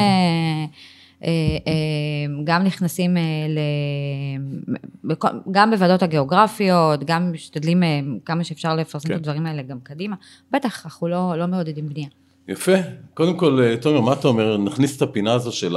אה, 1.24 1.30
אה, 1.68 2.44
גם 2.44 2.64
נכנסים 2.64 3.18
אה, 3.18 3.22
ל... 3.50 3.60
גם 5.52 5.72
בוועדות 5.72 6.04
הגיאוגרפיות, 6.04 7.04
גם 7.04 7.34
משתדלים 7.34 7.84
אה, 7.84 8.00
כמה 8.26 8.44
שאפשר 8.44 8.76
לפרסם 8.76 9.08
כן. 9.08 9.14
את 9.14 9.20
הדברים 9.20 9.46
האלה 9.46 9.62
גם 9.62 9.78
קדימה. 9.84 10.16
בטח, 10.52 10.86
אנחנו 10.86 11.08
לא 11.08 11.34
לא 11.38 11.48
מעודדים 11.48 11.90
בנייה. 11.90 12.08
יפה. 12.48 12.72
קודם 13.14 13.38
כל, 13.38 13.60
אה, 13.64 13.78
תומר, 13.78 14.02
מה 14.02 14.14
אתה 14.14 14.28
אומר? 14.28 14.58
נכניס 14.58 14.98
את 14.98 15.02
הפינה 15.02 15.34
הזו 15.34 15.52
של 15.52 15.76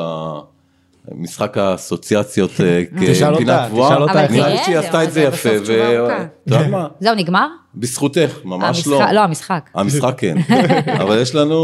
המשחק 1.10 1.58
האסוציאציות 1.58 2.50
אה, 2.60 2.82
תשאל 3.00 3.26
אותה, 3.28 3.36
כפינה 3.36 3.66
קבועה. 3.68 3.90
תשאל 3.90 4.02
אותה 4.02 4.12
אבל 4.24 4.32
נראה 4.32 4.64
שהיא 4.64 4.80
זה- 4.80 4.86
עשתה 4.86 5.04
את 5.04 5.12
זה 5.12 5.20
יפה. 5.22 5.48
יודעת 5.48 6.70
מה? 6.70 6.86
זהו, 7.00 7.14
נגמר? 7.14 7.46
בזכותך, 7.74 8.38
ממש 8.44 8.86
לא. 8.86 9.00
לא, 9.12 9.20
המשחק. 9.20 9.70
המשחק 9.74 10.14
כן, 10.18 10.36
אבל 11.02 11.18
יש 11.22 11.34
לנו 11.34 11.58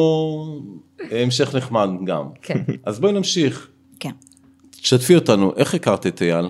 המשך 1.11 1.55
נחמד 1.55 1.89
גם. 2.07 2.25
כן. 2.43 2.59
אז 2.87 3.01
בואי 3.01 3.13
נמשיך. 3.13 3.69
כן. 4.01 4.11
תשתפי 4.71 5.15
אותנו, 5.15 5.53
איך 5.57 5.75
הכרת 5.75 6.07
את 6.07 6.23
אייל? 6.23 6.49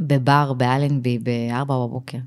בבר 0.00 0.52
באלנבי 0.52 1.18
בארבע 1.18 1.74
בבוקר. 1.74 2.18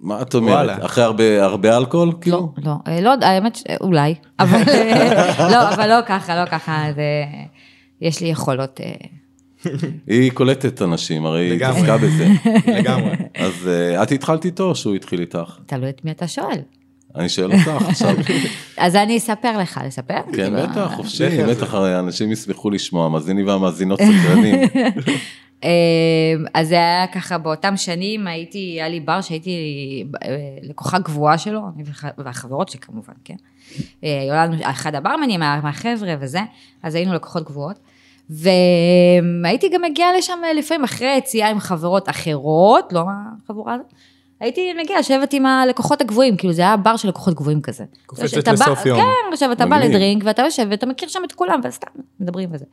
מה 0.00 0.22
את 0.22 0.34
אומרת? 0.34 0.54
וואלה. 0.54 0.84
אחרי 0.86 1.04
הרבה, 1.04 1.44
הרבה 1.44 1.76
אלכוהול? 1.76 2.08
לא, 2.08 2.14
כאילו? 2.20 2.52
לא, 2.64 2.72
אה, 2.88 3.00
לא, 3.00 3.12
האמת, 3.22 3.56
ש- 3.56 3.62
אולי, 3.80 4.14
אבל 4.40 4.62
אה, 4.68 5.48
לא, 5.52 5.74
אבל 5.74 5.88
לא 5.88 6.00
ככה, 6.06 6.40
לא 6.44 6.50
ככה, 6.50 6.84
זה, 6.94 7.02
יש 8.00 8.20
לי 8.20 8.28
יכולות. 8.28 8.80
היא 10.06 10.30
קולטת 10.32 10.82
אנשים, 10.82 11.26
הרי 11.26 11.40
היא. 11.50 11.64
התעסקה 11.64 11.98
בזה. 11.98 12.28
לגמרי. 12.66 13.12
אז 13.34 13.68
אה, 13.68 14.02
את 14.02 14.12
התחלת 14.12 14.44
איתו 14.44 14.64
או 14.64 14.74
שהוא 14.74 14.94
התחיל 14.94 15.20
איתך? 15.20 15.58
תלוי 15.66 15.88
את 15.88 16.04
מי 16.04 16.10
אתה 16.10 16.28
שואל. 16.28 16.58
אני 17.16 17.28
שואל 17.28 17.52
אותך 17.52 17.68
עכשיו. 17.88 18.14
אז 18.76 18.96
אני 18.96 19.16
אספר 19.18 19.58
לך, 19.58 19.80
לספר? 19.86 20.14
כן, 20.26 20.32
כאילו, 20.32 20.56
בטח, 20.62 20.92
חופשי. 20.96 21.42
בטח, 21.48 21.74
הרי 21.74 21.98
אנשים 21.98 22.32
ישמחו 22.32 22.70
לשמוע, 22.70 23.06
המאזינים 23.06 23.46
והמאזינות 23.46 24.00
סקרנים. 24.02 24.60
אה, 25.64 25.68
אז 26.54 26.68
זה 26.68 26.74
היה 26.74 27.06
ככה, 27.14 27.38
באותם 27.38 27.76
שנים 27.76 28.26
הייתי, 28.26 28.58
היה 28.58 28.88
לי 28.88 29.00
בר 29.00 29.20
שהייתי 29.20 29.50
אה, 30.24 30.28
לקוחה 30.62 31.00
קבועה 31.00 31.38
שלו, 31.38 31.60
אני 31.74 31.84
והח- 31.86 32.04
והחברות 32.18 32.68
שלי 32.68 32.80
כמובן, 32.80 33.12
כן. 33.24 33.34
אה, 34.04 34.20
היה 34.20 34.46
לנו 34.46 34.56
אחד 34.62 34.94
הברמנים 34.94 35.40
מה- 35.40 35.60
מהחבר'ה 35.62 36.14
וזה, 36.20 36.40
אז 36.82 36.94
היינו 36.94 37.14
לקוחות 37.14 37.46
קבועות. 37.46 37.78
והייתי 38.30 39.68
גם 39.68 39.82
מגיעה 39.82 40.16
לשם 40.18 40.38
לפעמים 40.56 40.84
אחרי 40.84 41.16
יציאה 41.18 41.48
עם 41.50 41.60
חברות 41.60 42.08
אחרות, 42.08 42.92
לא 42.92 43.02
מהחבורה 43.06 43.74
הזאת. 43.74 43.86
הייתי 44.40 44.72
מגיעה 44.82 44.98
לשבת 45.00 45.32
עם 45.32 45.46
הלקוחות 45.46 46.00
הקבועים, 46.00 46.36
כאילו 46.36 46.52
זה 46.52 46.62
היה 46.62 46.76
בר 46.76 46.96
של 46.96 47.08
לקוחות 47.08 47.34
קבועים 47.36 47.60
כזה. 47.60 47.84
קופצת 48.06 48.28
שאתה 48.28 48.50
בא- 48.50 48.56
לסוף 48.56 48.86
יום. 48.86 48.98
כן, 49.00 49.04
עכשיו 49.32 49.52
אתה 49.52 49.66
בא. 49.66 49.76
לדרינק 49.78 50.22
ואתה 50.26 50.42
יושב 50.42 50.66
ואתה 50.70 50.86
מכיר 50.86 51.08
שם 51.08 51.20
את 51.26 51.32
כולם, 51.32 51.60
וסתם 51.64 51.86
מדברים 52.20 52.48
וזה. 52.52 52.64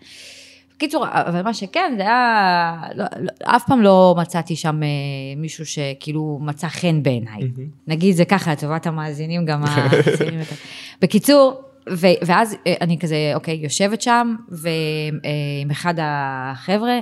בקיצור, 0.76 1.06
אבל 1.12 1.42
מה 1.42 1.54
שכן, 1.54 1.94
זה 1.98 2.02
היה, 2.04 2.82
לא, 2.96 3.06
לא, 3.20 3.30
אף 3.44 3.64
פעם 3.68 3.82
לא 3.82 4.16
מצאתי 4.18 4.56
שם 4.56 4.84
אה, 4.84 4.88
מישהו 5.38 5.66
שכאילו 5.66 6.40
מצא 6.42 6.68
חן 6.68 7.04
בעיניי. 7.04 7.42
נגיד 7.88 8.16
זה 8.16 8.26
ככה, 8.26 8.52
לטובת 8.52 8.88
המאזינים, 8.88 9.46
גם 9.46 9.62
יותר. 10.40 10.56
בקיצור, 11.02 11.62
ו, 11.92 12.08
ואז 12.26 12.56
אה, 12.68 12.74
אני 12.82 13.00
כזה, 13.00 13.32
אוקיי, 13.36 13.56
יושבת 13.56 14.02
שם, 14.02 14.36
ועם 14.50 15.72
אחד 15.72 15.94
החבר'ה, 16.02 17.00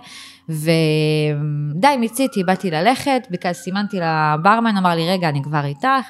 ודי, 0.50 1.98
מיציתי, 2.00 2.44
באתי 2.44 2.72
ללכת, 2.72 3.22
בגלל 3.32 3.54
סימנתי 3.54 3.98
לברמן, 3.98 4.78
אמר 4.78 4.96
לי, 4.96 5.10
רגע, 5.10 5.30
אני 5.30 5.44
כבר 5.44 5.66
איתך, 5.66 6.08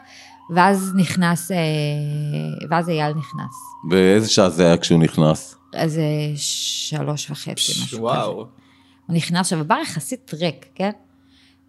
ואז 0.55 0.93
נכנס, 0.95 1.51
אה, 1.51 1.57
ואז 2.69 2.89
אייל 2.89 3.13
נכנס. 3.13 3.53
באיזה 3.89 4.29
שעה 4.29 4.49
זה 4.49 4.65
היה 4.65 4.77
כשהוא 4.77 4.99
נכנס? 4.99 5.55
אז 5.73 5.99
שלוש 6.35 7.31
וחצי, 7.31 7.71
משהו 7.71 7.85
כזה. 7.87 8.01
וואו. 8.01 8.45
הוא 9.07 9.15
נכנס 9.15 9.39
עכשיו, 9.39 9.59
הבר 9.59 9.77
יחסית 9.83 10.31
ריק, 10.33 10.65
כן? 10.75 10.91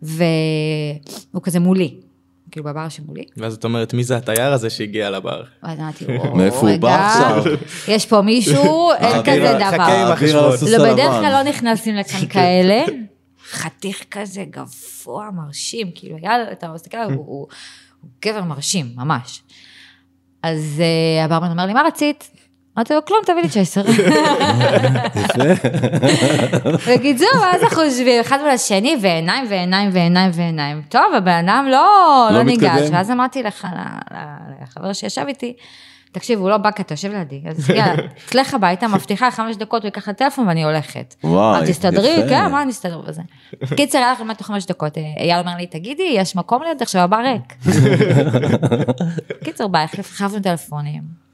והוא 0.02 1.42
כזה 1.42 1.60
מולי, 1.60 2.00
כאילו 2.50 2.64
בבר 2.64 2.88
שמולי. 2.88 3.24
ואז 3.36 3.54
את 3.54 3.64
אומרת, 3.64 3.94
מי 3.94 4.04
זה 4.04 4.16
התייר 4.16 4.52
הזה 4.52 4.70
שהגיע 4.70 5.10
לבר? 5.10 5.42
ואז 5.62 5.78
אמרתי, 5.78 6.04
מאיפה 6.38 6.70
הוא 6.70 6.76
בא 6.76 7.06
עכשיו? 7.06 7.44
יש 7.88 8.06
פה 8.06 8.22
מישהו, 8.22 8.90
אין 9.00 9.22
כזה 9.22 9.58
דבר. 9.70 10.14
לא, 10.78 10.92
בדרך. 10.92 11.10
כלל 11.10 11.32
לא 11.32 11.42
נכנסים 11.42 11.96
לכאן 11.96 12.26
כאלה. 12.34 12.84
חתיך 13.50 14.04
כזה 14.10 14.44
גבוה, 14.50 15.30
מרשים, 15.30 15.90
כאילו, 15.94 16.16
היה, 16.22 16.52
אתה 16.52 16.72
מסתכל 16.74 16.96
עליו, 16.96 17.16
הוא 17.18 17.46
גבר 18.24 18.42
מרשים, 18.44 18.86
ממש. 18.96 19.42
אז 20.42 20.82
אה, 21.18 21.24
הברמן 21.24 21.50
אומר 21.50 21.66
לי, 21.66 21.72
מה 21.72 21.82
רצית? 21.86 22.30
אמרתי 22.76 22.94
לו, 22.94 23.04
כלום, 23.04 23.20
תביא 23.26 23.42
לי 23.42 23.48
צ'ייסר. 23.48 23.82
בקיצור, 26.88 27.44
אז 27.54 27.62
אנחנו 27.62 27.82
יושבים 27.82 28.20
אחד 28.20 28.38
מול 28.40 28.48
השני, 28.50 28.96
ועיניים 29.00 29.46
ועיניים 29.50 29.90
ועיניים 29.92 30.30
ועיניים. 30.34 30.82
טוב, 30.88 31.14
הבן 31.16 31.48
אדם 31.48 31.66
לא, 31.70 32.28
לא 32.30 32.36
לא 32.36 32.42
ניגש. 32.42 32.88
ואז 32.92 33.10
אמרתי 33.10 33.42
לך, 33.42 33.66
לחבר 34.62 34.92
שישב 34.92 35.24
איתי, 35.28 35.54
תקשיב, 36.12 36.38
הוא 36.40 36.50
לא 36.50 36.56
בא 36.56 36.70
כי 36.70 36.82
אתה 36.82 36.92
יושב 36.92 37.12
לידי, 37.12 37.42
אז 37.48 37.70
יאללה, 37.70 37.94
תלך 38.28 38.54
הביתה, 38.54 38.88
מבטיחה 38.88 39.30
חמש 39.30 39.56
דקות, 39.56 39.82
הוא 39.82 39.86
ייקח 39.86 40.04
את 40.04 40.08
הטלפון 40.08 40.48
ואני 40.48 40.64
הולכת. 40.64 41.14
וואי, 41.24 41.62
אז 41.62 41.68
תסתדרי, 41.68 42.08
יפה. 42.08 42.28
כן, 42.28 42.52
מה 42.52 42.62
אני 42.62 42.70
אסתדר 42.70 43.00
בזה? 43.00 43.22
קיצר, 43.76 43.98
היה 43.98 44.12
לך 44.12 44.18
באמת 44.18 44.42
חמש 44.42 44.66
דקות, 44.66 44.96
אייל 44.96 45.38
אומר 45.38 45.56
לי, 45.56 45.66
תגידי, 45.66 46.12
יש 46.16 46.36
מקום 46.36 46.62
לידך 46.62 46.82
עכשיו 46.82 47.02
הבר 47.02 47.16
ריק. 47.16 47.54
קיצר, 49.44 49.66
ביי, 49.68 49.84
החלפנו 49.84 50.40
טלפונים. 50.40 51.29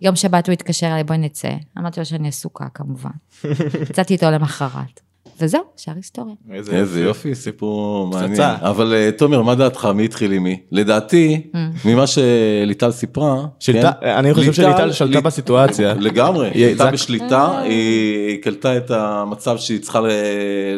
יום 0.00 0.16
שבת 0.16 0.46
הוא 0.46 0.52
התקשר 0.52 0.86
אליי, 0.86 1.04
בואי 1.04 1.18
נצא. 1.18 1.52
אמרתי 1.78 2.00
לו 2.00 2.06
שאני 2.06 2.28
עסוקה, 2.28 2.68
כמובן. 2.74 3.10
יצאתי 3.90 4.14
איתו 4.14 4.30
למחרת. 4.30 5.00
וזהו, 5.40 5.60
שאר 5.76 5.92
היסטוריה. 5.96 6.34
איזה 6.72 7.00
יופי, 7.00 7.34
סיפור 7.34 8.08
פצצה. 8.12 8.26
מעניין. 8.28 8.50
אבל 8.60 8.94
אה, 8.94 9.10
תומר, 9.18 9.42
מה 9.42 9.54
דעתך? 9.54 9.84
מי 9.94 10.04
התחיל 10.04 10.32
עם 10.32 10.42
מי? 10.42 10.60
לדעתי, 10.72 11.42
ממה 11.84 12.04
שליטל 12.06 12.90
סיפרה, 12.90 13.36
שליטה- 13.60 13.92
כן? 14.00 14.08
אני 14.08 14.34
חושב 14.34 14.52
שליטל 14.52 14.92
שלטה 14.92 15.18
ליט- 15.18 15.24
בסיטואציה. 15.24 15.94
לגמרי, 15.94 16.50
היא 16.54 16.64
הייתה 16.66 16.90
בשליטה, 16.90 17.58
היא 17.60 17.70
היא 18.28 18.42
קלטה 18.42 18.76
את 18.76 18.90
המצב 18.90 19.56
שהיא 19.58 19.80
צריכה 19.80 20.00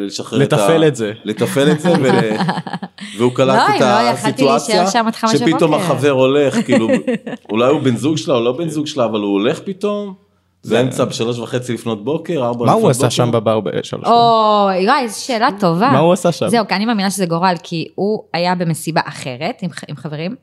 לשחרר 0.00 0.42
את 0.42 0.52
ה... 0.52 0.56
לתפעל 0.56 0.84
את 0.84 0.96
זה. 0.96 1.12
לתפעל 1.24 1.70
את 1.70 1.80
זה, 1.80 1.88
והוא 3.18 3.32
קלט 3.32 3.48
לא, 3.70 3.76
את 3.76 3.80
לא, 3.80 3.86
הסיטואציה, 4.10 4.86
שפתאום. 5.52 5.74
החבר 5.74 6.10
הולך, 6.10 6.64
כאילו, 6.64 6.88
אולי 7.50 7.68
הוא 7.70 7.80
בן 7.80 7.96
זוג 7.96 8.16
שלה 8.16 8.34
או 8.34 8.40
לא 8.40 8.52
בן 8.52 8.68
זוג 8.68 8.86
שלה, 8.86 9.04
אבל 9.04 9.20
הוא 9.20 9.32
הולך 9.32 9.60
פתאום, 9.64 10.14
באמצע 10.66 11.04
בשלוש 11.04 11.38
וחצי 11.38 11.74
לפנות 11.74 12.04
בוקר, 12.04 12.44
ארבע 12.44 12.66
מה 12.66 12.72
לפנות 12.72 12.82
הוא 12.82 12.90
עשה 12.90 12.98
בוקר. 13.02 13.10
שם 13.10 13.30
בבר 13.32 13.60
בשלוש? 13.60 14.06
אוי, 14.06 14.86
וואי, 14.86 15.02
איזו 15.02 15.20
שאלה 15.24 15.48
טובה. 15.60 15.90
מה 15.92 15.98
הוא 15.98 16.12
עשה 16.12 16.32
שם? 16.32 16.48
זהו, 16.48 16.68
כי 16.68 16.74
אני 16.74 16.86
מאמינה 16.86 17.10
שזה 17.10 17.26
גורל, 17.26 17.54
כי 17.62 17.88
הוא 17.94 18.22
היה 18.32 18.54
במסיבה 18.54 19.00
אחרת 19.04 19.62
עם, 19.88 19.96
חברים, 19.96 20.34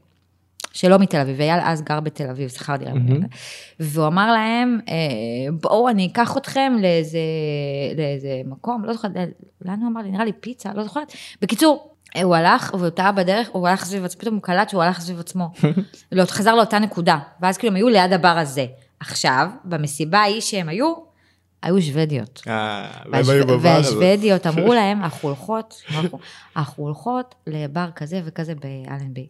שלא 0.73 0.97
מתל 0.99 1.17
אביב, 1.17 1.41
אייל 1.41 1.59
אז 1.63 1.81
גר 1.81 1.99
בתל 1.99 2.29
אביב, 2.29 2.49
שכר 2.49 2.75
דירה. 2.75 2.91
והוא 3.79 4.07
אמר 4.07 4.31
להם, 4.31 4.79
אה, 4.89 4.95
בואו 5.61 5.89
אני 5.89 6.07
אקח 6.11 6.37
אתכם 6.37 6.73
לאיזה, 6.81 7.19
לאיזה 7.97 8.41
מקום, 8.45 8.85
לא 8.85 8.93
זוכרת, 8.93 9.11
לאן 9.65 9.79
הוא 9.79 9.87
אמר 9.87 10.01
לי, 10.01 10.11
נראה 10.11 10.25
לי 10.25 10.33
פיצה, 10.33 10.69
לא 10.75 10.83
זוכרת. 10.83 11.13
בקיצור, 11.41 11.89
הוא 12.23 12.35
הלך, 12.35 12.71
והוא 12.79 12.89
טעה 12.89 13.11
בדרך, 13.11 13.49
הוא 13.51 13.67
הלך 13.67 13.85
סביב 13.85 14.05
עצמו, 14.05 14.21
פתאום 14.21 14.35
הוא 14.35 14.43
קלט 14.43 14.69
שהוא 14.69 14.83
הלך 14.83 14.99
סביב 14.99 15.19
עצמו. 15.19 15.51
לא, 16.11 16.25
חזר 16.25 16.55
לאותה 16.55 16.79
נקודה, 16.79 17.17
ואז 17.41 17.57
כאילו 17.57 17.71
הם 17.71 17.75
היו 17.75 17.89
ליד 17.89 18.13
הבר 18.13 18.37
הזה. 18.37 18.65
עכשיו, 18.99 19.47
במסיבה 19.65 20.19
ההיא 20.19 20.41
שהם 20.41 20.69
היו, 20.69 20.93
היו 21.63 21.81
שוודיות. 21.81 22.41
אה, 22.47 22.89
והם 23.03 23.11
והשו- 23.13 23.31
היו 23.31 23.47
בבר 23.47 23.69
הזה. 23.69 23.97
והשוודיות 23.97 24.47
אמרו 24.47 24.73
להם, 24.79 25.03
אנחנו 25.03 25.29
הולכות, 25.29 25.81
אנחנו- 25.95 26.19
הולכות 26.75 27.35
לבר 27.47 27.89
כזה 27.95 28.21
וכזה 28.25 28.53
באלנבי. 28.55 29.27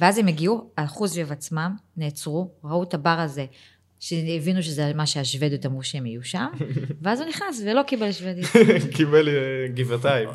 ואז 0.00 0.18
הם 0.18 0.26
הגיעו, 0.26 0.70
הלכו 0.76 1.08
סביב 1.08 1.32
עצמם, 1.32 1.74
נעצרו, 1.96 2.50
ראו 2.64 2.82
את 2.82 2.94
הבר 2.94 3.10
הזה, 3.20 3.44
שהבינו 4.00 4.62
שזה 4.62 4.92
מה 4.94 5.06
שהשוודיות 5.06 5.66
אמרו 5.66 5.82
שהם 5.82 6.06
יהיו 6.06 6.24
שם, 6.24 6.46
ואז 7.02 7.20
הוא 7.20 7.28
נכנס 7.28 7.62
ולא 7.66 7.82
קיבל 7.82 8.12
שוודית. 8.12 8.46
קיבל 8.96 9.28
אה, 9.28 9.34
גבעתיים. 9.74 10.28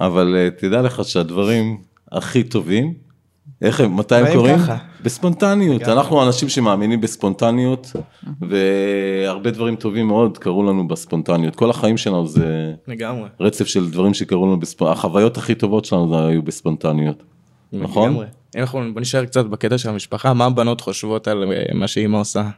אבל 0.00 0.36
אה, 0.36 0.50
תדע 0.50 0.82
לך 0.82 1.04
שהדברים 1.04 1.82
הכי 2.12 2.44
טובים, 2.44 2.94
איך 3.62 3.80
הם, 3.80 3.96
מתי 3.96 4.14
הם 4.14 4.32
קורים? 4.32 4.58
ככה. 4.58 4.76
בספונטניות. 5.02 5.82
אנחנו 5.82 6.26
אנשים 6.26 6.48
שמאמינים 6.48 7.00
בספונטניות, 7.00 7.92
והרבה 8.40 9.50
דברים 9.50 9.76
טובים 9.76 10.06
מאוד 10.06 10.38
קרו 10.38 10.62
לנו 10.62 10.88
בספונטניות. 10.88 11.56
כל 11.56 11.70
החיים 11.70 11.96
שלנו 11.96 12.26
זה 12.26 12.74
לגמרי. 12.88 13.28
רצף 13.40 13.66
של 13.66 13.90
דברים 13.90 14.14
שקרו 14.14 14.46
לנו 14.46 14.60
בספונטניות. 14.60 14.98
החוויות 14.98 15.36
הכי 15.36 15.54
טובות 15.54 15.84
שלנו 15.84 16.28
היו 16.28 16.42
בספונטניות. 16.42 17.22
נכון? 17.72 18.10
לגמרי. 18.10 18.26
אם 18.56 18.60
אנחנו 18.60 18.80
בוא 18.92 19.00
נשאר 19.00 19.24
קצת 19.24 19.44
בקטע 19.44 19.78
של 19.78 19.88
המשפחה, 19.88 20.34
מה 20.34 20.44
הבנות 20.44 20.80
חושבות 20.80 21.28
על 21.28 21.52
אה, 21.52 21.74
מה 21.74 21.88
שאימא 21.88 22.16
עושה? 22.16 22.48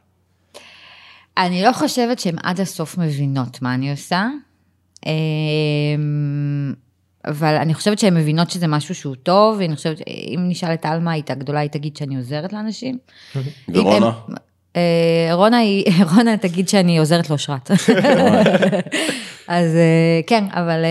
אני 1.39 1.63
לא 1.63 1.73
חושבת 1.73 2.19
שהן 2.19 2.37
עד 2.43 2.61
הסוף 2.61 2.99
מבינות 2.99 3.63
מה 3.63 3.75
אני 3.75 3.91
עושה, 3.91 4.29
אמ, 5.07 5.13
אבל 7.27 7.55
אני 7.55 7.75
חושבת 7.75 7.99
שהן 7.99 8.15
מבינות 8.17 8.51
שזה 8.51 8.67
משהו 8.67 8.95
שהוא 8.95 9.15
טוב, 9.23 9.57
ואני 9.59 9.77
חושבת, 9.77 10.01
אם 10.07 10.41
נשאל 10.49 10.75
את 10.75 10.85
עלמה, 10.87 11.13
היא 11.13 11.23
הגדולה, 11.29 11.61
היא 11.61 11.71
תגיד 11.71 11.97
שאני 11.97 12.17
עוזרת 12.17 12.53
לאנשים. 12.53 12.99
ורונה? 13.69 14.13
אה, 14.77 15.29
רונה 15.33 15.59
היא, 15.59 15.85
רונה 16.17 16.37
תגיד 16.37 16.69
שאני 16.69 16.99
עוזרת 16.99 17.31
לאושרת. 17.31 17.71
אז 19.49 19.75
אה, 19.77 20.21
כן, 20.27 20.45
אבל 20.51 20.85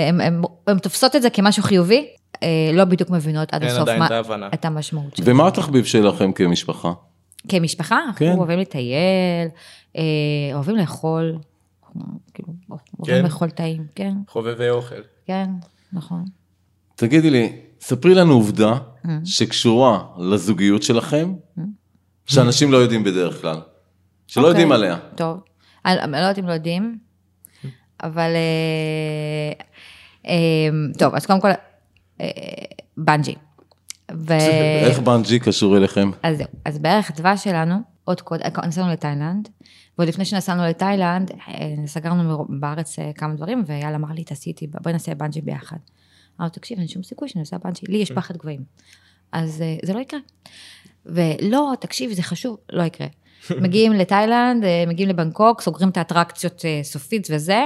הן 0.67 0.79
תופסות 0.81 1.15
את 1.15 1.21
זה 1.21 1.29
כמשהו 1.29 1.63
חיובי, 1.63 2.07
אה, 2.43 2.47
לא 2.73 2.85
בדיוק 2.85 3.09
מבינות 3.09 3.53
עד 3.53 3.63
הסוף 3.63 3.89
מה- 3.89 4.49
את 4.53 4.65
המשמעות 4.65 5.15
של 5.17 5.23
זה. 5.23 5.31
ומה 5.31 5.47
התחביב 5.47 5.85
שלכם 5.85 6.31
כמשפחה? 6.31 6.91
כמשפחה, 7.49 7.99
אנחנו 8.07 8.25
כן. 8.25 8.37
אוהבים 8.37 8.59
לטייל, 8.59 9.47
אה, 9.97 10.01
אוהבים 10.53 10.75
לאכול, 10.75 11.37
אנחנו 11.85 12.19
כאילו, 12.33 12.49
אוהבים 12.99 13.15
כן. 13.15 13.23
לאכול 13.23 13.49
טעים, 13.49 13.83
כן, 13.95 14.13
חובבי 14.27 14.69
אוכל. 14.69 14.95
כן, 15.27 15.49
נכון. 15.93 16.25
תגידי 16.95 17.29
לי, 17.29 17.55
ספרי 17.81 18.15
לנו 18.15 18.33
עובדה 18.33 18.73
שקשורה 19.25 20.03
לזוגיות 20.17 20.83
שלכם, 20.83 21.33
שאנשים 22.25 22.71
לא 22.71 22.77
יודעים 22.77 23.03
בדרך 23.03 23.41
כלל. 23.41 23.59
שלא 24.27 24.47
יודעים 24.47 24.71
אוקיי, 24.71 24.87
עליה. 24.87 24.97
טוב, 25.15 25.43
אני 25.85 26.11
לא 26.11 26.17
יודעת 26.17 26.39
אם 26.39 26.47
לא 26.47 26.53
יודעים, 26.53 26.97
אבל... 28.03 28.31
אה, 28.35 29.65
אה, 30.27 30.69
טוב, 30.97 31.15
אז 31.15 31.25
קודם 31.25 31.41
כל, 31.41 31.49
אה, 32.21 32.27
בנג'י. 32.97 33.35
ו... 34.11 34.33
איך 34.85 34.99
בנג'י 34.99 35.39
קשור 35.39 35.77
אליכם? 35.77 36.11
אז 36.23 36.37
זהו, 36.37 36.47
אז 36.65 36.79
בירח 36.79 37.11
דבש 37.15 37.43
שלנו, 37.43 37.75
עוד 38.03 38.21
קודם, 38.21 38.45
נסענו 38.67 38.91
לתאילנד, 38.91 39.49
ועוד 39.97 40.09
לפני 40.09 40.25
שנסענו 40.25 40.63
לתאילנד, 40.65 41.31
אה, 41.31 41.87
סגרנו 41.87 42.45
בארץ 42.49 42.99
אה, 42.99 43.11
כמה 43.15 43.33
דברים, 43.33 43.63
ואייל 43.65 43.95
אמר 43.95 44.11
לי, 44.11 44.23
תעשי 44.23 44.49
איתי, 44.49 44.67
בואי 44.67 44.93
נעשה 44.93 45.15
בנג'י 45.15 45.41
ביחד. 45.41 45.77
אמרתי, 46.39 46.59
תקשיב, 46.59 46.79
אין 46.79 46.87
שום 46.87 47.03
סיכוי 47.03 47.29
שאני 47.29 47.41
עושה 47.41 47.57
בנג'י, 47.57 47.85
לי 47.89 47.97
יש 47.97 48.11
פחד 48.11 48.37
גבוהים. 48.37 48.63
אז 49.31 49.61
אה, 49.61 49.75
זה 49.83 49.93
לא 49.93 49.99
יקרה. 49.99 50.19
ולא, 51.05 51.73
תקשיב, 51.79 52.13
זה 52.13 52.23
חשוב, 52.23 52.57
לא 52.71 52.83
יקרה. 52.83 53.07
מגיעים 53.63 53.93
לתאילנד, 53.93 54.63
מגיעים 54.87 55.09
לבנקוק, 55.09 55.61
סוגרים 55.61 55.89
את 55.89 55.97
האטרקציות 55.97 56.65
סופית 56.83 57.27
וזה, 57.31 57.65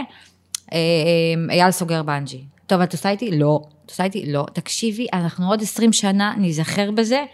אייל 1.49 1.71
סוגר 1.71 2.03
בנג'י. 2.03 2.45
טוב, 2.67 2.81
את 2.81 2.93
עושה 2.93 3.09
איתי? 3.09 3.37
לא. 3.37 3.61
את 3.85 3.89
עושה 3.89 4.03
איתי? 4.03 4.31
לא. 4.31 4.45
תקשיבי, 4.53 5.07
אנחנו 5.13 5.49
עוד 5.49 5.61
20 5.61 5.93
שנה 5.93 6.33
ניזכר 6.37 6.91
בזה, 6.91 7.25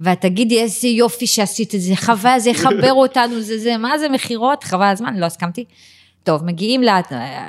ואת 0.00 0.20
תגידי 0.20 0.60
איזה 0.60 0.88
יופי 0.88 1.26
שעשית 1.26 1.74
את 1.74 1.80
זה, 1.80 1.96
חבל, 1.96 2.38
זה 2.38 2.50
יחבר 2.50 2.92
אותנו, 3.02 3.40
זה 3.40 3.58
זה, 3.58 3.76
מה 3.76 3.98
זה 3.98 4.08
מכירות, 4.08 4.64
חבל 4.64 4.86
הזמן, 4.86 5.16
לא 5.16 5.26
הסכמתי. 5.26 5.64
טוב, 6.22 6.44
מגיעים, 6.44 6.82
לה, 6.82 7.00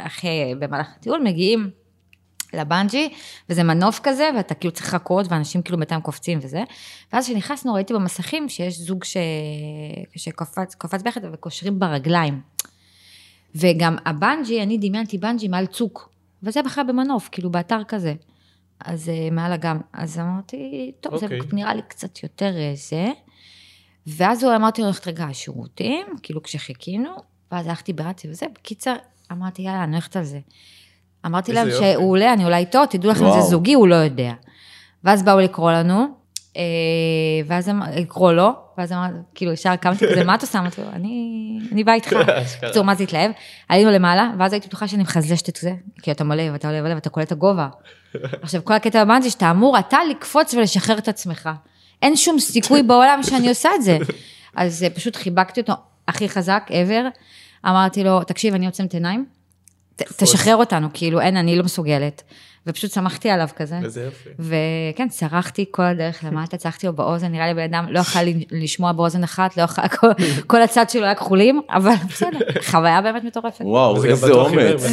אחרי, 0.06 0.56
במהלך 0.60 0.88
הטיול, 0.98 1.22
מגיעים 1.24 1.70
לבנג'י, 2.54 3.10
וזה 3.50 3.64
מנוף 3.64 4.00
כזה, 4.04 4.30
ואתה 4.38 4.54
כאילו 4.54 4.72
צריך 4.72 4.88
לחכות, 4.88 5.26
ואנשים 5.30 5.62
כאילו 5.62 5.78
בינתיים 5.78 6.02
קופצים 6.02 6.40
וזה. 6.42 6.64
ואז 7.14 7.26
כשנכנסנו, 7.26 7.74
ראיתי 7.74 7.94
במסכים 7.94 8.50
שיש 8.50 8.78
זוג 8.78 9.04
ש... 9.04 9.18
שקפץ 10.16 10.76
קפץ 10.76 11.02
ביחד 11.02 11.22
וקושרים 11.34 11.80
ברגליים. 11.80 12.42
וגם 13.56 13.96
הבנג'י, 14.06 14.64
אני 14.64 14.78
דמיינתי 14.78 15.18
בנג'י 15.18 15.48
מעל 15.48 15.66
צוק, 15.66 16.10
וזה 16.44 16.62
בכלל 16.62 16.84
במנוף, 16.84 17.30
כאילו 17.32 17.50
באתר 17.50 17.84
כזה. 17.88 18.14
אז 18.86 19.10
אה, 19.10 19.30
מעל 19.32 19.54
אגם. 19.54 19.80
אז 19.94 20.20
אמרתי, 20.20 20.92
טוב, 21.00 21.18
זה 21.18 21.26
אוקיי. 21.26 21.40
נראה 21.54 21.74
לי 21.74 21.82
קצת 21.88 22.24
יותר 22.24 22.58
אה, 22.58 22.72
זה. 22.76 23.12
ואז 24.08 24.44
הוא 24.44 24.56
אמרתי 24.56 24.82
לו, 24.82 24.88
הולכת 24.88 25.08
רגע 25.08 25.26
לשירותים, 25.26 26.08
כאילו 26.24 26.44
כשחיכינו, 26.44 27.10
ואז 27.52 27.68
הלכתי 27.68 27.94
ברצי 27.94 28.30
וזה. 28.30 28.46
בקיצר, 28.56 28.96
אמרתי, 29.32 29.62
יאללה, 29.62 29.84
אני 29.84 29.92
הולכת 29.92 30.16
על 30.16 30.24
זה. 30.24 30.40
אמרתי 31.26 31.54
להם. 31.54 31.68
שהוא 31.72 32.12
עולה, 32.12 32.34
אני 32.34 32.44
עולה 32.44 32.58
איתו, 32.58 32.86
תדעו 32.86 33.12
לכם. 33.12 33.32
זה 33.32 33.42
זוגי, 33.42 33.74
הוא 33.74 33.88
לא 33.88 33.96
יודע. 33.96 34.34
ואז 35.04 35.24
באו 35.24 35.40
לקרוא 35.40 35.72
לנו, 35.72 36.21
ואז 37.46 37.70
אמר, 37.70 37.86
לקרוא 37.96 38.32
לו, 38.32 38.52
ואז 38.78 38.92
אמרתי, 38.92 39.14
כאילו, 39.36 39.52
ישר 39.52 39.76
קמתי 39.76 40.06
כזה, 40.12 40.24
מה 40.24 40.36
את 40.36 40.42
עושה? 40.42 40.60
אמרתי 40.60 40.82
לו, 40.82 40.88
אני 40.92 41.84
באה 41.84 41.96
איתך. 41.96 42.14
בקיצור, 42.62 42.84
מה 42.84 42.96
זה 42.96 43.04
התלהב? 43.04 43.32
עלינו 43.70 43.92
למעלה, 43.92 44.32
ואז 44.40 44.54
הייתי 44.54 44.68
בטוחה 44.68 44.88
שאני 44.88 45.04
מחזשת 45.04 45.50
את 45.50 45.56
זה, 45.56 45.74
כי 46.02 46.12
אתה 46.12 46.24
עולה 46.24 46.50
ואתה 46.52 46.68
עולה 46.68 46.80
ועולה 46.80 46.96
ואתה 46.96 47.10
קולט 47.10 47.28
את 47.28 47.32
הגובה. 47.32 47.68
עכשיו, 48.44 48.66
כל 48.66 48.74
הקטע 48.74 49.04
בבנג'י 49.04 49.30
שאתה 49.30 49.52
אמור 49.52 49.80
אתה 49.80 49.98
לקפוץ 50.10 50.54
ולשחרר 50.54 50.98
את 50.98 51.08
עצמך. 51.08 51.50
אין 52.02 52.16
שום 52.16 52.40
סיכוי 52.40 52.84
בעולם 52.84 53.24
שאני 53.24 53.50
עושה 53.50 53.70
את 53.76 53.84
זה. 53.84 53.98
אז 54.56 54.84
אה, 54.84 54.90
פשוט 54.90 55.16
חיבקתי 55.16 55.62
אותו 55.62 55.74
הכי 56.08 56.30
חזק 56.30 56.70
ever, 56.70 57.20
אמרתי 57.66 58.04
לו, 58.04 58.24
תקשיב, 58.24 58.54
אני 58.54 58.66
עוצמת 58.66 58.94
עיניים, 58.94 59.26
תשחרר 59.96 60.56
אותנו, 60.56 60.88
כאילו, 60.94 61.22
אין, 61.22 61.38
אני 61.38 61.56
לא 61.56 61.64
מסוגלת. 61.64 62.24
ופשוט 62.68 62.92
שמחתי 62.92 63.30
עליו 63.30 63.48
כזה. 63.56 63.76
איזה 63.84 64.04
יופי. 64.04 64.30
וכן, 64.40 65.08
צרחתי 65.10 65.66
כל 65.72 65.84
הדרך 65.84 66.24
למטה, 66.24 66.58
צרחתי 66.58 66.88
לו 66.88 66.94
באוזן, 66.94 67.28
נראה 67.32 67.48
לי 67.48 67.54
בן 67.54 67.74
אדם 67.74 67.86
לא 67.90 68.00
יכל 68.00 68.20
לשמוע 68.52 68.92
באוזן 68.92 69.24
אחת, 69.24 69.58
לא 69.58 69.64
יכל, 69.64 69.88
כל, 69.88 70.08
כל 70.48 70.62
הצד 70.62 70.90
שלו 70.90 71.04
היה 71.06 71.16
כחולים, 71.16 71.62
אבל 71.70 71.92
בסדר, 72.10 72.40
חוויה 72.66 73.02
באמת 73.02 73.24
מטורפת. 73.24 73.62
וואו, 73.62 73.96
וזה 73.96 74.08
איזה 74.08 74.32
אומץ. 74.32 74.84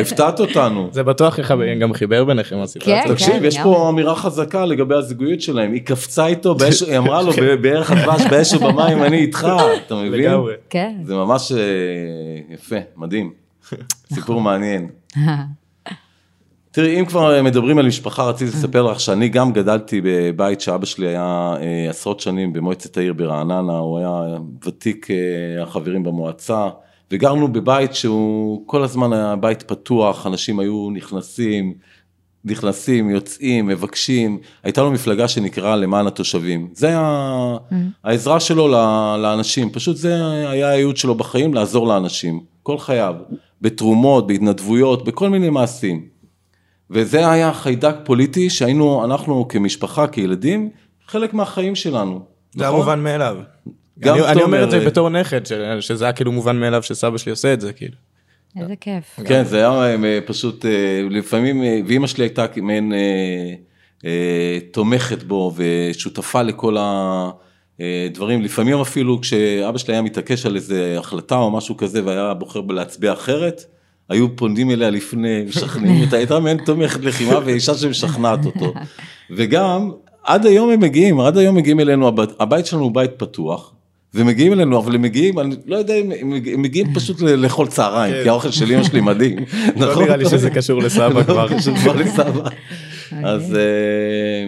הפתעת 0.00 0.40
אותנו. 0.40 0.88
זה 0.92 1.02
בטוח 1.02 1.38
גם 1.80 1.92
חיבר 1.94 2.24
ביניכם 2.24 2.58
הסיטואציה. 2.58 3.02
כן. 3.02 3.08
תקשיב, 3.14 3.44
יש 3.44 3.56
לגמרי. 3.56 3.74
פה 3.74 3.88
אמירה 3.88 4.14
חזקה 4.16 4.64
לגבי 4.64 4.94
הזוגיות 4.94 5.40
שלהם. 5.40 5.72
היא 5.72 5.82
קפצה 5.82 6.26
איתו, 6.26 6.54
באש- 6.54 6.82
היא 6.88 6.98
אמרה 6.98 7.22
לו 7.22 7.32
"ב- 7.32 7.54
בערך 7.62 7.90
הדבש 7.90 8.22
באש 8.30 8.52
ובמים, 8.54 9.02
אני 9.02 9.16
איתך, 9.16 9.46
אתה 9.86 9.94
מבין? 9.94 10.12
לגמרי. 10.20 10.54
כן. 10.70 10.94
זה 11.04 11.14
ממש 11.14 11.52
אה, 11.52 11.58
יפה, 12.54 12.76
מדהים. 12.96 13.32
סיפור 14.14 14.40
מעניין. 14.40 14.88
תראי, 16.78 17.00
אם 17.00 17.04
כבר 17.04 17.42
מדברים 17.42 17.78
על 17.78 17.86
משפחה, 17.86 18.28
רציתי 18.28 18.50
לספר 18.50 18.82
לך 18.82 19.00
שאני 19.00 19.28
גם 19.28 19.52
גדלתי 19.52 20.00
בבית 20.04 20.60
שאבא 20.60 20.86
שלי 20.86 21.06
היה 21.06 21.54
אה, 21.60 21.90
עשרות 21.90 22.20
שנים 22.20 22.52
במועצת 22.52 22.96
העיר 22.96 23.12
ברעננה, 23.12 23.78
הוא 23.78 23.98
היה 23.98 24.38
ותיק 24.64 25.10
אה, 25.10 25.62
החברים 25.62 26.02
במועצה, 26.02 26.68
וגרנו 27.10 27.52
בבית 27.52 27.94
שהוא 27.94 28.62
כל 28.66 28.82
הזמן 28.82 29.12
היה 29.12 29.36
בית 29.36 29.62
פתוח, 29.62 30.26
אנשים 30.26 30.60
היו 30.60 30.88
נכנסים, 30.90 31.74
נכנסים, 32.44 33.10
יוצאים, 33.10 33.66
מבקשים, 33.66 34.38
הייתה 34.62 34.82
לו 34.82 34.90
מפלגה 34.90 35.28
שנקראה 35.28 35.76
למען 35.76 36.06
התושבים. 36.06 36.68
זה 36.72 36.88
היה 36.88 37.56
העזרה 38.04 38.40
שלו 38.40 38.68
לאנשים, 39.22 39.70
פשוט 39.70 39.96
זה 39.96 40.14
היה 40.30 40.68
הייעוד 40.68 40.96
שלו 40.96 41.14
בחיים, 41.14 41.54
לעזור 41.54 41.86
לאנשים, 41.86 42.40
כל 42.62 42.78
חייו, 42.78 43.14
בתרומות, 43.60 44.26
בהתנדבויות, 44.26 45.04
בכל 45.04 45.28
מיני 45.28 45.50
מעשים. 45.50 46.17
וזה 46.90 47.30
היה 47.30 47.52
חיידק 47.52 47.94
פוליטי 48.04 48.50
שהיינו, 48.50 49.04
אנחנו 49.04 49.48
כמשפחה, 49.48 50.06
כילדים, 50.06 50.70
חלק 51.06 51.34
מהחיים 51.34 51.74
שלנו. 51.74 52.20
זה 52.54 52.64
היה 52.64 52.68
נכון? 52.70 52.80
מובן 52.80 53.00
מאליו. 53.04 53.36
גם 53.98 54.14
אני- 54.14 54.24
אני 54.26 54.42
אומר 54.42 54.64
את 54.64 54.70
זה 54.70 54.86
בתור 54.86 55.08
נכד, 55.08 55.46
ש- 55.46 55.52
שזה 55.80 56.04
היה 56.04 56.12
כאילו 56.12 56.32
מובן 56.32 56.56
מאליו 56.56 56.82
שסבא 56.82 57.18
שלי 57.18 57.30
עושה 57.30 57.52
את 57.52 57.60
זה, 57.60 57.72
כאילו. 57.72 57.94
איזה 58.60 58.76
כיף. 58.76 59.04
כן, 59.26 59.44
זה 59.44 59.56
היה 59.56 59.70
אה, 60.04 60.18
פשוט, 60.26 60.64
אה, 60.66 60.70
לפעמים, 61.10 61.62
אה, 61.62 61.80
ואימא 61.86 62.06
שלי 62.06 62.24
הייתה 62.24 62.46
מעין 62.62 62.92
אה, 62.92 62.98
אה, 64.04 64.58
תומכת 64.72 65.22
בו 65.22 65.52
ושותפה 65.56 66.42
לכל 66.42 66.76
הדברים, 67.78 68.42
לפעמים 68.42 68.80
אפילו 68.80 69.20
כשאבא 69.20 69.78
שלי 69.78 69.94
היה 69.94 70.02
מתעקש 70.02 70.46
על 70.46 70.56
איזה 70.56 70.96
החלטה 70.98 71.36
או 71.36 71.50
משהו 71.50 71.76
כזה 71.76 72.04
והיה 72.04 72.34
בוחר 72.34 72.60
להצביע 72.68 73.12
אחרת, 73.12 73.64
היו 74.08 74.36
פונים 74.36 74.70
אליה 74.70 74.90
לפני, 74.90 75.44
משכנעים 75.48 76.02
אותה, 76.04 76.16
הייתה 76.16 76.40
מעין 76.40 76.58
תומכת 76.64 77.00
לחימה 77.04 77.38
ואישה 77.44 77.74
שמשכנעת 77.74 78.46
אותו. 78.46 78.74
וגם, 79.30 79.90
עד 80.24 80.46
היום 80.46 80.70
הם 80.70 80.80
מגיעים, 80.80 81.20
עד 81.20 81.38
היום 81.38 81.56
מגיעים 81.56 81.80
אלינו, 81.80 82.08
הב- 82.08 82.40
הבית 82.42 82.66
שלנו 82.66 82.82
הוא 82.82 82.94
בית 82.94 83.10
פתוח, 83.16 83.72
ומגיעים 84.14 84.52
אלינו, 84.52 84.78
אבל 84.78 84.94
הם 84.94 85.02
מגיעים, 85.02 85.38
אני 85.38 85.56
לא 85.66 85.76
יודע 85.76 85.94
אם 85.94 86.12
הם 86.20 86.32
הם 86.52 86.62
מגיעים 86.62 86.94
פשוט 86.94 87.20
לאכול 87.20 87.66
צהריים, 87.66 88.14
כן. 88.14 88.22
כי 88.22 88.28
האוכל 88.28 88.50
של 88.50 88.72
אמא 88.72 88.82
שלי 88.82 89.00
מדהים. 89.00 89.38
לא 89.76 89.90
נכון? 89.90 90.04
נראה 90.04 90.16
לי 90.16 90.24
שזה 90.24 90.50
קשור 90.50 90.80
לסבא 90.82 91.08
לא 91.08 91.22
כבר. 91.22 91.48
קשור 91.48 91.76
כבר 91.76 91.96
לסבא. 91.96 92.48
אז, 93.24 93.54
אה, 93.54 94.46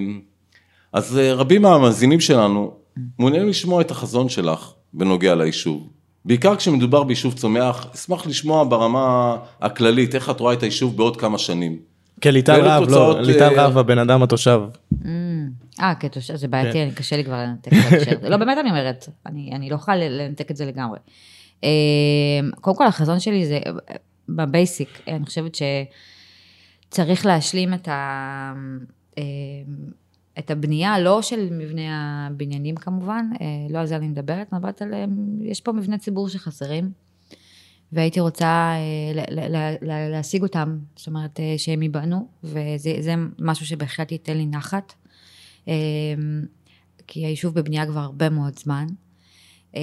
אז 0.93 1.19
אה, 1.19 1.35
רבים 1.35 1.63
מהמאזינים 1.63 2.21
שלנו 2.21 2.73
מעוניינים 3.19 3.49
לשמוע 3.49 3.81
את 3.81 3.91
החזון 3.91 4.29
שלך 4.29 4.73
בנוגע 4.93 5.35
ליישוב. 5.35 5.89
בעיקר 6.25 6.57
כשמדובר 6.57 7.03
ביישוב 7.03 7.35
צומח, 7.35 7.87
אשמח 7.95 8.27
לשמוע 8.27 8.65
ברמה 8.65 9.37
הכללית, 9.61 10.15
איך 10.15 10.31
את 10.31 10.41
רואה 10.41 10.55
את 10.55 10.63
היישוב 10.63 10.97
בעוד 10.97 11.17
כמה 11.17 11.39
שנים. 11.39 11.79
כן, 12.21 12.33
ליטל 12.33 12.53
ואילו 12.53 12.67
רהב, 12.67 12.85
תוצאות, 12.85 13.17
לא, 13.17 13.23
ליטל 13.23 13.43
אה, 13.59 13.63
רהב 13.65 13.79
הבן 13.79 13.99
אדם 13.99 14.23
התושב. 14.23 14.61
אה, 15.81 15.95
כתושב, 15.95 16.37
זה 16.37 16.49
בעייתי, 16.49 16.73
כן. 16.73 16.79
אני- 16.83 16.93
קשה 16.95 17.17
לי 17.17 17.25
כבר 17.25 17.35
לנתק 17.35 17.73
את 17.73 17.93
ההקשר. 17.93 18.17
לא, 18.31 18.37
באמת 18.37 18.59
אני 18.61 18.71
אומרת, 18.71 19.09
אני 19.27 19.51
אני 19.53 19.71
לא 19.71 19.75
יכולה 19.75 19.97
לנתק 20.09 20.51
את 20.51 20.57
זה 20.57 20.67
לגמרי. 20.67 20.99
אה, 21.65 21.69
קודם 22.61 22.77
כל, 22.77 22.87
החזון 22.87 23.21
שלי 23.21 23.47
זה, 23.47 23.59
בבייסיק, 24.29 24.89
אני 25.09 25.25
חושבת 25.27 25.59
שצריך 26.91 27.27
להשלים 27.27 27.75
את 27.75 27.89
ה... 27.89 28.53
אה, 30.41 30.45
את 30.45 30.51
הבנייה, 30.51 30.99
לא 30.99 31.23
של 31.23 31.49
מבנה 31.51 32.27
הבניינים 32.27 32.77
כמובן, 32.77 33.31
אה, 33.41 33.47
לא 33.71 33.79
על 33.79 33.87
זה 33.87 33.97
אני 33.97 34.09
מדברת, 34.09 34.49
אני 34.53 34.59
מדברת 34.59 34.83
על, 34.83 34.95
אה, 34.95 35.05
יש 35.41 35.61
פה 35.61 35.73
מבני 35.73 35.99
ציבור 35.99 36.29
שחסרים, 36.29 36.93
והייתי 37.93 38.21
רוצה 38.21 38.47
אה, 38.47 39.13
ל- 39.15 39.41
ל- 39.41 39.57
ל- 39.57 39.77
ל- 39.83 40.11
להשיג 40.11 40.43
אותם, 40.43 40.79
זאת 40.97 41.07
אומרת 41.07 41.41
אה, 41.41 41.55
שהם 41.59 41.83
ייבנו, 41.83 42.29
וזה 42.45 42.97
זה 43.01 43.15
משהו 43.39 43.67
שבהחלט 43.67 44.13
ייתן 44.13 44.37
לי 44.37 44.47
נחת, 44.47 44.93
אה, 45.69 45.75
כי 47.07 47.27
היישוב 47.27 47.55
בבנייה 47.55 47.87
כבר 47.87 48.01
הרבה 48.01 48.31
מאוד 48.31 48.59
זמן. 48.59 48.87
אה, 49.77 49.81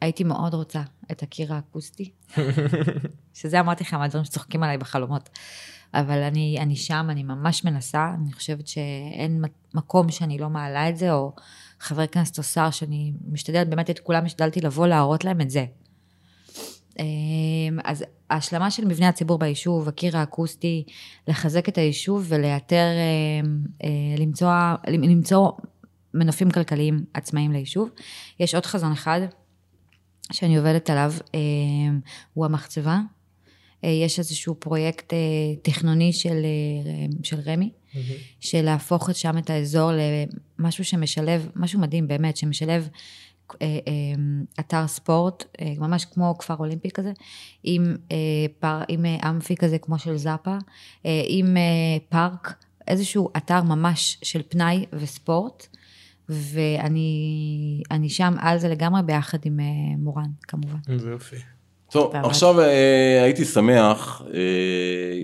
הייתי 0.00 0.24
מאוד 0.24 0.54
רוצה 0.54 0.82
את 1.10 1.22
הקיר 1.22 1.54
האקוסטי, 1.54 2.10
שזה 3.34 3.60
אמרתי 3.60 3.84
לך 3.84 3.94
מהדברים 3.94 4.24
שצוחקים 4.24 4.62
עליי 4.62 4.78
בחלומות. 4.78 5.28
אבל 5.94 6.22
אני, 6.22 6.58
אני 6.60 6.76
שם, 6.76 7.06
אני 7.10 7.22
ממש 7.22 7.64
מנסה, 7.64 8.14
אני 8.14 8.32
חושבת 8.32 8.66
שאין 8.66 9.42
מקום 9.74 10.10
שאני 10.10 10.38
לא 10.38 10.48
מעלה 10.48 10.88
את 10.88 10.96
זה, 10.96 11.12
או 11.12 11.32
חבר 11.80 12.06
כנסת 12.06 12.38
או 12.38 12.42
שר 12.42 12.70
שאני 12.70 13.12
משתדלת, 13.32 13.68
באמת 13.68 13.90
את 13.90 13.98
כולם 13.98 14.24
השתדלתי 14.24 14.60
לבוא 14.60 14.86
להראות 14.86 15.24
להם 15.24 15.40
את 15.40 15.50
זה. 15.50 15.64
אמ, 16.98 17.78
אז 17.84 18.04
ההשלמה 18.30 18.70
של 18.70 18.84
מבנה 18.84 19.08
הציבור 19.08 19.38
ביישוב, 19.38 19.88
הקיר 19.88 20.16
האקוסטי, 20.16 20.84
לחזק 21.28 21.68
את 21.68 21.78
היישוב 21.78 22.26
ולאתר, 22.28 22.86
אמ, 23.42 23.58
אה, 23.84 23.88
למצוא, 24.18 24.52
למצוא 24.88 25.50
מנופים 26.14 26.50
כלכליים 26.50 27.04
עצמאיים 27.14 27.52
ליישוב. 27.52 27.90
יש 28.40 28.54
עוד 28.54 28.66
חזון 28.66 28.92
אחד 28.92 29.20
שאני 30.32 30.56
עובדת 30.56 30.90
עליו, 30.90 31.12
אמ, 31.34 32.00
הוא 32.34 32.44
המחצבה. 32.44 33.00
אה, 33.84 33.90
יש 33.90 34.18
איזשהו 34.18 34.54
פרויקט 34.54 35.12
אה, 35.12 35.18
תכנוני 35.62 36.12
של, 36.12 36.28
אה, 36.28 37.06
של 37.22 37.40
רמ"י, 37.46 37.70
של 38.40 38.62
להפוך 38.62 39.10
שם 39.12 39.38
את 39.38 39.50
האזור 39.50 39.90
למשהו 40.58 40.84
שמשלב, 40.84 41.48
משהו 41.56 41.80
מדהים 41.80 42.08
באמת, 42.08 42.36
שמשלב 42.36 42.88
אתר 44.60 44.86
ספורט, 44.86 45.44
ממש 45.78 46.04
כמו 46.04 46.34
כפר 46.38 46.56
אולימפי 46.56 46.90
כזה, 46.90 47.12
עם, 47.64 47.96
פאר, 48.58 48.82
עם 48.88 49.04
אמפי 49.06 49.56
כזה 49.56 49.78
כמו 49.78 49.98
של 49.98 50.16
זאפה, 50.16 50.56
עם 51.04 51.56
פארק, 52.08 52.54
איזשהו 52.88 53.28
אתר 53.36 53.62
ממש 53.62 54.18
של 54.22 54.42
פנאי 54.48 54.84
וספורט. 54.92 55.66
ואני 56.28 57.82
אני 57.90 58.08
שם 58.08 58.34
על 58.38 58.58
זה 58.58 58.68
לגמרי 58.68 59.02
ביחד 59.02 59.38
עם 59.44 59.60
מורן 59.98 60.30
כמובן. 60.42 60.78
איזה 60.88 61.10
יופי. 61.10 61.36
טוב, 61.90 62.12
באמת. 62.12 62.24
עכשיו 62.24 62.60
אה, 62.60 63.22
הייתי 63.22 63.44
שמח, 63.44 64.22
אה, 64.34 64.40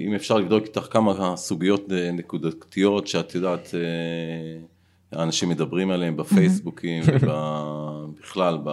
אם 0.07 0.14
אפשר 0.14 0.39
לבדוק 0.39 0.64
איתך 0.64 0.87
כמה 0.91 1.37
סוגיות 1.37 1.93
אה, 1.93 2.11
נקודתיות 2.12 3.07
שאת 3.07 3.35
יודעת, 3.35 3.75
אה, 3.75 5.19
האנשים 5.19 5.49
מדברים 5.49 5.91
עליהן 5.91 6.17
בפייסבוקים, 6.17 7.05
ובכלל, 7.07 8.59
ב... 8.64 8.71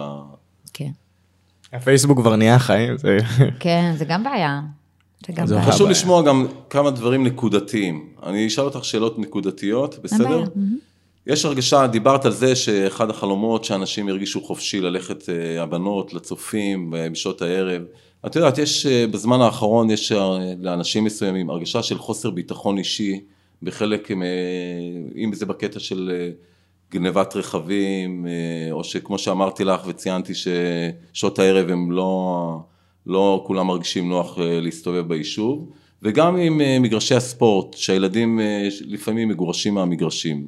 כן. 0.72 0.90
הפייסבוק 1.72 2.18
כבר 2.18 2.36
נהיה 2.36 2.58
חיים, 2.58 2.98
זה... 2.98 3.18
כן, 3.60 3.94
זה 3.98 4.04
גם 4.04 4.24
בעיה. 4.24 4.60
זה 5.26 5.32
גם 5.32 5.46
בעיה. 5.46 5.62
חשוב. 5.62 5.88
לשמוע 5.88 6.22
גם 6.22 6.46
כמה 6.70 6.90
דברים 6.90 7.24
נקודתיים. 7.24 8.08
אני 8.22 8.46
אשאל 8.46 8.64
אותך 8.64 8.84
שאלות 8.84 9.18
נקודתיות, 9.18 9.94
אין 9.94 10.02
בסדר? 10.02 10.44
יש 11.26 11.44
הרגשה, 11.44 11.86
דיברת 11.86 12.24
על 12.24 12.32
זה 12.32 12.56
שאחד 12.56 13.10
החלומות 13.10 13.64
שאנשים 13.64 14.08
ירגישו 14.08 14.42
חופשי 14.44 14.80
ללכת, 14.80 15.28
אה, 15.28 15.62
הבנות, 15.62 16.14
לצופים, 16.14 16.94
אה, 16.94 17.10
בשעות 17.10 17.42
הערב. 17.42 17.82
את 18.26 18.36
יודעת, 18.36 18.58
יש, 18.58 18.86
אה, 18.86 19.06
בזמן 19.06 19.40
האחרון 19.40 19.90
יש 19.90 20.12
לאנשים 20.60 21.04
מסוימים 21.04 21.50
הרגשה 21.50 21.82
של 21.82 21.98
חוסר 21.98 22.30
ביטחון 22.30 22.78
אישי, 22.78 23.20
בחלק, 23.62 24.10
אם 25.16 25.30
זה 25.34 25.46
בקטע 25.46 25.80
של 25.80 26.30
גנבת 26.90 27.36
רכבים, 27.36 28.26
או 28.70 28.84
שכמו 28.84 29.18
שאמרתי 29.18 29.64
לך 29.64 29.80
וציינתי 29.86 30.32
ששעות 30.34 31.38
הערב 31.38 31.68
הם 31.68 31.92
לא, 31.92 32.58
לא 33.06 33.44
כולם 33.46 33.66
מרגישים 33.66 34.08
נוח 34.08 34.38
להסתובב 34.38 35.08
ביישוב, 35.08 35.70
וגם 36.02 36.36
עם 36.36 36.60
מגרשי 36.82 37.14
הספורט, 37.14 37.74
שהילדים 37.74 38.40
לפעמים 38.86 39.28
מגורשים 39.28 39.74
מהמגרשים. 39.74 40.46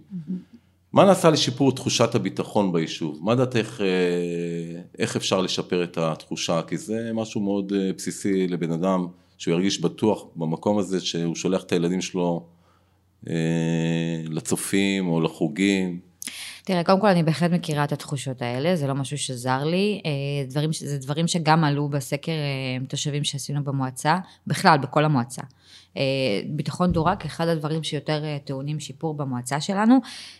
מה 0.97 1.05
נעשה 1.05 1.31
לשיפור 1.31 1.73
תחושת 1.73 2.15
הביטחון 2.15 2.73
ביישוב? 2.73 3.19
מה 3.23 3.35
דעתך, 3.35 3.81
אה, 3.81 4.81
איך 4.99 5.17
אפשר 5.17 5.41
לשפר 5.41 5.85
את 5.85 5.99
התחושה? 5.99 6.61
כי 6.63 6.77
זה 6.77 7.11
משהו 7.15 7.41
מאוד 7.41 7.73
אה, 7.77 7.93
בסיסי 7.97 8.49
לבן 8.49 8.73
אדם, 8.73 9.07
שהוא 9.39 9.55
ירגיש 9.55 9.81
בטוח 9.81 10.25
במקום 10.37 10.79
הזה, 10.79 11.01
שהוא 11.01 11.35
שולח 11.35 11.63
את 11.63 11.73
הילדים 11.73 12.01
שלו 12.01 12.47
אה, 13.29 13.35
לצופים 14.29 15.09
או 15.09 15.21
לחוגים. 15.21 16.01
תראה, 16.65 16.85
קודם 16.85 17.01
כל 17.01 17.09
אני 17.09 17.23
בהחלט 17.23 17.51
מכירה 17.51 17.85
את 17.85 17.93
התחושות 17.93 18.43
האלה, 18.43 18.77
זה 18.77 18.87
לא 18.87 18.95
משהו 18.95 19.19
שזר 19.19 19.65
לי. 19.65 20.03
דברים, 20.49 20.71
זה 20.73 20.99
דברים 20.99 21.27
שגם 21.27 21.65
עלו 21.65 21.89
בסקר 21.89 22.33
תושבים 22.89 23.25
שעשינו 23.25 23.65
במועצה, 23.65 24.19
בכלל, 24.47 24.79
בכל 24.79 25.05
המועצה. 25.05 25.43
אה, 25.97 26.03
ביטחון 26.47 26.93
דורק, 26.93 27.25
אחד 27.25 27.49
הדברים 27.49 27.83
שיותר 27.83 28.25
אה, 28.25 28.37
טעונים 28.45 28.81
שיפור 28.81 29.15
במועצה 29.15 29.61
שלנו. 29.61 29.99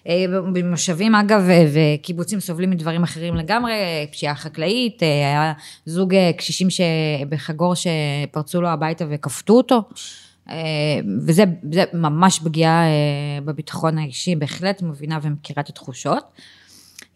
אה, 0.09 0.25
במושבים 0.53 1.15
אגב 1.15 1.49
וקיבוצים 1.73 2.41
סובלים 2.41 2.71
מדברים 2.71 3.03
אחרים 3.03 3.35
לגמרי, 3.35 3.75
פשיעה 4.13 4.35
חקלאית, 4.35 5.03
היה 5.03 5.53
זוג 5.87 6.15
קשישים 6.37 6.69
בחגור 7.29 7.75
שפרצו 7.75 8.61
לו 8.61 8.69
הביתה 8.69 9.05
וכפתו 9.11 9.53
אותו. 9.53 9.83
וזה 11.27 11.45
זה 11.73 11.85
ממש 11.93 12.39
פגיעה 12.39 12.85
בביטחון 13.45 13.99
האישי, 13.99 14.37
בהחלט 14.37 14.83
מבינה 14.83 15.19
ומכירה 15.23 15.63
את 15.63 15.69
התחושות. 15.69 16.25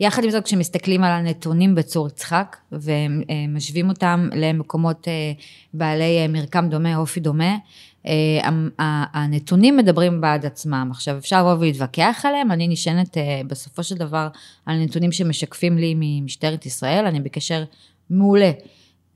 יחד 0.01 0.25
עם 0.25 0.31
זאת, 0.31 0.45
כשמסתכלים 0.45 1.05
על 1.05 1.13
הנתונים 1.13 1.75
בצור 1.75 2.09
יצחק 2.09 2.57
ומשווים 2.73 3.89
אותם 3.89 4.29
למקומות 4.35 5.09
בעלי 5.75 6.29
מרקם 6.29 6.69
דומה, 6.69 6.97
אופי 6.97 7.21
דומה, 7.21 7.57
הנתונים 9.15 9.77
מדברים 9.77 10.21
בעד 10.21 10.47
עצמם. 10.47 10.89
עכשיו, 10.91 11.19
אפשר 11.19 11.41
לבוא 11.41 11.53
ולהתווכח 11.53 12.23
עליהם, 12.29 12.53
אני 12.53 12.69
נשענת 12.69 13.19
אה, 13.19 13.41
בסופו 13.47 13.83
של 13.83 13.95
דבר 13.95 14.29
על 14.67 14.77
נתונים 14.77 15.13
שמשקפים 15.13 15.79
לי 15.79 15.95
ממשטרת 15.97 16.67
ישראל, 16.67 17.07
אני 17.07 17.21
בקשר 17.21 17.65
מעולה 18.11 18.51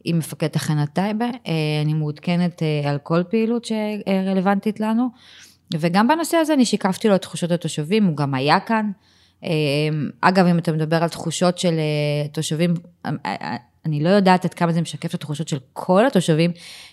עם 0.04 0.18
מפקד 0.18 0.46
תחנת 0.46 0.88
טייבה, 0.92 1.24
אה, 1.24 1.52
אני 1.82 1.94
מעודכנת 1.94 2.62
אה, 2.62 2.90
על 2.90 2.98
כל 2.98 3.22
פעילות 3.30 3.64
שרלוונטית 3.64 4.80
לנו, 4.80 5.08
וגם 5.74 6.08
בנושא 6.08 6.36
הזה 6.36 6.54
אני 6.54 6.64
שיקפתי 6.64 7.08
לו 7.08 7.14
את 7.14 7.22
תחושות 7.22 7.50
התושבים, 7.50 8.04
הוא 8.04 8.16
גם 8.16 8.34
היה 8.34 8.60
כאן. 8.60 8.90
אה, 9.44 9.50
אגב, 10.20 10.46
אם 10.46 10.58
אתה 10.58 10.72
מדבר 10.72 11.02
על 11.02 11.08
תחושות 11.08 11.58
של 11.58 11.78
אה, 11.78 12.28
תושבים, 12.28 12.74
אה, 13.06 13.10
אה, 13.26 13.56
אני 13.86 14.02
לא 14.02 14.08
יודעת 14.08 14.44
עד 14.44 14.54
כמה 14.54 14.72
זה 14.72 14.80
משקף 14.80 15.08
את 15.08 15.14
התחושות 15.14 15.48
של 15.48 15.58
כל 15.72 16.06
התושבים, 16.06 16.50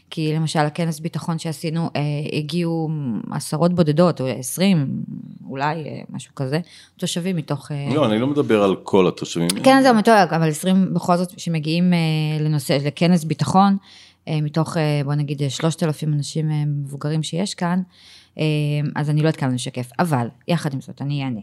כי 0.09 0.33
למשל 0.35 0.59
הכנס 0.59 0.99
ביטחון 0.99 1.39
שעשינו, 1.39 1.89
אה, 1.95 2.01
הגיעו 2.37 2.89
עשרות 3.31 3.73
בודדות, 3.73 4.21
או 4.21 4.27
עשרים, 4.27 5.03
אולי 5.49 5.83
אה, 5.83 6.01
משהו 6.09 6.35
כזה, 6.35 6.59
תושבים 6.97 7.35
מתוך... 7.35 7.71
אה, 7.71 7.95
לא, 7.95 8.05
אני 8.05 8.19
לא 8.19 8.27
מדבר 8.27 8.63
על 8.63 8.75
כל 8.83 9.07
התושבים. 9.07 9.47
כן, 9.63 9.79
זהו, 9.83 9.95
מתוך, 9.95 10.13
אבל 10.35 10.49
20 10.49 10.93
בכל 10.93 11.17
זאת 11.17 11.39
שמגיעים 11.39 11.93
אה, 11.93 11.99
לנושא, 12.43 12.77
לכנס 12.85 13.23
ביטחון, 13.23 13.77
אה, 14.27 14.41
מתוך, 14.41 14.77
אה, 14.77 15.01
בוא 15.05 15.13
נגיד, 15.13 15.41
3,000 15.49 16.13
אנשים 16.13 16.51
אה, 16.51 16.63
מבוגרים 16.65 17.23
שיש 17.23 17.53
כאן, 17.53 17.81
אה, 18.37 18.43
אז 18.95 19.09
אני 19.09 19.21
לא 19.21 19.27
יודעת 19.27 19.39
כמה 19.39 19.53
לשקף, 19.53 19.89
אבל 19.99 20.27
יחד 20.47 20.73
עם 20.73 20.81
זאת, 20.81 21.01
אני 21.01 21.23
אענה. 21.23 21.41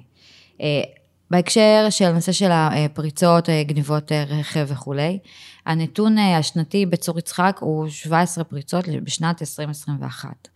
אה, 1.33 1.37
בהקשר 1.37 1.87
של 1.91 2.05
הנושא 2.05 2.33
של 2.33 2.51
הפריצות, 2.53 3.49
אה, 3.49 3.63
גניבות 3.63 4.13
אה, 4.13 4.25
רכב 4.25 4.67
וכולי, 4.69 5.19
הנתון 5.67 6.19
אה, 6.19 6.39
השנתי 6.39 6.87
בצור 6.87 7.19
יצחק 7.19 7.59
הוא 7.61 7.89
17 7.89 8.45
פריצות 8.45 8.85
בשנת 9.05 9.43
2021. 9.43 10.49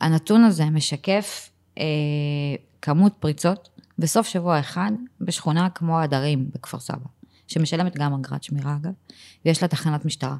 הנתון 0.00 0.44
הזה 0.44 0.64
משקף 0.64 1.50
אה, 1.78 1.84
כמות 2.82 3.12
פריצות 3.20 3.68
בסוף 3.98 4.26
שבוע 4.26 4.60
אחד 4.60 4.90
בשכונה 5.20 5.70
כמו 5.70 6.00
הדרים 6.00 6.50
בכפר 6.54 6.78
סבא. 6.78 7.06
שמשלמת 7.48 7.96
גם 7.96 8.14
אגרת 8.14 8.42
שמירה 8.42 8.76
אגב, 8.76 8.92
ויש 9.44 9.62
לה 9.62 9.68
תחנת 9.68 10.04
משטרה. 10.04 10.36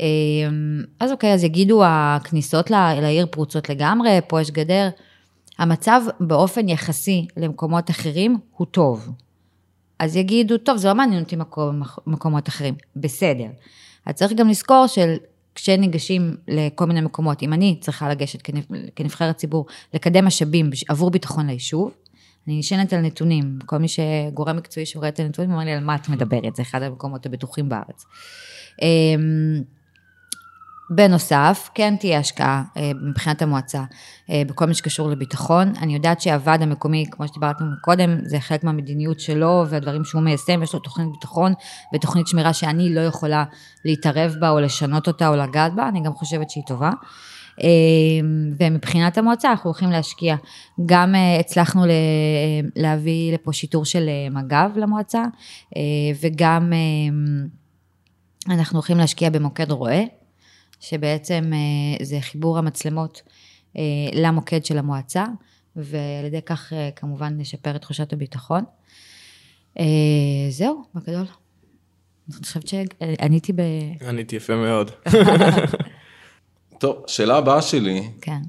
אמ, 0.00 0.84
אז 1.00 1.12
אוקיי, 1.12 1.34
אז 1.34 1.44
יגידו 1.44 1.82
הכניסות 1.86 2.70
לעיר 2.70 3.26
פרוצות 3.26 3.68
לגמרי, 3.68 4.18
פה 4.28 4.40
יש 4.40 4.50
גדר. 4.50 4.88
המצב 5.58 6.02
באופן 6.20 6.68
יחסי 6.68 7.26
למקומות 7.36 7.90
אחרים 7.90 8.38
הוא 8.56 8.66
טוב. 8.66 9.10
אז 9.98 10.16
יגידו, 10.16 10.58
טוב, 10.58 10.76
זה 10.76 10.88
לא 10.88 10.94
מעניין 10.94 11.22
אותי 11.22 11.36
מקומות 12.06 12.48
אחרים. 12.48 12.74
בסדר. 12.96 13.48
אז 14.06 14.14
צריך 14.14 14.32
גם 14.32 14.48
לזכור 14.48 14.86
של 14.86 15.16
כשניגשים 15.54 16.36
לכל 16.48 16.84
מיני 16.84 17.00
מקומות, 17.00 17.42
אם 17.42 17.52
אני 17.52 17.76
צריכה 17.80 18.08
לגשת 18.08 18.42
כנבחרת 18.96 19.36
ציבור, 19.36 19.66
לקדם 19.94 20.26
משאבים 20.26 20.70
עבור 20.88 21.10
ביטחון 21.10 21.46
ליישוב, 21.46 21.90
אני 22.46 22.58
נשענת 22.58 22.92
על 22.92 23.00
נתונים. 23.00 23.58
כל 23.66 23.78
מי 23.78 23.86
שגורם 23.88 24.56
מקצועי 24.56 24.86
שרואה 24.86 25.08
את 25.08 25.20
הנתונים, 25.20 25.52
אומר 25.52 25.64
לי, 25.64 25.72
על 25.72 25.84
מה 25.84 25.94
את 25.94 26.08
מדברת? 26.08 26.56
זה 26.56 26.62
אחד 26.62 26.82
המקומות 26.82 27.26
הבטוחים 27.26 27.68
בארץ. 27.68 28.04
בנוסף, 30.90 31.70
כן 31.74 31.96
תהיה 31.96 32.18
השקעה 32.18 32.62
אה, 32.76 32.90
מבחינת 33.10 33.42
המועצה 33.42 33.84
אה, 34.30 34.42
בכל 34.46 34.66
מה 34.66 34.74
שקשור 34.74 35.10
לביטחון. 35.10 35.72
אני 35.82 35.94
יודעת 35.94 36.20
שהוועד 36.20 36.62
המקומי, 36.62 37.04
כמו 37.10 37.28
שדיברנו 37.28 37.54
קודם, 37.82 38.18
זה 38.24 38.40
חלק 38.40 38.64
מהמדיניות 38.64 39.20
שלו 39.20 39.64
והדברים 39.68 40.04
שהוא 40.04 40.22
מיישם, 40.22 40.62
יש 40.62 40.74
לו 40.74 40.80
תוכנית 40.80 41.08
ביטחון 41.12 41.52
ותוכנית 41.94 42.26
שמירה 42.26 42.52
שאני 42.52 42.94
לא 42.94 43.00
יכולה 43.00 43.44
להתערב 43.84 44.34
בה 44.40 44.50
או 44.50 44.60
לשנות 44.60 45.06
אותה 45.06 45.28
או 45.28 45.36
לגעת 45.36 45.74
בה, 45.74 45.88
אני 45.88 46.02
גם 46.02 46.14
חושבת 46.14 46.50
שהיא 46.50 46.64
טובה. 46.66 46.90
אה, 47.62 47.68
ומבחינת 48.60 49.18
המועצה 49.18 49.50
אנחנו 49.50 49.70
הולכים 49.70 49.90
להשקיע. 49.90 50.36
גם 50.86 51.14
הצלחנו 51.40 51.84
להביא 52.76 53.32
לפה 53.32 53.52
שיטור 53.52 53.84
של 53.84 54.08
מג"ב 54.30 54.70
למועצה, 54.76 55.24
וגם 56.22 56.72
אנחנו 58.48 58.78
הולכים 58.78 58.98
להשקיע 58.98 59.30
במוקד 59.30 59.70
רועה. 59.70 60.17
שבעצם 60.80 61.52
אה, 61.52 62.04
זה 62.04 62.20
חיבור 62.20 62.58
המצלמות 62.58 63.22
אה, 63.76 63.82
למוקד 64.12 64.64
של 64.64 64.78
המועצה, 64.78 65.24
ועל 65.76 66.24
ידי 66.26 66.42
כך 66.42 66.72
אה, 66.72 66.90
כמובן 66.96 67.34
נשפר 67.36 67.76
את 67.76 67.80
תחושת 67.80 68.12
הביטחון. 68.12 68.64
זהו, 70.50 70.82
בגדול. 70.94 71.26
אני 72.28 72.42
חושבת 72.42 72.68
שעניתי 72.68 73.52
ב... 73.52 73.60
עניתי 74.08 74.36
יפה 74.36 74.56
מאוד. 74.56 74.90
טוב, 76.80 77.04
שאלה 77.06 77.36
הבאה 77.36 77.62
שלי. 77.62 78.10
כן. 78.20 78.40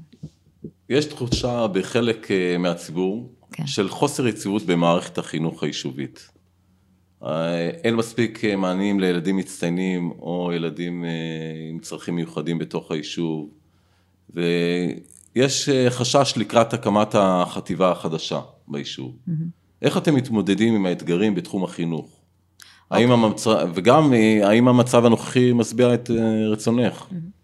יש 0.88 1.04
תחושה 1.04 1.66
בחלק 1.66 2.28
מהציבור 2.58 3.32
כן. 3.52 3.66
של 3.66 3.88
חוסר 3.88 4.26
יציבות 4.26 4.62
במערכת 4.62 5.18
החינוך 5.18 5.62
היישובית. 5.62 6.28
אה, 7.24 7.68
אין 7.68 7.96
מספיק 7.96 8.44
אה, 8.44 8.56
מענים 8.56 9.00
לילדים 9.00 9.36
מצטיינים 9.36 10.10
או 10.10 10.50
ילדים 10.54 11.04
אה, 11.04 11.10
עם 11.70 11.78
צרכים 11.78 12.16
מיוחדים 12.16 12.58
בתוך 12.58 12.90
היישוב 12.90 13.50
ויש 14.34 15.68
חשש 15.88 16.34
לקראת 16.36 16.74
הקמת 16.74 17.14
החטיבה 17.14 17.90
החדשה 17.90 18.40
ביישוב. 18.68 19.16
Mm-hmm. 19.28 19.32
איך 19.82 19.96
אתם 19.96 20.14
מתמודדים 20.14 20.74
עם 20.74 20.86
האתגרים 20.86 21.34
בתחום 21.34 21.64
החינוך? 21.64 22.06
Okay. 22.06 22.64
האם 22.90 23.10
אוקיי. 23.10 23.26
המצ... 23.26 23.46
וגם 23.74 24.12
האם 24.42 24.68
המצב 24.68 25.06
הנוכחי 25.06 25.52
משביע 25.52 25.94
את 25.94 26.10
רצונך? 26.50 27.00
Mm-hmm. 27.00 27.39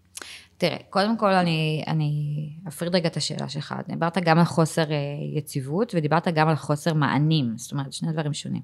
תראה, 0.57 0.77
קודם 0.89 1.17
כל 1.17 1.33
אני, 1.33 1.83
אני 1.87 2.35
אפריד 2.67 2.95
רגע 2.95 3.09
את 3.09 3.17
השאלה 3.17 3.49
שלך. 3.49 3.75
דיברת 3.87 4.17
גם 4.17 4.39
על 4.39 4.45
חוסר 4.45 4.91
אה, 4.91 4.97
יציבות 5.37 5.95
ודיברת 5.95 6.27
גם 6.27 6.47
על 6.49 6.55
חוסר 6.55 6.93
מענים, 6.93 7.53
זאת 7.57 7.71
אומרת, 7.71 7.93
שני 7.93 8.11
דברים 8.11 8.33
שונים. 8.33 8.61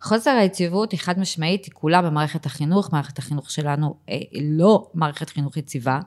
חוסר 0.00 0.30
היציבות 0.30 0.92
היא 0.92 1.00
חד 1.00 1.18
משמעית, 1.18 1.64
היא 1.64 1.72
כולה 1.74 2.02
במערכת 2.02 2.46
החינוך, 2.46 2.92
מערכת 2.92 3.18
החינוך 3.18 3.50
שלנו 3.50 3.94
היא 4.06 4.26
אה, 4.34 4.40
לא 4.42 4.90
מערכת 4.94 5.30
חינוך 5.30 5.56
יציבה, 5.56 6.00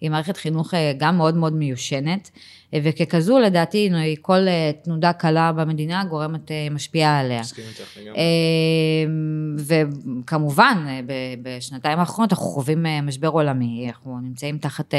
היא 0.00 0.10
מערכת 0.10 0.36
חינוך 0.36 0.74
אה, 0.74 0.92
גם 0.98 1.16
מאוד 1.16 1.36
מאוד 1.36 1.52
מיושנת, 1.52 2.30
וככזו 2.74 3.38
לדעתי 3.38 3.90
כל 4.20 4.48
אה, 4.48 4.70
תנודה 4.82 5.12
קלה 5.12 5.52
במדינה 5.52 6.04
גורמת, 6.04 6.50
משפיעה 6.70 7.20
עליה. 7.20 7.42
וכמובן, 9.56 10.86
בשנתיים 11.42 11.98
האחרונות 11.98 12.32
אנחנו 12.32 12.46
חווים 12.46 12.86
משבר 13.02 13.28
עולמי, 13.28 13.86
אנחנו 13.88 14.20
נמצאים 14.20 14.58
תחת 14.58 14.94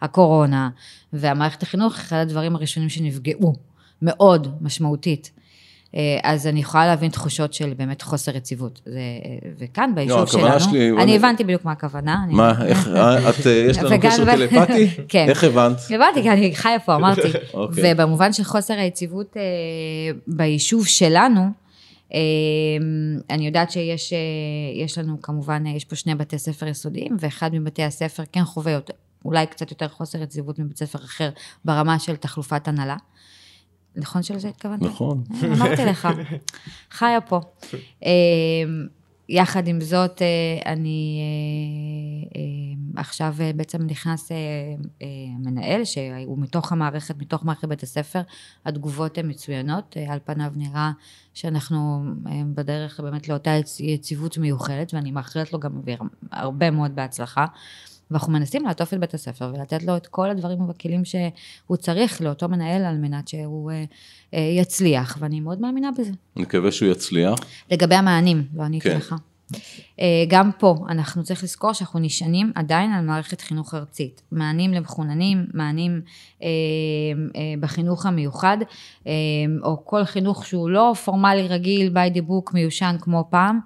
הקורונה, 0.00 0.70
והמערכת 1.12 1.62
החינוך, 1.62 1.94
אחד 1.94 2.16
הדברים 2.16 2.56
הראשונים 2.56 2.88
שנפגעו 2.88 3.54
מאוד 4.02 4.56
משמעותית. 4.60 5.30
אה, 5.96 6.18
אז 6.22 6.46
אני 6.46 6.60
יכולה 6.60 6.86
להבין 6.86 7.10
תחושות 7.10 7.54
של 7.54 7.74
באמת 7.76 8.02
חוסר 8.02 8.36
יציבות. 8.36 8.80
זה, 8.84 9.00
וכאן 9.58 9.88
לא, 9.88 9.94
ביישוב 9.94 10.18
לא, 10.18 10.26
שלנו, 10.26 10.60
שלי, 10.60 10.90
אני 10.90 11.16
הבנתי 11.16 11.44
בדיוק 11.44 11.64
מה 11.64 11.72
הכוונה. 11.72 12.24
מה, 12.30 12.50
אני... 12.50 12.68
איך, 12.68 12.88
אה, 12.88 13.30
את, 13.30 13.46
אה, 13.46 13.52
יש 13.52 13.78
לנו 13.78 13.96
קשר 14.02 14.24
טלפתי? 14.24 14.88
כן. 15.08 15.26
איך 15.28 15.44
הבנת? 15.44 15.76
הבנתי, 15.90 16.22
כי 16.22 16.30
אני 16.30 16.54
חיה 16.54 16.78
פה, 16.78 16.94
אמרתי. 16.94 17.20
okay. 17.20 17.38
אוקיי. 17.54 17.92
ובמובן 17.92 18.32
של 18.32 18.44
חוסר 18.44 18.74
היציבות 18.74 19.36
אה, 19.36 19.42
ביישוב 20.26 20.86
שלנו, 20.86 21.62
אה, 22.14 22.18
אני 23.30 23.46
יודעת 23.46 23.70
שיש 23.70 24.12
אה, 24.98 25.02
לנו 25.02 25.22
כמובן, 25.22 25.66
יש 25.66 25.84
פה 25.84 25.96
שני 25.96 26.14
בתי 26.14 26.38
ספר 26.38 26.66
יסודיים, 26.66 27.16
ואחד 27.20 27.50
מבתי 27.54 27.82
הספר 27.82 28.22
כן 28.32 28.44
חווה 28.44 28.78
אולי 29.24 29.46
קצת 29.46 29.70
יותר 29.70 29.88
חוסר 29.88 30.22
יציבות 30.22 30.58
מבית 30.58 30.78
ספר 30.78 30.98
אחר 30.98 31.30
ברמה 31.64 31.98
של 31.98 32.16
תחלופת 32.16 32.68
הנהלה. 32.68 32.96
נכון 33.96 34.22
שלזה 34.22 34.48
התכוונת? 34.48 34.82
נכון. 34.82 35.24
אה, 35.34 35.52
אמרתי 35.52 35.84
לך, 35.84 36.08
חיה 36.98 37.20
פה. 37.20 37.40
אה, 38.04 38.10
יחד 39.28 39.68
עם 39.68 39.80
זאת, 39.80 40.22
אה, 40.22 40.72
אני 40.72 41.20
עכשיו 42.96 43.34
בעצם 43.56 43.82
נכנס 43.86 44.32
מנהל 45.38 45.84
שהוא 45.84 46.38
מתוך 46.38 46.72
המערכת, 46.72 47.18
מתוך 47.18 47.44
מערכת 47.44 47.64
בית 47.64 47.82
הספר, 47.82 48.20
התגובות 48.66 49.18
הן 49.18 49.30
מצוינות, 49.30 49.96
על 50.08 50.18
פניו 50.24 50.52
נראה 50.56 50.90
שאנחנו 51.34 52.04
בדרך 52.54 53.00
באמת 53.00 53.28
לאותה 53.28 53.50
יציבות 53.80 54.38
מיוחדת, 54.38 54.94
ואני 54.94 55.10
מאחלת 55.10 55.52
לו 55.52 55.60
גם 55.60 55.80
הרבה 56.32 56.70
מאוד 56.70 56.94
בהצלחה. 56.94 57.46
ואנחנו 58.10 58.32
מנסים 58.32 58.64
לעטוף 58.64 58.94
את 58.94 59.00
בית 59.00 59.14
הספר 59.14 59.52
ולתת 59.54 59.82
לו 59.82 59.96
את 59.96 60.06
כל 60.06 60.30
הדברים 60.30 60.60
והכלים 60.68 61.04
שהוא 61.04 61.76
צריך 61.76 62.20
לאותו 62.20 62.48
מנהל 62.48 62.84
על 62.84 62.98
מנת 62.98 63.28
שהוא 63.28 63.70
אה, 63.70 63.84
אה, 64.34 64.40
יצליח, 64.40 65.16
ואני 65.20 65.40
מאוד 65.40 65.60
מאמינה 65.60 65.90
בזה. 65.98 66.12
אני 66.36 66.44
מקווה 66.44 66.72
שהוא 66.72 66.92
יצליח. 66.92 67.38
לגבי 67.70 67.94
המענים, 67.94 68.44
לא 68.54 68.62
עניתי 68.62 68.88
כן. 68.90 68.96
לך. 68.96 69.14
אה, 70.00 70.24
גם 70.28 70.50
פה 70.58 70.74
אנחנו 70.88 71.22
צריך 71.24 71.44
לזכור 71.44 71.72
שאנחנו 71.72 72.00
נשענים 72.00 72.52
עדיין 72.54 72.92
על 72.92 73.04
מערכת 73.04 73.40
חינוך 73.40 73.74
ארצית. 73.74 74.22
מענים 74.32 74.72
למחוננים, 74.72 75.46
מענים 75.54 76.00
אה, 76.42 76.48
אה, 77.36 77.54
בחינוך 77.60 78.06
המיוחד, 78.06 78.58
אה, 79.06 79.12
או 79.62 79.84
כל 79.84 80.04
חינוך 80.04 80.46
שהוא 80.46 80.70
לא 80.70 80.94
פורמלי 81.04 81.48
רגיל, 81.48 81.92
by 81.94 82.16
the 82.16 82.20
book, 82.20 82.54
מיושן 82.54 82.96
כמו 83.00 83.24
פעם. 83.30 83.60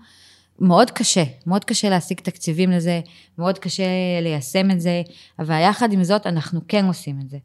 מאוד 0.58 0.90
קשה, 0.90 1.24
מאוד 1.46 1.64
קשה 1.64 1.88
להשיג 1.88 2.20
תקציבים 2.20 2.70
לזה, 2.70 3.00
מאוד 3.38 3.58
קשה 3.58 3.84
ליישם 4.22 4.70
את 4.70 4.80
זה, 4.80 5.02
אבל 5.38 5.60
יחד 5.60 5.92
עם 5.92 6.04
זאת 6.04 6.26
אנחנו 6.26 6.60
כן 6.68 6.84
עושים 6.84 7.20
את 7.20 7.30
זה. 7.30 7.38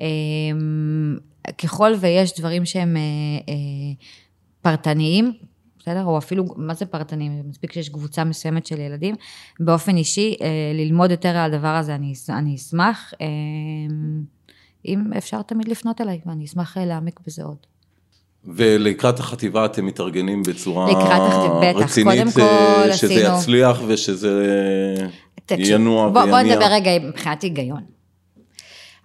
אמ, 0.00 1.18
ככל 1.58 1.92
ויש 2.00 2.38
דברים 2.38 2.64
שהם 2.64 2.96
אה, 2.96 3.02
אה, 3.48 3.54
פרטניים, 4.62 5.32
בסדר? 5.78 6.04
או 6.04 6.18
אפילו, 6.18 6.44
מה 6.56 6.74
זה 6.74 6.86
פרטניים? 6.86 7.42
מספיק 7.48 7.72
שיש 7.72 7.88
קבוצה 7.88 8.24
מסוימת 8.24 8.66
של 8.66 8.80
ילדים. 8.80 9.14
באופן 9.60 9.96
אישי, 9.96 10.34
אה, 10.40 10.72
ללמוד 10.74 11.10
יותר 11.10 11.28
על 11.28 11.54
הדבר 11.54 11.74
הזה, 11.74 11.94
אני, 11.94 12.12
אני 12.28 12.54
אשמח. 12.54 13.14
אמ, 13.20 14.24
אם 14.86 15.12
אפשר 15.12 15.42
תמיד 15.42 15.68
לפנות 15.68 16.00
אליי, 16.00 16.20
ואני 16.26 16.44
אשמח 16.44 16.76
להעמיק 16.76 17.20
בזה 17.26 17.44
עוד. 17.44 17.66
ולקראת 18.54 19.20
החטיבה 19.20 19.64
אתם 19.64 19.86
מתארגנים 19.86 20.42
בצורה 20.42 20.86
רצינית, 21.74 22.18
קודם 22.18 22.30
כל 22.32 22.92
שזה 22.92 23.14
עשינו... 23.14 23.38
יצליח 23.38 23.80
ושזה 23.86 24.44
ינוע 25.50 26.08
בוא, 26.08 26.20
ויניע. 26.20 26.42
בוא 26.42 26.52
נדבר 26.52 26.66
רגע 26.72 26.90
מבחינת 27.02 27.42
היגיון. 27.42 27.82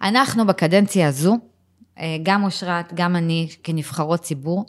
אנחנו 0.02 0.46
בקדנציה 0.46 1.08
הזו, 1.08 1.36
אה, 1.98 2.16
גם 2.22 2.44
אושרת, 2.44 2.92
גם 2.94 3.16
אני 3.16 3.48
כנבחרות 3.62 4.20
ציבור, 4.20 4.66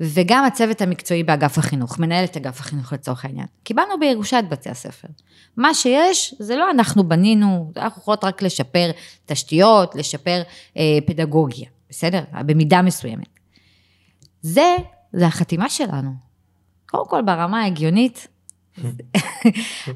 וגם 0.00 0.44
הצוות 0.44 0.82
המקצועי 0.82 1.22
באגף 1.22 1.58
החינוך, 1.58 1.98
מנהלת 1.98 2.36
אגף 2.36 2.60
החינוך 2.60 2.92
לצורך 2.92 3.24
העניין. 3.24 3.46
קיבלנו 3.62 3.98
בירושה 4.00 4.38
את 4.38 4.48
בתי 4.48 4.70
הספר. 4.70 5.08
מה 5.56 5.74
שיש, 5.74 6.34
זה 6.38 6.56
לא 6.56 6.70
אנחנו 6.70 7.08
בנינו, 7.08 7.72
אנחנו 7.76 8.02
יכולות 8.02 8.24
רק 8.24 8.42
לשפר 8.42 8.90
תשתיות, 9.26 9.94
לשפר 9.94 10.42
אה, 10.76 10.98
פדגוגיה, 11.06 11.68
בסדר? 11.90 12.20
במידה 12.46 12.82
מסוימת. 12.82 13.33
זה, 14.44 14.76
זה 15.12 15.26
החתימה 15.26 15.68
שלנו. 15.68 16.10
קודם 16.86 17.08
כל, 17.08 17.22
ברמה 17.22 17.62
ההגיונית, 17.62 18.28